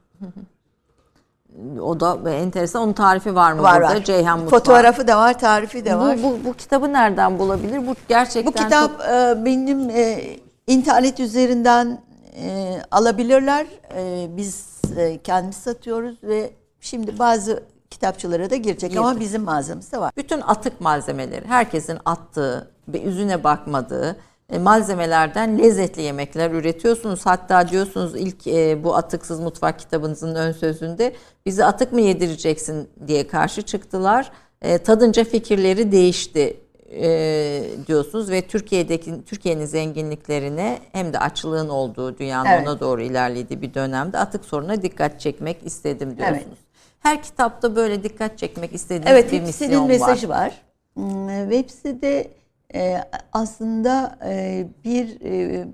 O 1.81 1.99
da 1.99 2.31
enteresan. 2.31 2.81
Onun 2.83 2.93
tarifi 2.93 3.35
var 3.35 3.51
mı 3.53 3.63
Var 3.63 3.81
burada? 3.81 3.95
var. 3.95 4.03
Ceyhan 4.03 4.39
Mutfağı. 4.39 4.59
Fotoğrafı 4.59 5.07
da 5.07 5.17
var, 5.17 5.39
tarifi 5.39 5.85
de 5.85 5.95
var. 5.97 6.17
Bu, 6.17 6.23
bu, 6.23 6.37
bu 6.45 6.53
kitabı 6.53 6.93
nereden 6.93 7.39
bulabilir? 7.39 7.87
Bu 7.87 7.95
gerçekten 8.09 8.53
Bu 8.53 8.57
kitap 8.57 8.91
çok- 8.91 9.01
e, 9.09 9.45
benim 9.45 9.89
e, 9.89 10.21
internet 10.67 11.19
üzerinden 11.19 12.01
e, 12.37 12.77
alabilirler. 12.91 13.65
E, 13.95 14.27
biz 14.37 14.81
e, 14.97 15.17
kendimiz 15.17 15.55
satıyoruz 15.55 16.15
ve 16.23 16.49
şimdi 16.79 17.19
bazı 17.19 17.63
kitapçılara 17.95 18.49
da 18.49 18.55
girecek 18.55 18.97
ama 18.97 19.11
Girdi. 19.11 19.19
bizim 19.19 19.43
mağazamız 19.43 19.91
da 19.91 20.01
var. 20.01 20.11
bütün 20.17 20.41
atık 20.41 20.81
malzemeleri, 20.81 21.45
herkesin 21.47 21.97
attığı 22.05 22.71
ve 22.87 22.97
yüzüne 22.99 23.43
bakmadığı 23.43 24.15
e, 24.49 24.59
malzemelerden 24.59 25.59
lezzetli 25.59 26.01
yemekler 26.01 26.51
üretiyorsunuz. 26.51 27.25
Hatta 27.25 27.69
diyorsunuz 27.69 28.15
ilk 28.15 28.47
e, 28.47 28.83
bu 28.83 28.95
atıksız 28.95 29.39
mutfak 29.39 29.79
kitabınızın 29.79 30.35
ön 30.35 30.51
sözünde 30.51 31.13
bizi 31.45 31.65
atık 31.65 31.93
mı 31.93 32.01
yedireceksin 32.01 32.89
diye 33.07 33.27
karşı 33.27 33.61
çıktılar. 33.61 34.31
E, 34.61 34.77
tadınca 34.77 35.23
fikirleri 35.23 35.91
değişti 35.91 36.57
e, 36.91 37.63
diyorsunuz 37.87 38.29
ve 38.29 38.41
Türkiye'deki 38.41 39.25
Türkiye'nin 39.25 39.65
zenginliklerine 39.65 40.79
hem 40.91 41.13
de 41.13 41.19
açlığın 41.19 41.69
olduğu 41.69 42.17
dünyanın 42.17 42.49
Evet. 42.49 42.67
ona 42.67 42.79
doğru 42.79 43.01
ilerlediği 43.01 43.61
bir 43.61 43.73
dönemde 43.73 44.17
atık 44.17 44.45
soruna 44.45 44.81
dikkat 44.81 45.19
çekmek 45.19 45.57
istedim 45.65 46.17
diyorsunuz. 46.17 46.41
Evet. 46.47 46.65
Her 47.05 47.23
kitapta 47.23 47.75
böyle 47.75 48.03
dikkat 48.03 48.37
çekmek 48.37 48.73
istediğiniz 48.73 49.11
Evet, 49.11 49.31
bir 49.31 49.41
misyon 49.41 49.83
var. 49.83 49.87
mesajı 49.87 50.29
var. 50.29 50.61
Hmm, 50.93 51.49
Web 51.51 51.69
sitede 51.69 52.27
e, 52.75 52.97
aslında 53.33 54.19
e, 54.25 54.65
bir 54.85 55.21
e, 55.21 55.67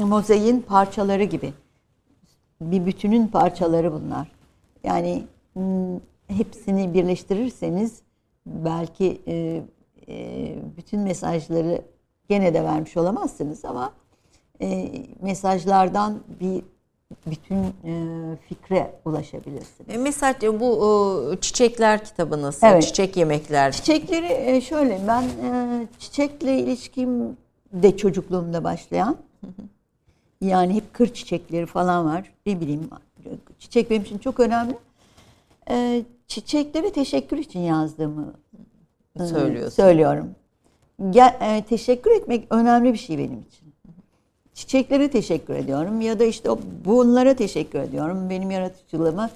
mozaiğin 0.00 0.60
parçaları 0.60 1.24
gibi. 1.24 1.52
Bir 2.60 2.86
bütünün 2.86 3.26
parçaları 3.26 3.92
bunlar. 3.92 4.32
Yani 4.84 5.24
hmm, 5.52 6.00
hepsini 6.28 6.94
birleştirirseniz 6.94 8.02
belki 8.46 9.22
e, 9.26 9.62
e, 10.08 10.54
bütün 10.76 11.00
mesajları 11.00 11.82
gene 12.28 12.54
de 12.54 12.64
vermiş 12.64 12.96
olamazsınız 12.96 13.64
ama 13.64 13.92
e, 14.60 14.92
mesajlardan 15.22 16.18
bir 16.40 16.62
bütün 17.26 17.56
e, 17.84 17.92
fikre 18.48 18.94
ulaşabilirsiniz. 19.04 19.88
E, 19.94 19.96
Mesela 19.96 20.34
bu 20.60 21.32
e, 21.34 21.40
çiçekler 21.40 22.04
kitabı 22.04 22.42
nasıl? 22.42 22.66
Evet. 22.66 22.82
Çiçek 22.82 23.16
yemekler. 23.16 23.72
Çiçekleri 23.72 24.56
e, 24.56 24.60
şöyle 24.60 25.00
ben 25.08 25.22
e, 25.22 25.86
çiçekle 25.98 26.58
ilişkim 26.58 27.36
de 27.72 27.96
çocukluğumda 27.96 28.64
başlayan. 28.64 29.16
Yani 30.40 30.74
hep 30.74 30.94
kır 30.94 31.14
çiçekleri 31.14 31.66
falan 31.66 32.04
var. 32.06 32.32
Ne 32.46 32.60
bileyim 32.60 32.90
çiçek 33.58 33.90
benim 33.90 34.02
için 34.02 34.18
çok 34.18 34.40
önemli. 34.40 34.76
E, 35.70 36.02
Çiçeklere 36.28 36.92
teşekkür 36.92 37.38
için 37.38 37.60
yazdığımı 37.60 38.34
e, 39.20 39.70
söylüyorum. 39.70 40.30
Gel, 41.10 41.36
e, 41.40 41.64
teşekkür 41.68 42.10
etmek 42.10 42.46
önemli 42.50 42.92
bir 42.92 42.98
şey 42.98 43.18
benim 43.18 43.40
için. 43.40 43.63
Çiçeklere 44.54 45.10
teşekkür 45.10 45.54
ediyorum 45.54 46.00
ya 46.00 46.18
da 46.18 46.24
işte 46.24 46.50
bunlara 46.84 47.34
teşekkür 47.34 47.78
ediyorum. 47.78 48.30
Benim 48.30 48.50
yaratıcılığıma 48.50 49.30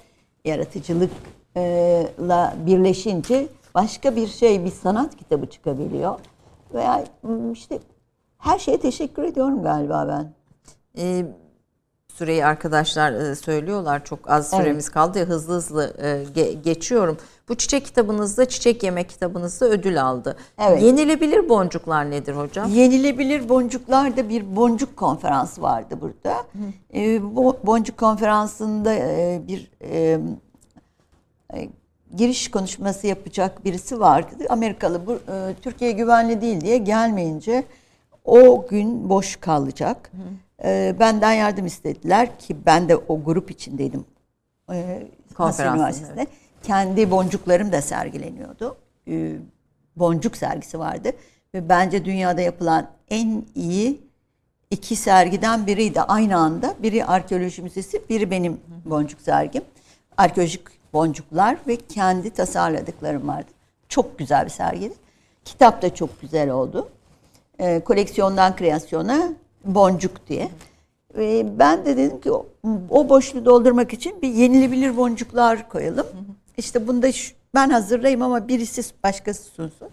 yaratıcılıkla 0.44 2.54
birleşince 2.66 3.48
başka 3.74 4.16
bir 4.16 4.26
şey, 4.26 4.64
bir 4.64 4.70
sanat 4.70 5.16
kitabı 5.16 5.46
çıkabiliyor. 5.46 6.18
Veya 6.74 7.04
işte 7.52 7.78
her 8.38 8.58
şeye 8.58 8.80
teşekkür 8.80 9.22
ediyorum 9.22 9.62
galiba 9.62 10.08
ben. 10.08 10.32
E, 11.02 11.24
süreyi 12.18 12.46
arkadaşlar 12.46 13.12
e, 13.12 13.34
söylüyorlar. 13.34 14.04
Çok 14.04 14.30
az 14.30 14.50
Evet. 14.52 14.62
süremiz 14.62 14.88
kaldı 14.88 15.18
ya 15.18 15.24
hızlı 15.24 15.54
hızlı 15.54 15.94
e, 15.98 16.06
ge- 16.06 16.62
geçiyorum. 16.62 17.16
Bu 17.48 17.54
çiçek 17.54 17.84
kitabınızda, 17.84 18.48
çiçek 18.48 18.82
yemek 18.82 19.08
kitabınızda 19.08 19.66
ödül 19.68 20.02
aldı. 20.02 20.36
Evet. 20.58 20.82
Yenilebilir 20.82 21.48
boncuklar 21.48 22.10
nedir 22.10 22.34
hocam? 22.34 22.70
Yenilebilir 22.70 23.48
boncuklarda 23.48 24.28
bir 24.28 24.56
boncuk 24.56 24.96
konferansı 24.96 25.62
vardı 25.62 25.98
burada. 26.00 26.36
Ee, 26.94 27.36
bu 27.36 27.56
boncuk 27.64 27.96
konferansında 27.98 28.94
e, 28.94 29.42
bir 29.48 29.70
e, 29.80 30.20
e, 31.54 31.68
giriş 32.16 32.50
konuşması 32.50 33.06
yapacak 33.06 33.64
birisi 33.64 34.00
vardı. 34.00 34.34
Amerikalı 34.48 35.06
bu 35.06 35.12
e, 35.12 35.54
Türkiye 35.62 35.92
güvenli 35.92 36.40
değil 36.40 36.60
diye 36.60 36.78
gelmeyince 36.78 37.64
o 38.24 38.66
gün 38.70 39.08
boş 39.08 39.36
kalacak. 39.36 40.10
E, 40.64 40.96
benden 41.00 41.32
yardım 41.32 41.66
istediler 41.66 42.38
ki 42.38 42.56
ben 42.66 42.88
de 42.88 42.96
o 42.96 43.24
grup 43.24 43.50
içindeydim. 43.50 44.04
E, 44.72 45.06
Üniversitesi'nde. 45.74 46.26
Kendi 46.62 47.10
boncuklarım 47.10 47.72
da 47.72 47.82
sergileniyordu. 47.82 48.76
E, 49.08 49.32
boncuk 49.96 50.36
sergisi 50.36 50.78
vardı 50.78 51.12
ve 51.54 51.68
bence 51.68 52.04
dünyada 52.04 52.40
yapılan 52.40 52.88
en 53.10 53.44
iyi 53.54 54.00
iki 54.70 54.96
sergiden 54.96 55.66
biriydi 55.66 56.00
aynı 56.00 56.36
anda. 56.36 56.74
Biri 56.82 57.04
arkeoloji 57.04 57.62
müzesi, 57.62 58.02
biri 58.08 58.30
benim 58.30 58.60
boncuk 58.84 59.20
sergim. 59.20 59.62
Arkeolojik 60.16 60.62
boncuklar 60.92 61.56
ve 61.68 61.76
kendi 61.76 62.30
tasarladıklarım 62.30 63.28
vardı. 63.28 63.50
Çok 63.88 64.18
güzel 64.18 64.44
bir 64.44 64.50
sergiydi. 64.50 64.94
Kitap 65.44 65.82
da 65.82 65.94
çok 65.94 66.20
güzel 66.20 66.50
oldu. 66.50 66.88
Ee, 67.60 67.80
koleksiyondan 67.80 68.56
kreasyona 68.56 69.32
boncuk 69.64 70.28
diye. 70.28 70.50
Ve 71.14 71.58
ben 71.58 71.84
de 71.84 71.96
dedim 71.96 72.20
ki 72.20 72.32
o, 72.90 73.08
boşluğu 73.08 73.44
doldurmak 73.44 73.92
için 73.92 74.22
bir 74.22 74.28
yenilebilir 74.28 74.96
boncuklar 74.96 75.68
koyalım. 75.68 76.06
İşte 76.56 76.86
bunda 76.86 77.12
şu, 77.12 77.34
ben 77.54 77.70
hazırlayayım 77.70 78.22
ama 78.22 78.48
birisi 78.48 78.82
başkası 79.04 79.42
sunsun. 79.44 79.88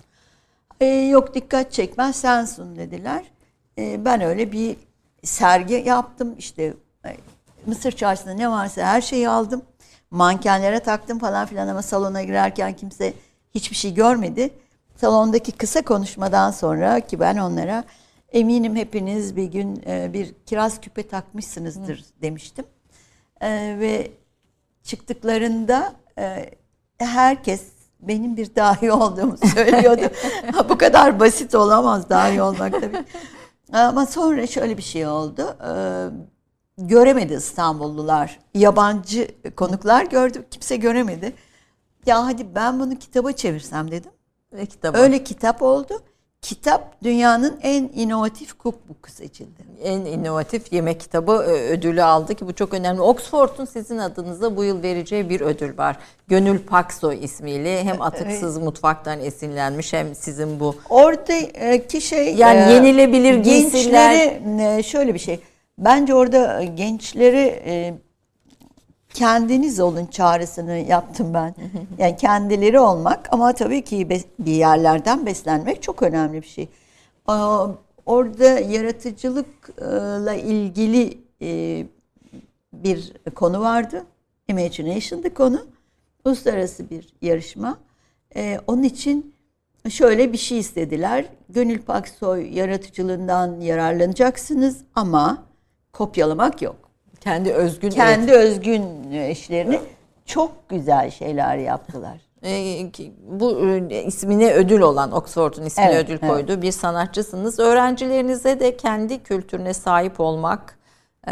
E, 0.82 0.86
yok 0.86 1.34
dikkat 1.36 1.72
çekmez 1.72 2.16
sen 2.16 2.46
sun 2.46 2.76
dediler. 2.76 3.24
E, 3.78 4.06
ben 4.06 4.22
öyle 4.22 4.52
bir 4.52 4.76
sergi 5.24 5.74
yaptım. 5.74 6.36
İşte 6.38 6.74
e, 7.06 7.18
Mısır 7.66 7.92
çarşısında 7.92 8.34
ne 8.34 8.52
varsa 8.52 8.82
her 8.82 9.02
şeyi 9.02 9.30
aldım. 9.30 9.62
Mankenlere 10.12 10.80
taktım 10.80 11.20
falan 11.20 11.46
filan 11.46 11.68
ama 11.68 11.82
salona 11.82 12.24
girerken 12.24 12.74
kimse 12.74 13.14
hiçbir 13.56 13.76
şey 13.76 13.94
görmedi. 13.94 14.50
Salondaki 14.96 15.52
kısa 15.52 15.82
konuşmadan 15.82 16.52
sonra 16.52 17.00
ki 17.00 17.20
ben 17.20 17.38
onlara 17.38 17.84
eminim 18.32 18.76
hepiniz 18.76 19.36
bir 19.36 19.44
gün 19.44 19.84
e, 19.88 20.14
bir 20.14 20.34
kiraz 20.46 20.82
küpe 20.82 21.08
takmışsınızdır 21.08 22.06
demiştim. 22.22 22.66
E, 23.42 23.50
ve 23.80 24.12
çıktıklarında 24.84 25.94
e, 26.20 26.50
herkes 26.98 27.62
benim 28.00 28.38
bir 28.38 28.56
dahi 28.56 28.92
olduğumu 28.92 29.38
söylüyordu. 29.38 30.02
Ha, 30.54 30.70
Bu 30.70 30.78
kadar 30.78 31.20
basit 31.20 31.56
olamaz 31.56 32.10
dahi 32.10 32.42
olmak 32.42 32.74
tabii. 32.82 33.04
Ama 33.74 34.06
sonra 34.06 34.48
şöyle 34.48 34.78
bir 34.78 34.82
şey 34.82 35.08
oldu. 35.08 35.58
Ee, 35.68 36.08
göremedi 36.78 37.34
İstanbullular. 37.34 38.40
Yabancı 38.54 39.28
konuklar 39.56 40.06
gördü. 40.06 40.46
Kimse 40.52 40.76
göremedi. 40.76 41.34
Ya 42.06 42.26
hadi 42.26 42.56
ben 42.56 42.80
bunu 42.80 42.96
kitaba 42.96 43.32
çevirsem 43.32 43.92
dedim. 43.92 44.12
Ve 44.54 44.66
kitabı. 44.66 44.98
Öyle 44.98 45.24
kitap 45.24 45.62
oldu. 45.62 45.94
Kitap 46.46 47.04
dünyanın 47.04 47.60
en 47.64 47.90
inovatif 47.94 48.60
cookbook'u 48.60 49.12
seçildi. 49.12 49.66
en 49.84 50.00
inovatif 50.00 50.74
yemek 50.74 51.00
kitabı 51.00 51.32
e, 51.32 51.52
ödülü 51.52 52.04
aldı 52.04 52.36
ki 52.36 52.48
bu 52.48 52.54
çok 52.54 52.74
önemli. 52.74 53.02
Oxford'un 53.02 53.66
sizin 53.66 53.98
adınıza 53.98 54.58
bu 54.58 54.64
yıl 54.64 54.84
vereceği 54.84 55.30
bir 55.30 55.42
ödül 55.42 55.78
var. 55.78 55.98
Gönül 56.28 56.60
Paksoy 56.60 57.24
ismiyle 57.24 57.84
hem 57.84 58.02
atıksız 58.02 58.58
mutfaktan 58.58 59.20
esinlenmiş 59.20 59.94
hem 59.94 60.16
sizin 60.16 60.60
bu 60.60 60.76
Oradaki 60.90 62.02
şey 62.02 62.36
Yani 62.36 62.74
yenilebilir 62.74 63.36
gençleri 63.36 64.42
e, 64.62 64.84
şöyle 64.84 65.14
bir 65.14 65.20
şey. 65.20 65.40
Bence 65.78 66.14
orada 66.14 66.64
gençleri 66.64 67.62
e, 67.66 67.94
kendiniz 69.16 69.80
olun 69.80 70.06
çağrısını 70.06 70.78
yaptım 70.78 71.34
ben. 71.34 71.56
Yani 71.98 72.18
kendileri 72.18 72.80
olmak 72.80 73.34
ama 73.34 73.54
tabii 73.54 73.82
ki 73.84 74.10
bir 74.40 74.52
yerlerden 74.52 75.26
beslenmek 75.26 75.82
çok 75.84 76.04
önemli 76.04 76.42
bir 76.42 76.48
şey. 76.48 76.70
Orada 78.06 78.44
yaratıcılıkla 78.44 80.34
ilgili 80.34 81.18
e, 81.42 81.86
bir 82.74 83.14
konu 83.36 83.62
vardı. 83.62 84.04
Imagination'dı 84.48 85.34
konu. 85.34 85.66
Uluslararası 86.26 86.90
bir 86.90 87.14
yarışma. 87.22 87.78
E, 88.36 88.60
onun 88.68 88.84
için 88.84 89.36
şöyle 89.90 90.34
bir 90.34 90.38
şey 90.38 90.60
istediler. 90.60 91.26
Gönül 91.50 91.82
Paksoy 91.82 92.58
yaratıcılığından 92.58 93.60
yararlanacaksınız 93.60 94.78
ama 94.96 95.44
kopyalamak 95.94 96.62
yok. 96.62 96.85
Kendi 97.26 97.54
özgün 97.54 97.90
Kendi 97.90 98.32
özgün 98.32 99.12
işlerini 99.32 99.80
çok 100.26 100.70
güzel 100.70 101.12
şeyler 101.12 101.58
yaptılar. 101.58 102.18
E, 102.46 102.86
bu 103.28 103.60
e, 103.90 104.04
ismine 104.04 104.54
ödül 104.54 104.82
olan 104.82 105.12
Oxford'un 105.12 105.66
ismine 105.66 105.88
Evet, 105.92 106.06
ödül 106.06 106.18
evet. 106.22 106.30
koyduğu 106.30 106.62
bir 106.62 106.72
sanatçısınız. 106.72 107.60
Öğrencilerinize 107.60 108.60
de 108.60 108.78
kendi 108.78 109.24
kültürüne 109.24 109.74
sahip 109.74 110.20
olmak 110.20 110.78
e, 111.28 111.32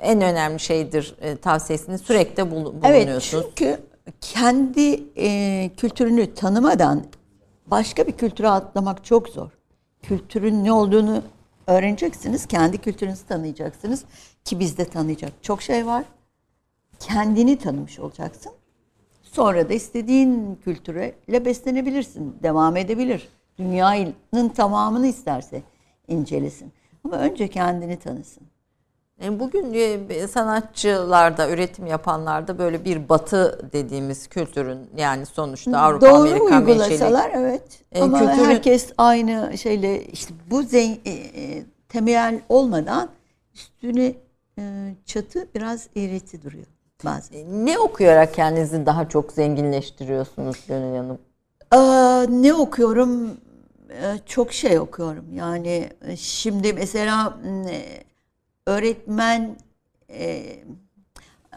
en 0.00 0.20
önemli 0.20 0.60
şeydir 0.60 1.14
e, 1.20 1.36
tavsiyesini 1.36 1.98
sürekli 1.98 2.42
bul- 2.50 2.74
Evet 2.84 3.02
bulunuyorsunuz. 3.02 3.46
çünkü 3.54 3.78
kendi 4.20 5.02
e, 5.16 5.70
kültürünü 5.76 6.34
tanımadan 6.34 7.02
başka 7.66 8.06
bir 8.06 8.12
kültüre 8.12 8.48
atlamak 8.48 9.04
çok 9.04 9.28
zor. 9.28 9.48
Kültürün 10.02 10.64
ne 10.64 10.72
olduğunu 10.72 11.22
öğreneceksiniz. 11.66 12.46
Kendi 12.46 12.78
kültürünüzü 12.78 13.26
tanıyacaksınız. 13.26 14.04
Ki 14.44 14.60
bizde 14.60 14.84
tanıyacak 14.84 15.32
çok 15.42 15.62
şey 15.62 15.86
var. 15.86 16.04
Kendini 16.98 17.58
tanımış 17.58 17.98
olacaksın. 17.98 18.52
Sonra 19.22 19.68
da 19.68 19.74
istediğin 19.74 20.58
kültürle 20.64 21.44
beslenebilirsin. 21.44 22.36
Devam 22.42 22.76
edebilir. 22.76 23.28
Dünyanın 23.58 24.48
tamamını 24.48 25.06
isterse 25.06 25.62
incelesin. 26.08 26.72
Ama 27.04 27.16
önce 27.16 27.48
kendini 27.48 27.98
tanısın. 27.98 28.42
Bugün 29.28 29.74
e, 30.08 30.26
sanatçılarda, 30.28 31.50
üretim 31.50 31.86
yapanlarda 31.86 32.58
böyle 32.58 32.84
bir 32.84 33.08
batı 33.08 33.70
dediğimiz 33.72 34.26
kültürün 34.26 34.78
yani 34.96 35.26
sonuçta 35.26 35.78
Avrupa, 35.78 36.06
Doğru 36.06 36.16
Amerika 36.16 36.58
uygulasalar 36.58 37.30
evet. 37.34 37.82
E, 37.92 38.02
Ama 38.02 38.18
kültürü- 38.18 38.44
herkes 38.46 38.92
aynı 38.98 39.58
şeyle 39.58 40.04
işte 40.04 40.34
bu 40.50 40.62
zen, 40.62 40.98
e, 41.04 41.10
e, 41.10 41.62
temel 41.88 42.40
olmadan 42.48 43.08
üstüne 43.54 44.14
çatı 45.06 45.48
biraz 45.54 45.88
eğreti 45.96 46.42
duruyor 46.42 46.66
bazen. 47.04 47.66
Ne 47.66 47.78
okuyarak 47.78 48.34
kendinizi 48.34 48.86
daha 48.86 49.08
çok 49.08 49.32
zenginleştiriyorsunuz 49.32 50.56
Gönül 50.68 50.96
Hanım? 50.96 51.18
Aa, 51.70 52.26
ne 52.28 52.54
okuyorum? 52.54 53.30
Ee, 53.90 54.18
Çok 54.26 54.52
şey 54.52 54.78
okuyorum. 54.78 55.24
Yani 55.34 55.88
e, 56.06 56.16
şimdi 56.16 56.72
mesela 56.72 57.38
e, 57.70 57.82
öğretmen 58.66 59.56
e, 60.10 60.42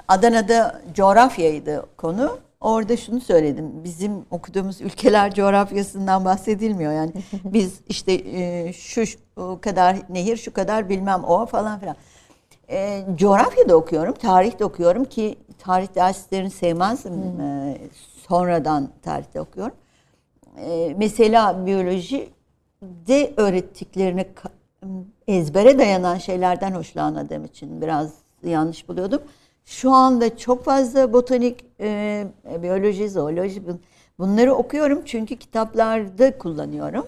Adana'da 0.08 0.82
coğrafyaydı 0.94 1.86
konu. 1.98 2.38
Orada 2.62 2.98
şunu 2.98 3.22
söyledim. 3.22 3.84
Bizim 3.84 4.26
okuduğumuz 4.32 4.82
ülkeler 4.82 5.34
coğrafyasından 5.34 6.26
bahsedilmiyor. 6.26 6.94
Yani 6.94 7.12
biz 7.44 7.80
işte 7.90 8.14
e, 8.14 8.74
şu 8.74 9.04
kadar 9.62 9.98
nehir, 10.10 10.38
şu 10.38 10.54
kadar 10.54 10.90
bilmem 10.90 11.24
o 11.24 11.46
falan 11.46 11.80
filan. 11.80 11.96
E, 12.70 13.06
coğrafya 13.16 13.70
da 13.70 13.76
okuyorum, 13.76 14.14
tarih 14.14 14.60
de 14.60 14.66
okuyorum 14.66 15.06
ki 15.06 15.38
tarih 15.60 15.96
derslerini 15.96 16.50
sevmezdim. 16.50 17.14
E, 17.42 17.78
sonradan 18.28 18.90
tarihte 19.02 19.42
okuyorum. 19.42 19.76
E, 20.58 20.96
mesela 20.98 21.66
biyoloji 21.66 22.30
de 22.82 23.34
öğrettiklerini 23.38 24.26
ezbere 25.28 25.80
dayanan 25.80 26.18
şeylerden 26.18 26.72
hoşlanmadığım 26.72 27.46
için 27.46 27.82
biraz 27.82 28.14
yanlış 28.44 28.90
buluyordum. 28.90 29.22
Şu 29.66 29.92
anda 29.92 30.38
çok 30.38 30.64
fazla 30.66 31.14
botanik, 31.14 31.66
e, 31.80 32.28
biyoloji, 32.62 33.10
zooloji 33.10 33.60
bun- 33.62 33.80
bunları 34.20 34.54
okuyorum 34.54 35.02
çünkü 35.06 35.36
kitaplarda 35.36 36.38
kullanıyorum. 36.38 37.06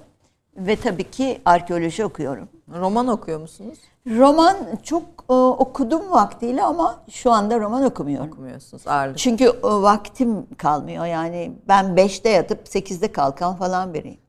Ve 0.58 0.76
tabii 0.76 1.12
ki 1.12 1.42
arkeoloji 1.46 2.06
okuyorum. 2.06 2.50
Roman 2.80 3.08
okuyor 3.08 3.40
musunuz? 3.40 3.80
Roman 4.08 4.58
çok 4.84 5.04
e, 5.30 5.34
okudum 5.34 6.12
vaktiyle 6.12 6.64
ama 6.64 7.00
şu 7.10 7.32
anda 7.32 7.60
roman 7.60 7.84
okumuyorum. 7.84 8.28
Okumuyorsunuz 8.28 8.88
ağırlık. 8.88 9.18
Çünkü 9.18 9.46
e, 9.46 9.52
vaktim 9.64 10.46
kalmıyor. 10.58 11.06
Yani 11.06 11.52
ben 11.68 11.86
5'te 11.86 12.30
yatıp 12.30 12.68
8'de 12.68 13.12
kalkan 13.12 13.56
falan 13.56 13.94
biriyim. 13.94 14.20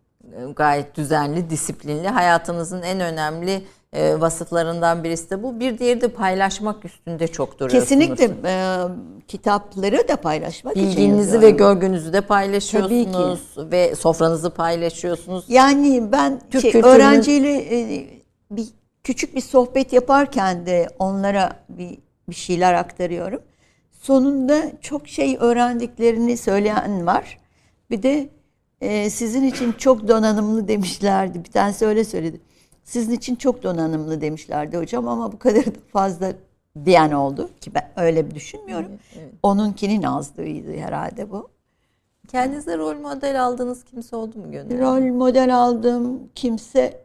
Gayet 0.57 0.97
düzenli, 0.97 1.51
disiplinli. 1.51 2.09
Hayatınızın 2.09 2.83
en 2.83 3.01
önemli 3.01 3.65
e, 3.93 4.21
vasıflarından 4.21 5.05
birisi 5.05 5.31
de 5.31 5.43
bu. 5.43 5.61
Bir 5.61 5.79
diğeri 5.79 6.01
de 6.01 6.09
paylaşmak 6.09 6.85
üstünde 6.85 7.29
çok 7.29 7.59
duruyorsunuz. 7.59 7.85
Kesinlikle 7.89 8.31
e, 8.45 8.77
kitapları 9.29 10.09
da 10.09 10.17
paylaşmak 10.17 10.77
için 10.77 10.89
Bilginizi 10.89 11.31
ve 11.31 11.35
yazıyorum. 11.35 11.57
görgünüzü 11.59 12.13
de 12.13 12.21
paylaşıyorsunuz 12.21 13.57
ve 13.59 13.95
sofranızı 13.95 14.51
paylaşıyorsunuz. 14.51 15.45
Yani 15.49 16.13
ben 16.13 16.41
Türk 16.51 16.63
şey, 16.63 16.71
kültürünün- 16.73 16.87
öğrenciyle 16.95 17.57
e, 17.57 18.07
bir 18.51 18.67
küçük 19.05 19.35
bir 19.35 19.41
sohbet 19.41 19.93
yaparken 19.93 20.67
de 20.67 20.89
onlara 20.99 21.53
bir, 21.69 21.99
bir 22.29 22.35
şeyler 22.35 22.75
aktarıyorum. 22.75 23.41
Sonunda 24.01 24.63
çok 24.81 25.09
şey 25.09 25.37
öğrendiklerini 25.41 26.37
söyleyen 26.37 27.07
var. 27.07 27.39
Bir 27.91 28.03
de 28.03 28.29
e, 28.81 29.11
sizin 29.11 29.45
için 29.45 29.73
çok 29.73 30.09
donanımlı 30.09 30.69
demişlerdi. 30.69 31.45
Bir 31.45 31.51
tanesi 31.51 31.87
öyle 31.87 32.05
söyledi. 32.05 32.41
Sizin 32.87 33.13
için 33.13 33.37
çok 33.37 33.63
donanımlı 33.63 34.21
demişlerdi 34.21 34.77
hocam 34.77 35.09
ama 35.09 35.33
bu 35.33 35.39
kadar 35.39 35.67
da 35.67 35.79
fazla 35.93 36.33
diyen 36.85 37.13
oldu 37.13 37.51
ki 37.61 37.75
ben 37.75 37.91
öyle 37.97 38.31
bir 38.31 38.35
düşünmüyorum. 38.35 38.93
Onunkinin 39.43 40.03
azlığıydı 40.03 40.77
herhalde 40.77 41.31
bu. 41.31 41.49
Kendinize 42.29 42.79
rol 42.79 42.97
model 42.97 43.45
aldığınız 43.45 43.85
kimse 43.85 44.17
oldu 44.17 44.39
mu 44.39 44.51
Gönül? 44.51 44.79
Rol 44.79 45.15
model 45.15 45.57
aldığım 45.57 46.29
kimse 46.35 47.05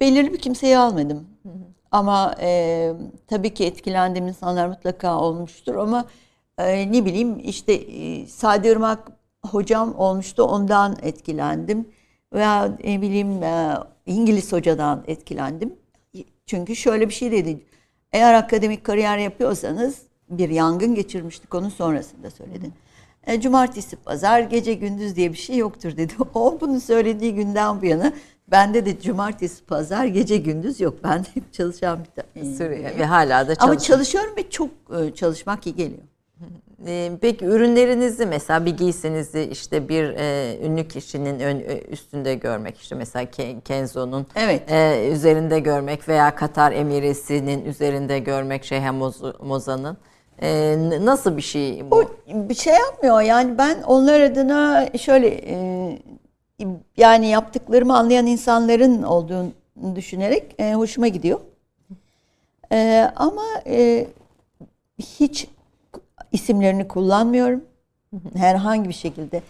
belirli 0.00 0.32
bir 0.32 0.38
kimseyi 0.38 0.78
almadım. 0.78 1.26
Ama 1.90 2.34
e, 2.40 2.92
tabii 3.26 3.54
ki 3.54 3.64
etkilendiğim 3.64 4.28
insanlar 4.28 4.68
mutlaka 4.68 5.20
olmuştur 5.20 5.74
ama 5.74 6.04
e, 6.58 6.92
ne 6.92 7.04
bileyim 7.04 7.38
işte 7.44 7.72
e, 7.72 8.26
Sadi 8.26 8.68
Irmak 8.68 9.12
hocam 9.46 9.94
olmuştu 9.98 10.42
ondan 10.42 10.96
etkilendim. 11.02 11.88
Veya 12.32 12.76
ne 12.84 13.02
bileyim 13.02 13.42
e, 13.42 13.74
İngiliz 14.08 14.52
hocadan 14.52 15.04
etkilendim. 15.06 15.72
Çünkü 16.46 16.76
şöyle 16.76 17.08
bir 17.08 17.14
şey 17.14 17.32
dedi. 17.32 17.60
Eğer 18.12 18.34
akademik 18.34 18.84
kariyer 18.84 19.18
yapıyorsanız 19.18 20.02
bir 20.30 20.48
yangın 20.48 20.94
geçirmiştik 20.94 21.54
onun 21.54 21.68
sonrasında 21.68 22.30
söyledin. 22.30 22.72
E, 23.26 23.40
cumartesi, 23.40 23.96
pazar, 23.96 24.40
gece 24.40 24.74
gündüz 24.74 25.16
diye 25.16 25.32
bir 25.32 25.38
şey 25.38 25.56
yoktur 25.56 25.96
dedi. 25.96 26.12
O 26.34 26.58
bunu 26.60 26.80
söylediği 26.80 27.34
günden 27.34 27.80
bu 27.82 27.86
yana 27.86 28.12
bende 28.50 28.86
de 28.86 29.00
cumartesi, 29.00 29.64
pazar, 29.64 30.04
gece 30.04 30.36
gündüz 30.36 30.80
yok. 30.80 30.94
Ben 31.04 31.24
de 31.24 31.28
çalışan 31.52 31.98
bir 32.04 32.22
tane. 32.22 32.54
Süre 32.54 32.98
ve 32.98 33.04
hala 33.04 33.48
da 33.48 33.52
Ama 33.52 33.56
çalışıyor. 33.58 33.80
çalışıyorum 33.80 34.36
ve 34.36 34.50
çok 34.50 34.70
e, 35.00 35.14
çalışmak 35.14 35.66
iyi 35.66 35.76
geliyor. 35.76 36.02
Ee, 36.86 37.10
Peki 37.20 37.44
ürünlerinizi 37.44 38.26
mesela 38.26 38.64
bir 38.66 38.76
giysinizi 38.76 39.48
işte 39.52 39.88
bir 39.88 40.04
e, 40.04 40.58
ünlü 40.66 40.88
kişinin 40.88 41.40
ön, 41.40 41.60
e, 41.60 41.78
üstünde 41.90 42.34
görmek 42.34 42.78
işte 42.78 42.94
mesela 42.94 43.24
Ke- 43.24 43.60
Kenzo'nun 43.60 44.26
Evet. 44.36 44.62
e, 44.72 45.08
üzerinde 45.12 45.60
görmek 45.60 46.08
veya 46.08 46.34
Katar 46.34 46.72
Emiresi'nin 46.72 47.64
üzerinde 47.64 48.18
görmek 48.18 48.64
Şeyh 48.64 48.82
Moz- 48.82 49.44
Moza'nın 49.44 49.96
e, 50.42 50.76
nasıl 51.04 51.36
bir 51.36 51.42
şey 51.42 51.90
bu? 51.90 51.96
O 51.96 52.04
bir 52.48 52.54
şey 52.54 52.74
yapmıyor. 52.74 53.20
Yani 53.20 53.58
ben 53.58 53.82
onlar 53.82 54.20
adına 54.20 54.88
şöyle 54.98 55.28
e, 55.28 55.98
yani 56.96 57.26
yaptıklarımı 57.28 57.96
anlayan 57.98 58.26
insanların 58.26 59.02
olduğunu 59.02 59.50
düşünerek 59.96 60.54
e, 60.58 60.74
hoşuma 60.74 61.08
gidiyor. 61.08 61.40
E, 62.72 63.10
ama 63.16 63.44
e, 63.66 64.06
hiç 64.98 65.48
isimlerini 66.32 66.88
kullanmıyorum. 66.88 67.60
Herhangi 68.36 68.88
bir 68.88 68.94
şekilde. 68.94 69.42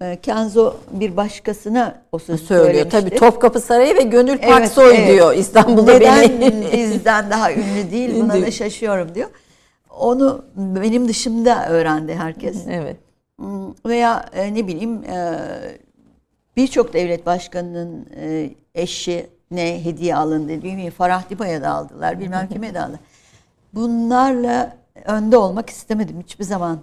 E, 0.00 0.20
Kenzo 0.20 0.74
bir 0.90 1.16
başkasına 1.16 2.02
o 2.12 2.18
sözü 2.18 2.44
söylüyor. 2.44 2.90
Tabii 2.90 3.10
Topkapı 3.10 3.60
Sarayı 3.60 3.96
ve 3.96 4.02
Gönül 4.02 4.38
Evet, 4.42 4.48
Paksoy 4.48 4.96
evet. 4.96 5.08
diyor 5.08 5.34
İstanbul'da 5.34 5.92
Neden 5.92 6.40
beni. 6.40 6.72
bizden 6.72 7.30
daha 7.30 7.52
ünlü 7.52 7.90
değil 7.90 8.14
buna 8.14 8.42
da 8.42 8.50
şaşıyorum 8.50 9.14
diyor. 9.14 9.30
Onu 9.98 10.44
benim 10.56 11.08
dışımda 11.08 11.68
öğrendi 11.68 12.14
herkes. 12.14 12.56
evet. 12.70 12.96
Hmm, 13.38 13.74
Veya 13.86 14.26
e, 14.34 14.54
ne 14.54 14.66
bileyim 14.66 15.04
e, 15.04 15.38
birçok 16.56 16.92
devlet 16.92 17.26
başkanının 17.26 18.06
e, 18.20 18.50
eşi 18.74 19.26
ne 19.50 19.84
hediye 19.84 20.16
alındı. 20.16 20.62
Bilmiyorum 20.62 20.94
Farah 20.98 21.30
Diba'ya 21.30 21.62
da 21.62 21.70
aldılar. 21.70 22.20
Bilmem 22.20 22.48
kime 22.48 22.74
de 22.74 22.80
aldılar. 22.80 23.00
Bunlarla 23.74 24.76
önde 25.04 25.36
olmak 25.36 25.70
istemedim 25.70 26.20
hiçbir 26.22 26.44
zaman. 26.44 26.80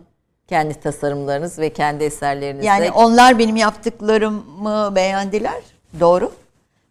Kendi 0.47 0.73
tasarımlarınız 0.73 1.59
ve 1.59 1.73
kendi 1.73 2.03
eserlerinizle 2.03 2.67
Yani 2.67 2.91
onlar 2.91 3.39
benim 3.39 3.55
yaptıklarımı 3.55 4.95
beğendiler. 4.95 5.61
Doğru. 5.99 6.31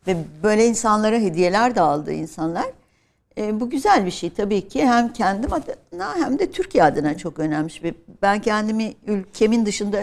Ve 0.07 0.16
böyle 0.43 0.66
insanlara 0.66 1.16
hediyeler 1.16 1.75
de 1.75 1.81
aldı 1.81 2.12
insanlar. 2.12 2.66
E, 3.39 3.61
bu 3.61 3.71
güzel 3.71 4.07
bir 4.07 4.11
şey 4.11 4.31
tabii 4.31 4.68
ki. 4.68 4.87
Hem 4.87 5.12
kendim 5.12 5.53
adına 5.53 6.14
hem 6.16 6.39
de 6.39 6.51
Türkiye 6.51 6.85
adına 6.85 7.16
çok 7.18 7.39
önemli. 7.39 7.83
bir- 7.85 7.95
Ben 8.23 8.41
kendimi 8.43 8.95
ülkemin 9.07 9.66
dışında 9.66 10.01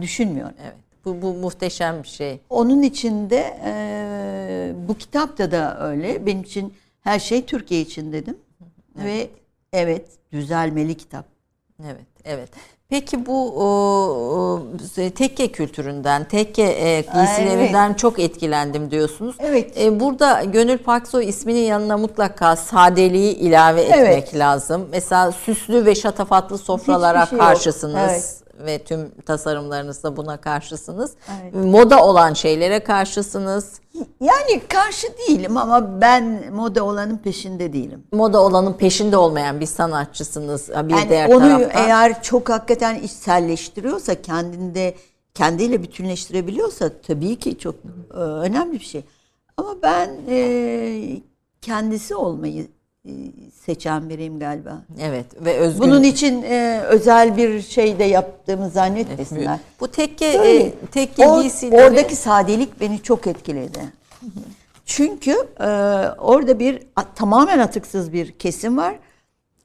düşünmüyorum. 0.00 0.54
evet. 0.62 0.74
Bu, 1.04 1.22
bu 1.22 1.32
muhteşem 1.34 2.02
bir 2.02 2.08
şey. 2.08 2.40
Onun 2.50 2.82
içinde 2.82 3.58
e, 3.64 4.72
bu 4.88 4.94
kitapta 4.98 5.50
da 5.50 5.88
öyle. 5.88 6.26
Benim 6.26 6.42
için 6.42 6.74
her 7.00 7.18
şey 7.18 7.44
Türkiye 7.46 7.80
için 7.80 8.12
dedim. 8.12 8.36
Ve 8.96 9.28
evet 9.74 10.06
düzelmeli 10.32 10.94
kitap. 10.96 11.24
Evet, 11.84 12.06
evet. 12.24 12.48
Peki 12.88 13.26
bu 13.26 13.52
o, 13.56 13.66
o, 13.66 14.62
tekke 15.14 15.52
kültüründen, 15.52 16.24
tekke 16.28 16.62
e, 16.62 17.00
giysilerinden 17.00 17.94
çok 17.94 18.18
etkilendim 18.18 18.90
diyorsunuz. 18.90 19.36
Evet. 19.38 19.80
E, 19.80 20.00
burada 20.00 20.44
Gönül 20.44 20.78
Paksoy 20.78 21.28
isminin 21.28 21.60
yanına 21.60 21.96
mutlaka 21.96 22.56
sadeliği 22.56 23.34
ilave 23.34 23.82
etmek 23.82 23.98
Evet. 23.98 24.34
lazım. 24.34 24.88
Mesela 24.90 25.32
süslü 25.32 25.86
ve 25.86 25.94
şatafatlı 25.94 26.58
sofralara 26.58 27.26
şey 27.26 27.38
yok. 27.38 27.46
karşısınız. 27.46 28.10
Evet. 28.10 28.43
Ve 28.58 28.84
tüm 28.84 29.10
tasarımlarınızda 29.26 30.16
buna 30.16 30.36
karşısınız. 30.36 31.12
Evet. 31.42 31.54
Moda 31.54 32.04
olan 32.04 32.32
şeylere 32.34 32.80
karşısınız. 32.84 33.72
Yani 34.20 34.62
karşı 34.68 35.06
değilim 35.28 35.56
ama 35.56 36.00
ben 36.00 36.52
moda 36.54 36.84
olanın 36.84 37.16
peşinde 37.18 37.72
değilim. 37.72 38.04
Moda 38.12 38.42
olanın 38.42 38.72
peşinde 38.72 39.16
olmayan 39.16 39.60
bir 39.60 39.66
sanatçısınız. 39.66 40.68
Bir 40.68 40.94
Yani 40.94 41.08
diğer 41.08 41.28
onu 41.28 41.38
taraftan. 41.40 41.84
eğer 41.84 42.22
çok 42.22 42.48
hakikaten 42.48 42.94
içselleştiriyorsa, 42.94 44.22
kendinde 44.22 44.94
kendiyle 45.34 45.82
bütünleştirebiliyorsa 45.82 46.90
tabii 47.06 47.36
ki 47.36 47.58
çok 47.58 47.74
e, 48.14 48.16
önemli 48.16 48.72
bir 48.72 48.84
şey. 48.84 49.04
Ama 49.56 49.74
ben 49.82 50.10
e, 50.28 51.20
kendisi 51.60 52.14
olmayı 52.14 52.66
seçen 53.64 54.08
biriyim 54.08 54.38
galiba. 54.38 54.82
Evet 55.00 55.26
ve 55.44 55.56
özgür. 55.58 55.80
Bunun 55.80 56.02
için 56.02 56.42
e, 56.42 56.80
özel 56.88 57.36
bir 57.36 57.62
şey 57.62 57.98
de 57.98 58.04
yaptığımı 58.04 58.70
zannetmesinler. 58.70 59.58
Bu 59.80 59.88
tekke 59.90 60.26
e, 60.26 60.72
tekke 60.92 61.26
O- 61.26 61.42
giysileri 61.42 61.82
Oradaki 61.84 62.16
sadelik 62.16 62.80
beni 62.80 63.02
çok 63.02 63.26
etkiledi. 63.26 63.78
Çünkü 64.86 65.30
e, 65.60 65.64
orada 66.18 66.58
bir 66.58 66.82
a- 66.96 67.14
tamamen 67.14 67.58
atıksız 67.58 68.12
bir 68.12 68.32
kesim 68.32 68.76
var. 68.76 68.94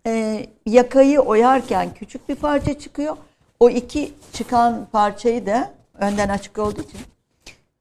E, 0.08 0.46
yakayı 0.66 1.20
oyarken 1.20 1.94
küçük 1.94 2.30
bir 2.30 2.36
parça 2.36 2.80
çıkıyor. 2.80 3.18
O 3.60 3.70
iki 3.70 4.12
çıkan 4.34 4.88
parçayı 4.92 5.46
da 5.46 5.72
önden 6.00 6.30
açık 6.30 6.58
olduğu 6.58 6.82
için 6.82 7.00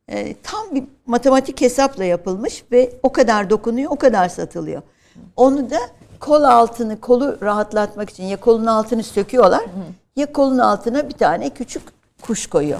e, 0.09 0.35
tam 0.43 0.75
bir 0.75 0.85
matematik 1.07 1.61
hesapla 1.61 2.05
yapılmış 2.05 2.65
ve 2.73 2.93
o 3.03 3.13
kadar 3.13 3.51
dokunuyor, 3.51 3.91
o 3.91 3.97
kadar 3.97 4.29
satılıyor. 4.29 4.83
Onu 5.37 5.71
da 5.71 5.79
kol 6.21 6.43
altını, 6.43 7.01
kolu 7.01 7.39
rahatlatmak 7.43 8.11
için 8.11 8.25
ya 8.25 8.41
kolun 8.41 8.67
altını 8.67 9.03
söküyorlar 9.03 9.65
ya 10.17 10.33
kolun 10.33 10.59
altına 10.59 11.09
bir 11.09 11.15
tane 11.15 11.51
küçük 11.51 11.83
kuş 12.23 12.47
koyuyor. 12.47 12.79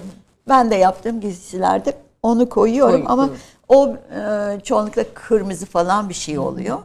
Ben 0.49 0.71
de 0.71 0.75
yaptığım 0.75 1.21
giysilerde 1.21 1.93
onu 2.23 2.49
koyuyorum 2.49 3.05
Koy- 3.05 3.13
ama 3.13 3.27
koy. 3.29 3.37
o 3.69 3.97
e, 4.15 4.61
çoğunlukla 4.61 5.05
kırmızı 5.15 5.67
falan 5.67 6.09
bir 6.09 6.15
şey 6.15 6.39
oluyor. 6.39 6.79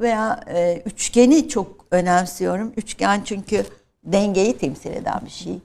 Veya 0.00 0.40
e, 0.54 0.82
üçgeni 0.86 1.48
çok 1.48 1.66
önemsiyorum. 1.90 2.72
Üçgen 2.76 3.22
çünkü 3.24 3.64
dengeyi 4.04 4.58
temsil 4.58 4.90
eden 4.90 5.20
bir 5.24 5.30
şey. 5.30 5.58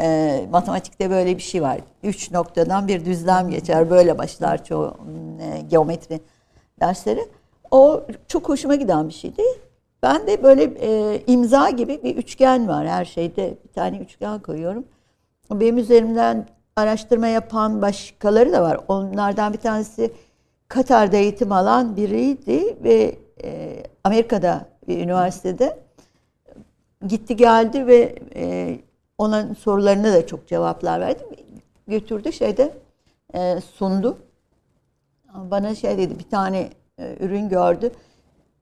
E, 0.00 0.46
matematikte 0.50 1.10
böyle 1.10 1.36
bir 1.36 1.42
şey 1.42 1.62
var. 1.62 1.78
Üç 2.02 2.30
noktadan 2.30 2.88
bir 2.88 3.04
düzlem 3.04 3.50
geçer. 3.50 3.90
Böyle 3.90 4.18
başlar 4.18 4.64
çoğu 4.64 4.96
e, 5.40 5.60
geometri 5.60 6.20
dersleri. 6.80 7.28
O 7.72 8.06
çok 8.28 8.48
hoşuma 8.48 8.74
giden 8.74 9.08
bir 9.08 9.14
şeydi. 9.14 9.42
Ben 10.02 10.26
de 10.26 10.42
böyle 10.42 10.62
e, 10.64 11.22
imza 11.26 11.70
gibi 11.70 12.02
bir 12.02 12.16
üçgen 12.16 12.68
var 12.68 12.88
her 12.88 13.04
şeyde. 13.04 13.56
Bir 13.64 13.72
tane 13.72 13.98
üçgen 13.98 14.38
koyuyorum. 14.42 14.84
Benim 15.50 15.78
üzerimden 15.78 16.48
araştırma 16.76 17.26
yapan 17.26 17.82
başkaları 17.82 18.52
da 18.52 18.62
var. 18.62 18.80
Onlardan 18.88 19.52
bir 19.52 19.58
tanesi 19.58 20.12
Katar'da 20.68 21.16
eğitim 21.16 21.52
alan 21.52 21.96
biriydi 21.96 22.76
ve 22.84 23.18
e, 23.44 23.82
Amerika'da 24.04 24.66
bir 24.88 24.98
üniversitede 24.98 25.78
gitti 27.08 27.36
geldi 27.36 27.86
ve 27.86 28.14
e, 28.34 28.78
onun 29.18 29.54
sorularına 29.54 30.12
da 30.12 30.26
çok 30.26 30.46
cevaplar 30.46 31.00
verdim. 31.00 31.26
Götürdü 31.88 32.32
şeyde 32.32 32.72
e, 33.34 33.60
sundu. 33.60 34.18
Bana 35.34 35.74
şey 35.74 35.98
dedi 35.98 36.18
bir 36.18 36.30
tane 36.30 36.68
ürün 37.20 37.48
gördü. 37.48 37.90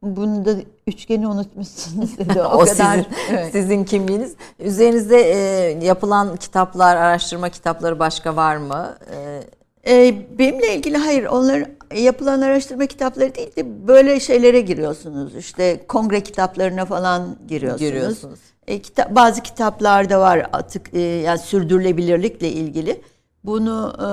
Bunda 0.02 0.50
üçgeni 0.86 1.28
unutmuşsunuz 1.28 2.18
dedi. 2.18 2.42
o, 2.54 2.66
sizin, 2.66 2.84
evet. 3.30 3.52
sizin 3.52 3.84
kimliğiniz. 3.84 4.34
Üzerinizde 4.58 5.16
e, 5.20 5.38
yapılan 5.86 6.36
kitaplar, 6.36 6.96
araştırma 6.96 7.48
kitapları 7.48 7.98
başka 7.98 8.36
var 8.36 8.56
mı? 8.56 8.96
E, 9.14 9.42
Ee, 9.88 10.14
benimle 10.38 10.74
ilgili 10.76 10.96
hayır. 10.96 11.24
Onlar 11.24 11.64
yapılan 11.96 12.40
araştırma 12.40 12.86
kitapları 12.86 13.34
değil 13.34 13.56
de 13.56 13.88
böyle 13.88 14.20
şeylere 14.20 14.60
giriyorsunuz. 14.60 15.36
İşte 15.36 15.86
kongre 15.88 16.20
kitaplarına 16.20 16.84
falan 16.84 17.36
giriyorsunuz. 17.48 17.80
Giriyorsunuz. 17.90 18.38
E, 18.66 18.76
kita- 18.76 19.14
bazı 19.14 19.42
kitaplarda 19.42 20.20
var 20.20 20.46
atık 20.52 20.94
e, 20.94 21.00
yani 21.00 21.38
sürdürülebilirlikle 21.38 22.48
ilgili. 22.48 23.00
Bunu 23.44 23.92
e, 23.98 24.08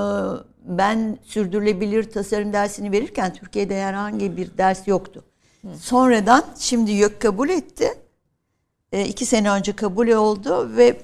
ben 0.67 1.17
sürdürülebilir 1.23 2.11
tasarım 2.11 2.53
dersini 2.53 2.91
verirken 2.91 3.33
Türkiye'de 3.33 3.81
herhangi 3.83 4.37
bir 4.37 4.57
ders 4.57 4.87
yoktu. 4.87 5.23
Sonradan 5.79 6.43
şimdi 6.59 6.91
YÖK 6.91 7.21
kabul 7.21 7.49
etti. 7.49 7.93
E, 8.91 9.05
iki 9.05 9.25
sene 9.25 9.51
önce 9.51 9.75
kabul 9.75 10.07
oldu 10.07 10.71
ve 10.77 10.97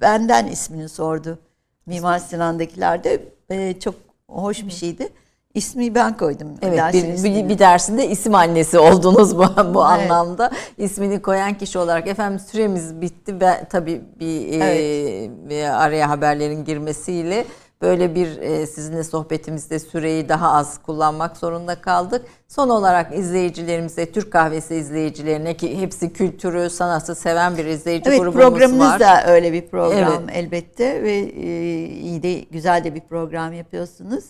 benden 0.00 0.46
ismini 0.46 0.88
sordu. 0.88 1.38
Mimar 1.86 2.18
Sinan'dakilerde 2.18 3.22
e, 3.50 3.80
çok 3.80 3.94
hoş 4.28 4.66
bir 4.66 4.70
şeydi. 4.70 5.08
İsmi 5.54 5.94
ben 5.94 6.16
koydum. 6.16 6.48
evet, 6.62 6.80
bir, 6.92 7.24
bir, 7.24 7.48
bir 7.48 7.58
dersinde 7.58 8.08
isim 8.08 8.34
annesi 8.34 8.78
oldunuz 8.78 9.36
bu, 9.36 9.40
bu 9.40 9.44
Evet. 9.48 9.76
anlamda. 9.76 10.50
İsmini 10.78 11.22
koyan 11.22 11.58
kişi 11.58 11.78
olarak. 11.78 12.08
Efendim 12.08 12.38
süremiz 12.38 13.00
bitti. 13.00 13.40
Ben, 13.40 13.68
tabii 13.70 14.02
bir, 14.20 14.48
e, 14.48 14.56
Evet. 14.56 15.30
bir 15.50 15.84
araya 15.84 16.10
haberlerin 16.10 16.64
girmesiyle 16.64 17.44
böyle 17.82 18.14
bir 18.14 18.40
e, 18.40 18.66
sizinle 18.66 19.04
sohbetimizde 19.04 19.78
süreyi 19.78 20.28
daha 20.28 20.52
az 20.52 20.82
kullanmak 20.82 21.36
zorunda 21.36 21.80
kaldık. 21.80 22.26
Son 22.48 22.68
olarak 22.68 23.14
izleyicilerimize, 23.18 24.12
Türk 24.12 24.32
Kahvesi 24.32 24.74
izleyicilerine 24.74 25.56
ki 25.56 25.80
hepsi 25.80 26.12
kültürü, 26.12 26.70
sanatı 26.70 27.14
seven 27.14 27.56
bir 27.56 27.64
izleyici 27.64 28.10
Evet 28.10 28.20
grubumuz 28.20 28.80
var. 28.80 29.00
da 29.00 29.26
öyle 29.26 29.52
bir 29.52 29.66
program 29.66 30.22
Evet. 30.28 30.36
elbette 30.36 31.02
ve 31.02 31.12
e, 31.16 31.84
iyi 31.86 32.22
de 32.22 32.34
güzel 32.38 32.84
de 32.84 32.94
bir 32.94 33.00
program 33.00 33.52
yapıyorsunuz. 33.52 34.24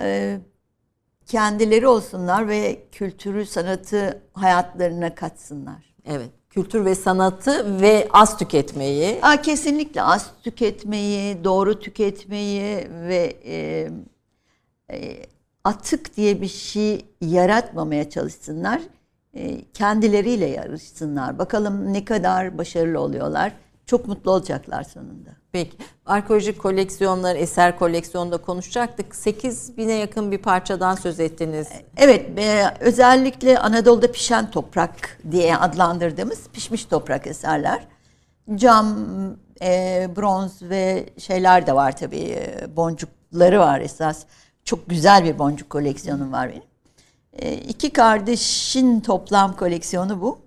E, 0.00 0.38
kendileri 1.26 1.86
olsunlar 1.86 2.48
ve 2.48 2.78
kültürü, 2.92 3.46
sanatı 3.46 4.22
hayatlarına 4.32 5.14
katsınlar. 5.14 5.94
Evet. 6.06 6.30
Kültür 6.52 6.84
ve 6.84 6.94
sanatı 6.94 7.80
ve 7.80 8.08
az 8.12 8.38
tüketmeyi. 8.38 9.18
Aa, 9.22 9.42
kesinlikle 9.42 10.02
az 10.02 10.30
tüketmeyi, 10.42 11.44
doğru 11.44 11.80
tüketmeyi 11.80 12.88
ve 12.90 13.36
e, 13.44 13.88
e, 14.90 15.26
atık 15.64 16.16
diye 16.16 16.40
bir 16.40 16.48
şey 16.48 17.04
yaratmamaya 17.20 18.10
çalışsınlar. 18.10 18.80
E, 19.34 19.64
kendileriyle 19.64 20.46
yarışsınlar. 20.46 21.38
Bakalım 21.38 21.92
ne 21.92 22.04
kadar 22.04 22.58
başarılı 22.58 23.00
oluyorlar. 23.00 23.52
Çok 23.86 24.08
mutlu 24.08 24.30
olacaklar 24.30 24.82
sonunda. 24.82 25.30
Peki. 25.52 25.76
Arkeolojik 26.06 26.58
koleksiyonlar, 26.58 27.36
eser 27.36 27.78
koleksiyonunda 27.78 28.38
konuşacaktık. 28.38 29.14
8 29.14 29.76
bine 29.76 29.92
yakın 29.92 30.32
bir 30.32 30.38
parçadan 30.38 30.94
söz 30.94 31.20
ettiniz. 31.20 31.68
Evet, 31.96 32.38
e, 32.38 32.64
özellikle 32.80 33.58
Anadolu'da 33.58 34.12
pişen 34.12 34.50
toprak 34.50 35.18
diye 35.30 35.56
adlandırdığımız 35.56 36.48
pişmiş 36.52 36.84
toprak 36.84 37.26
eserler. 37.26 37.86
Cam, 38.54 38.96
e, 39.62 40.08
bronz 40.16 40.62
ve 40.62 41.08
şeyler 41.18 41.66
de 41.66 41.74
var 41.74 41.96
tabii. 41.96 42.20
e, 42.20 42.76
boncukları 42.76 43.60
var 43.60 43.80
esas. 43.80 44.24
Çok 44.64 44.88
güzel 44.90 45.24
bir 45.24 45.38
boncuk 45.38 45.70
koleksiyonum 45.70 46.32
var 46.32 46.50
benim. 46.50 46.62
E, 47.32 47.54
iki 47.54 47.90
kardeşin 47.90 49.00
toplam 49.00 49.56
koleksiyonu 49.56 50.20
bu. 50.20 50.38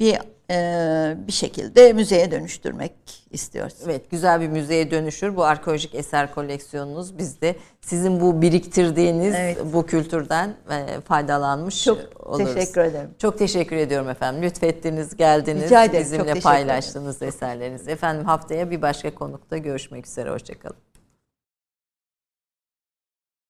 Bir 0.00 0.18
e, 0.50 1.16
bir 1.26 1.32
şekilde 1.32 1.92
müzeye 1.92 2.30
dönüştürmek 2.30 2.92
istiyoruz. 3.30 3.74
Evet, 3.84 4.10
güzel 4.10 4.40
bir 4.40 4.48
müzeye 4.48 4.90
dönüşür. 4.90 5.36
Bu 5.36 5.44
arkeolojik 5.44 5.94
eser 5.94 6.34
koleksiyonunuz. 6.34 7.18
Biz 7.18 7.40
de 7.40 7.56
sizin 7.80 8.20
bu 8.20 8.42
biriktirdiğiniz 8.42 9.34
Evet. 9.34 9.58
bu 9.72 9.86
kültürden 9.86 10.54
e, 10.70 11.00
faydalanmış 11.00 11.84
Çok 11.84 11.98
oluruz. 12.26 12.54
teşekkür 12.54 12.80
ederim. 12.80 13.10
Çok 13.18 13.38
teşekkür 13.38 13.76
ediyorum 13.76 14.08
efendim. 14.08 14.42
Lütfettiniz, 14.42 15.16
geldiniz. 15.16 15.64
Rica 15.64 15.84
ederim, 15.84 16.04
Bizimle 16.04 16.22
teşekkür 16.22 16.42
paylaştınız 16.42 17.22
eserlerinizi. 17.22 17.90
Efendim 17.90 18.24
haftaya 18.24 18.70
bir 18.70 18.82
başka 18.82 19.14
konukta 19.14 19.58
görüşmek 19.58 20.06
üzere. 20.06 20.30
Hoşçakalın. 20.30 20.76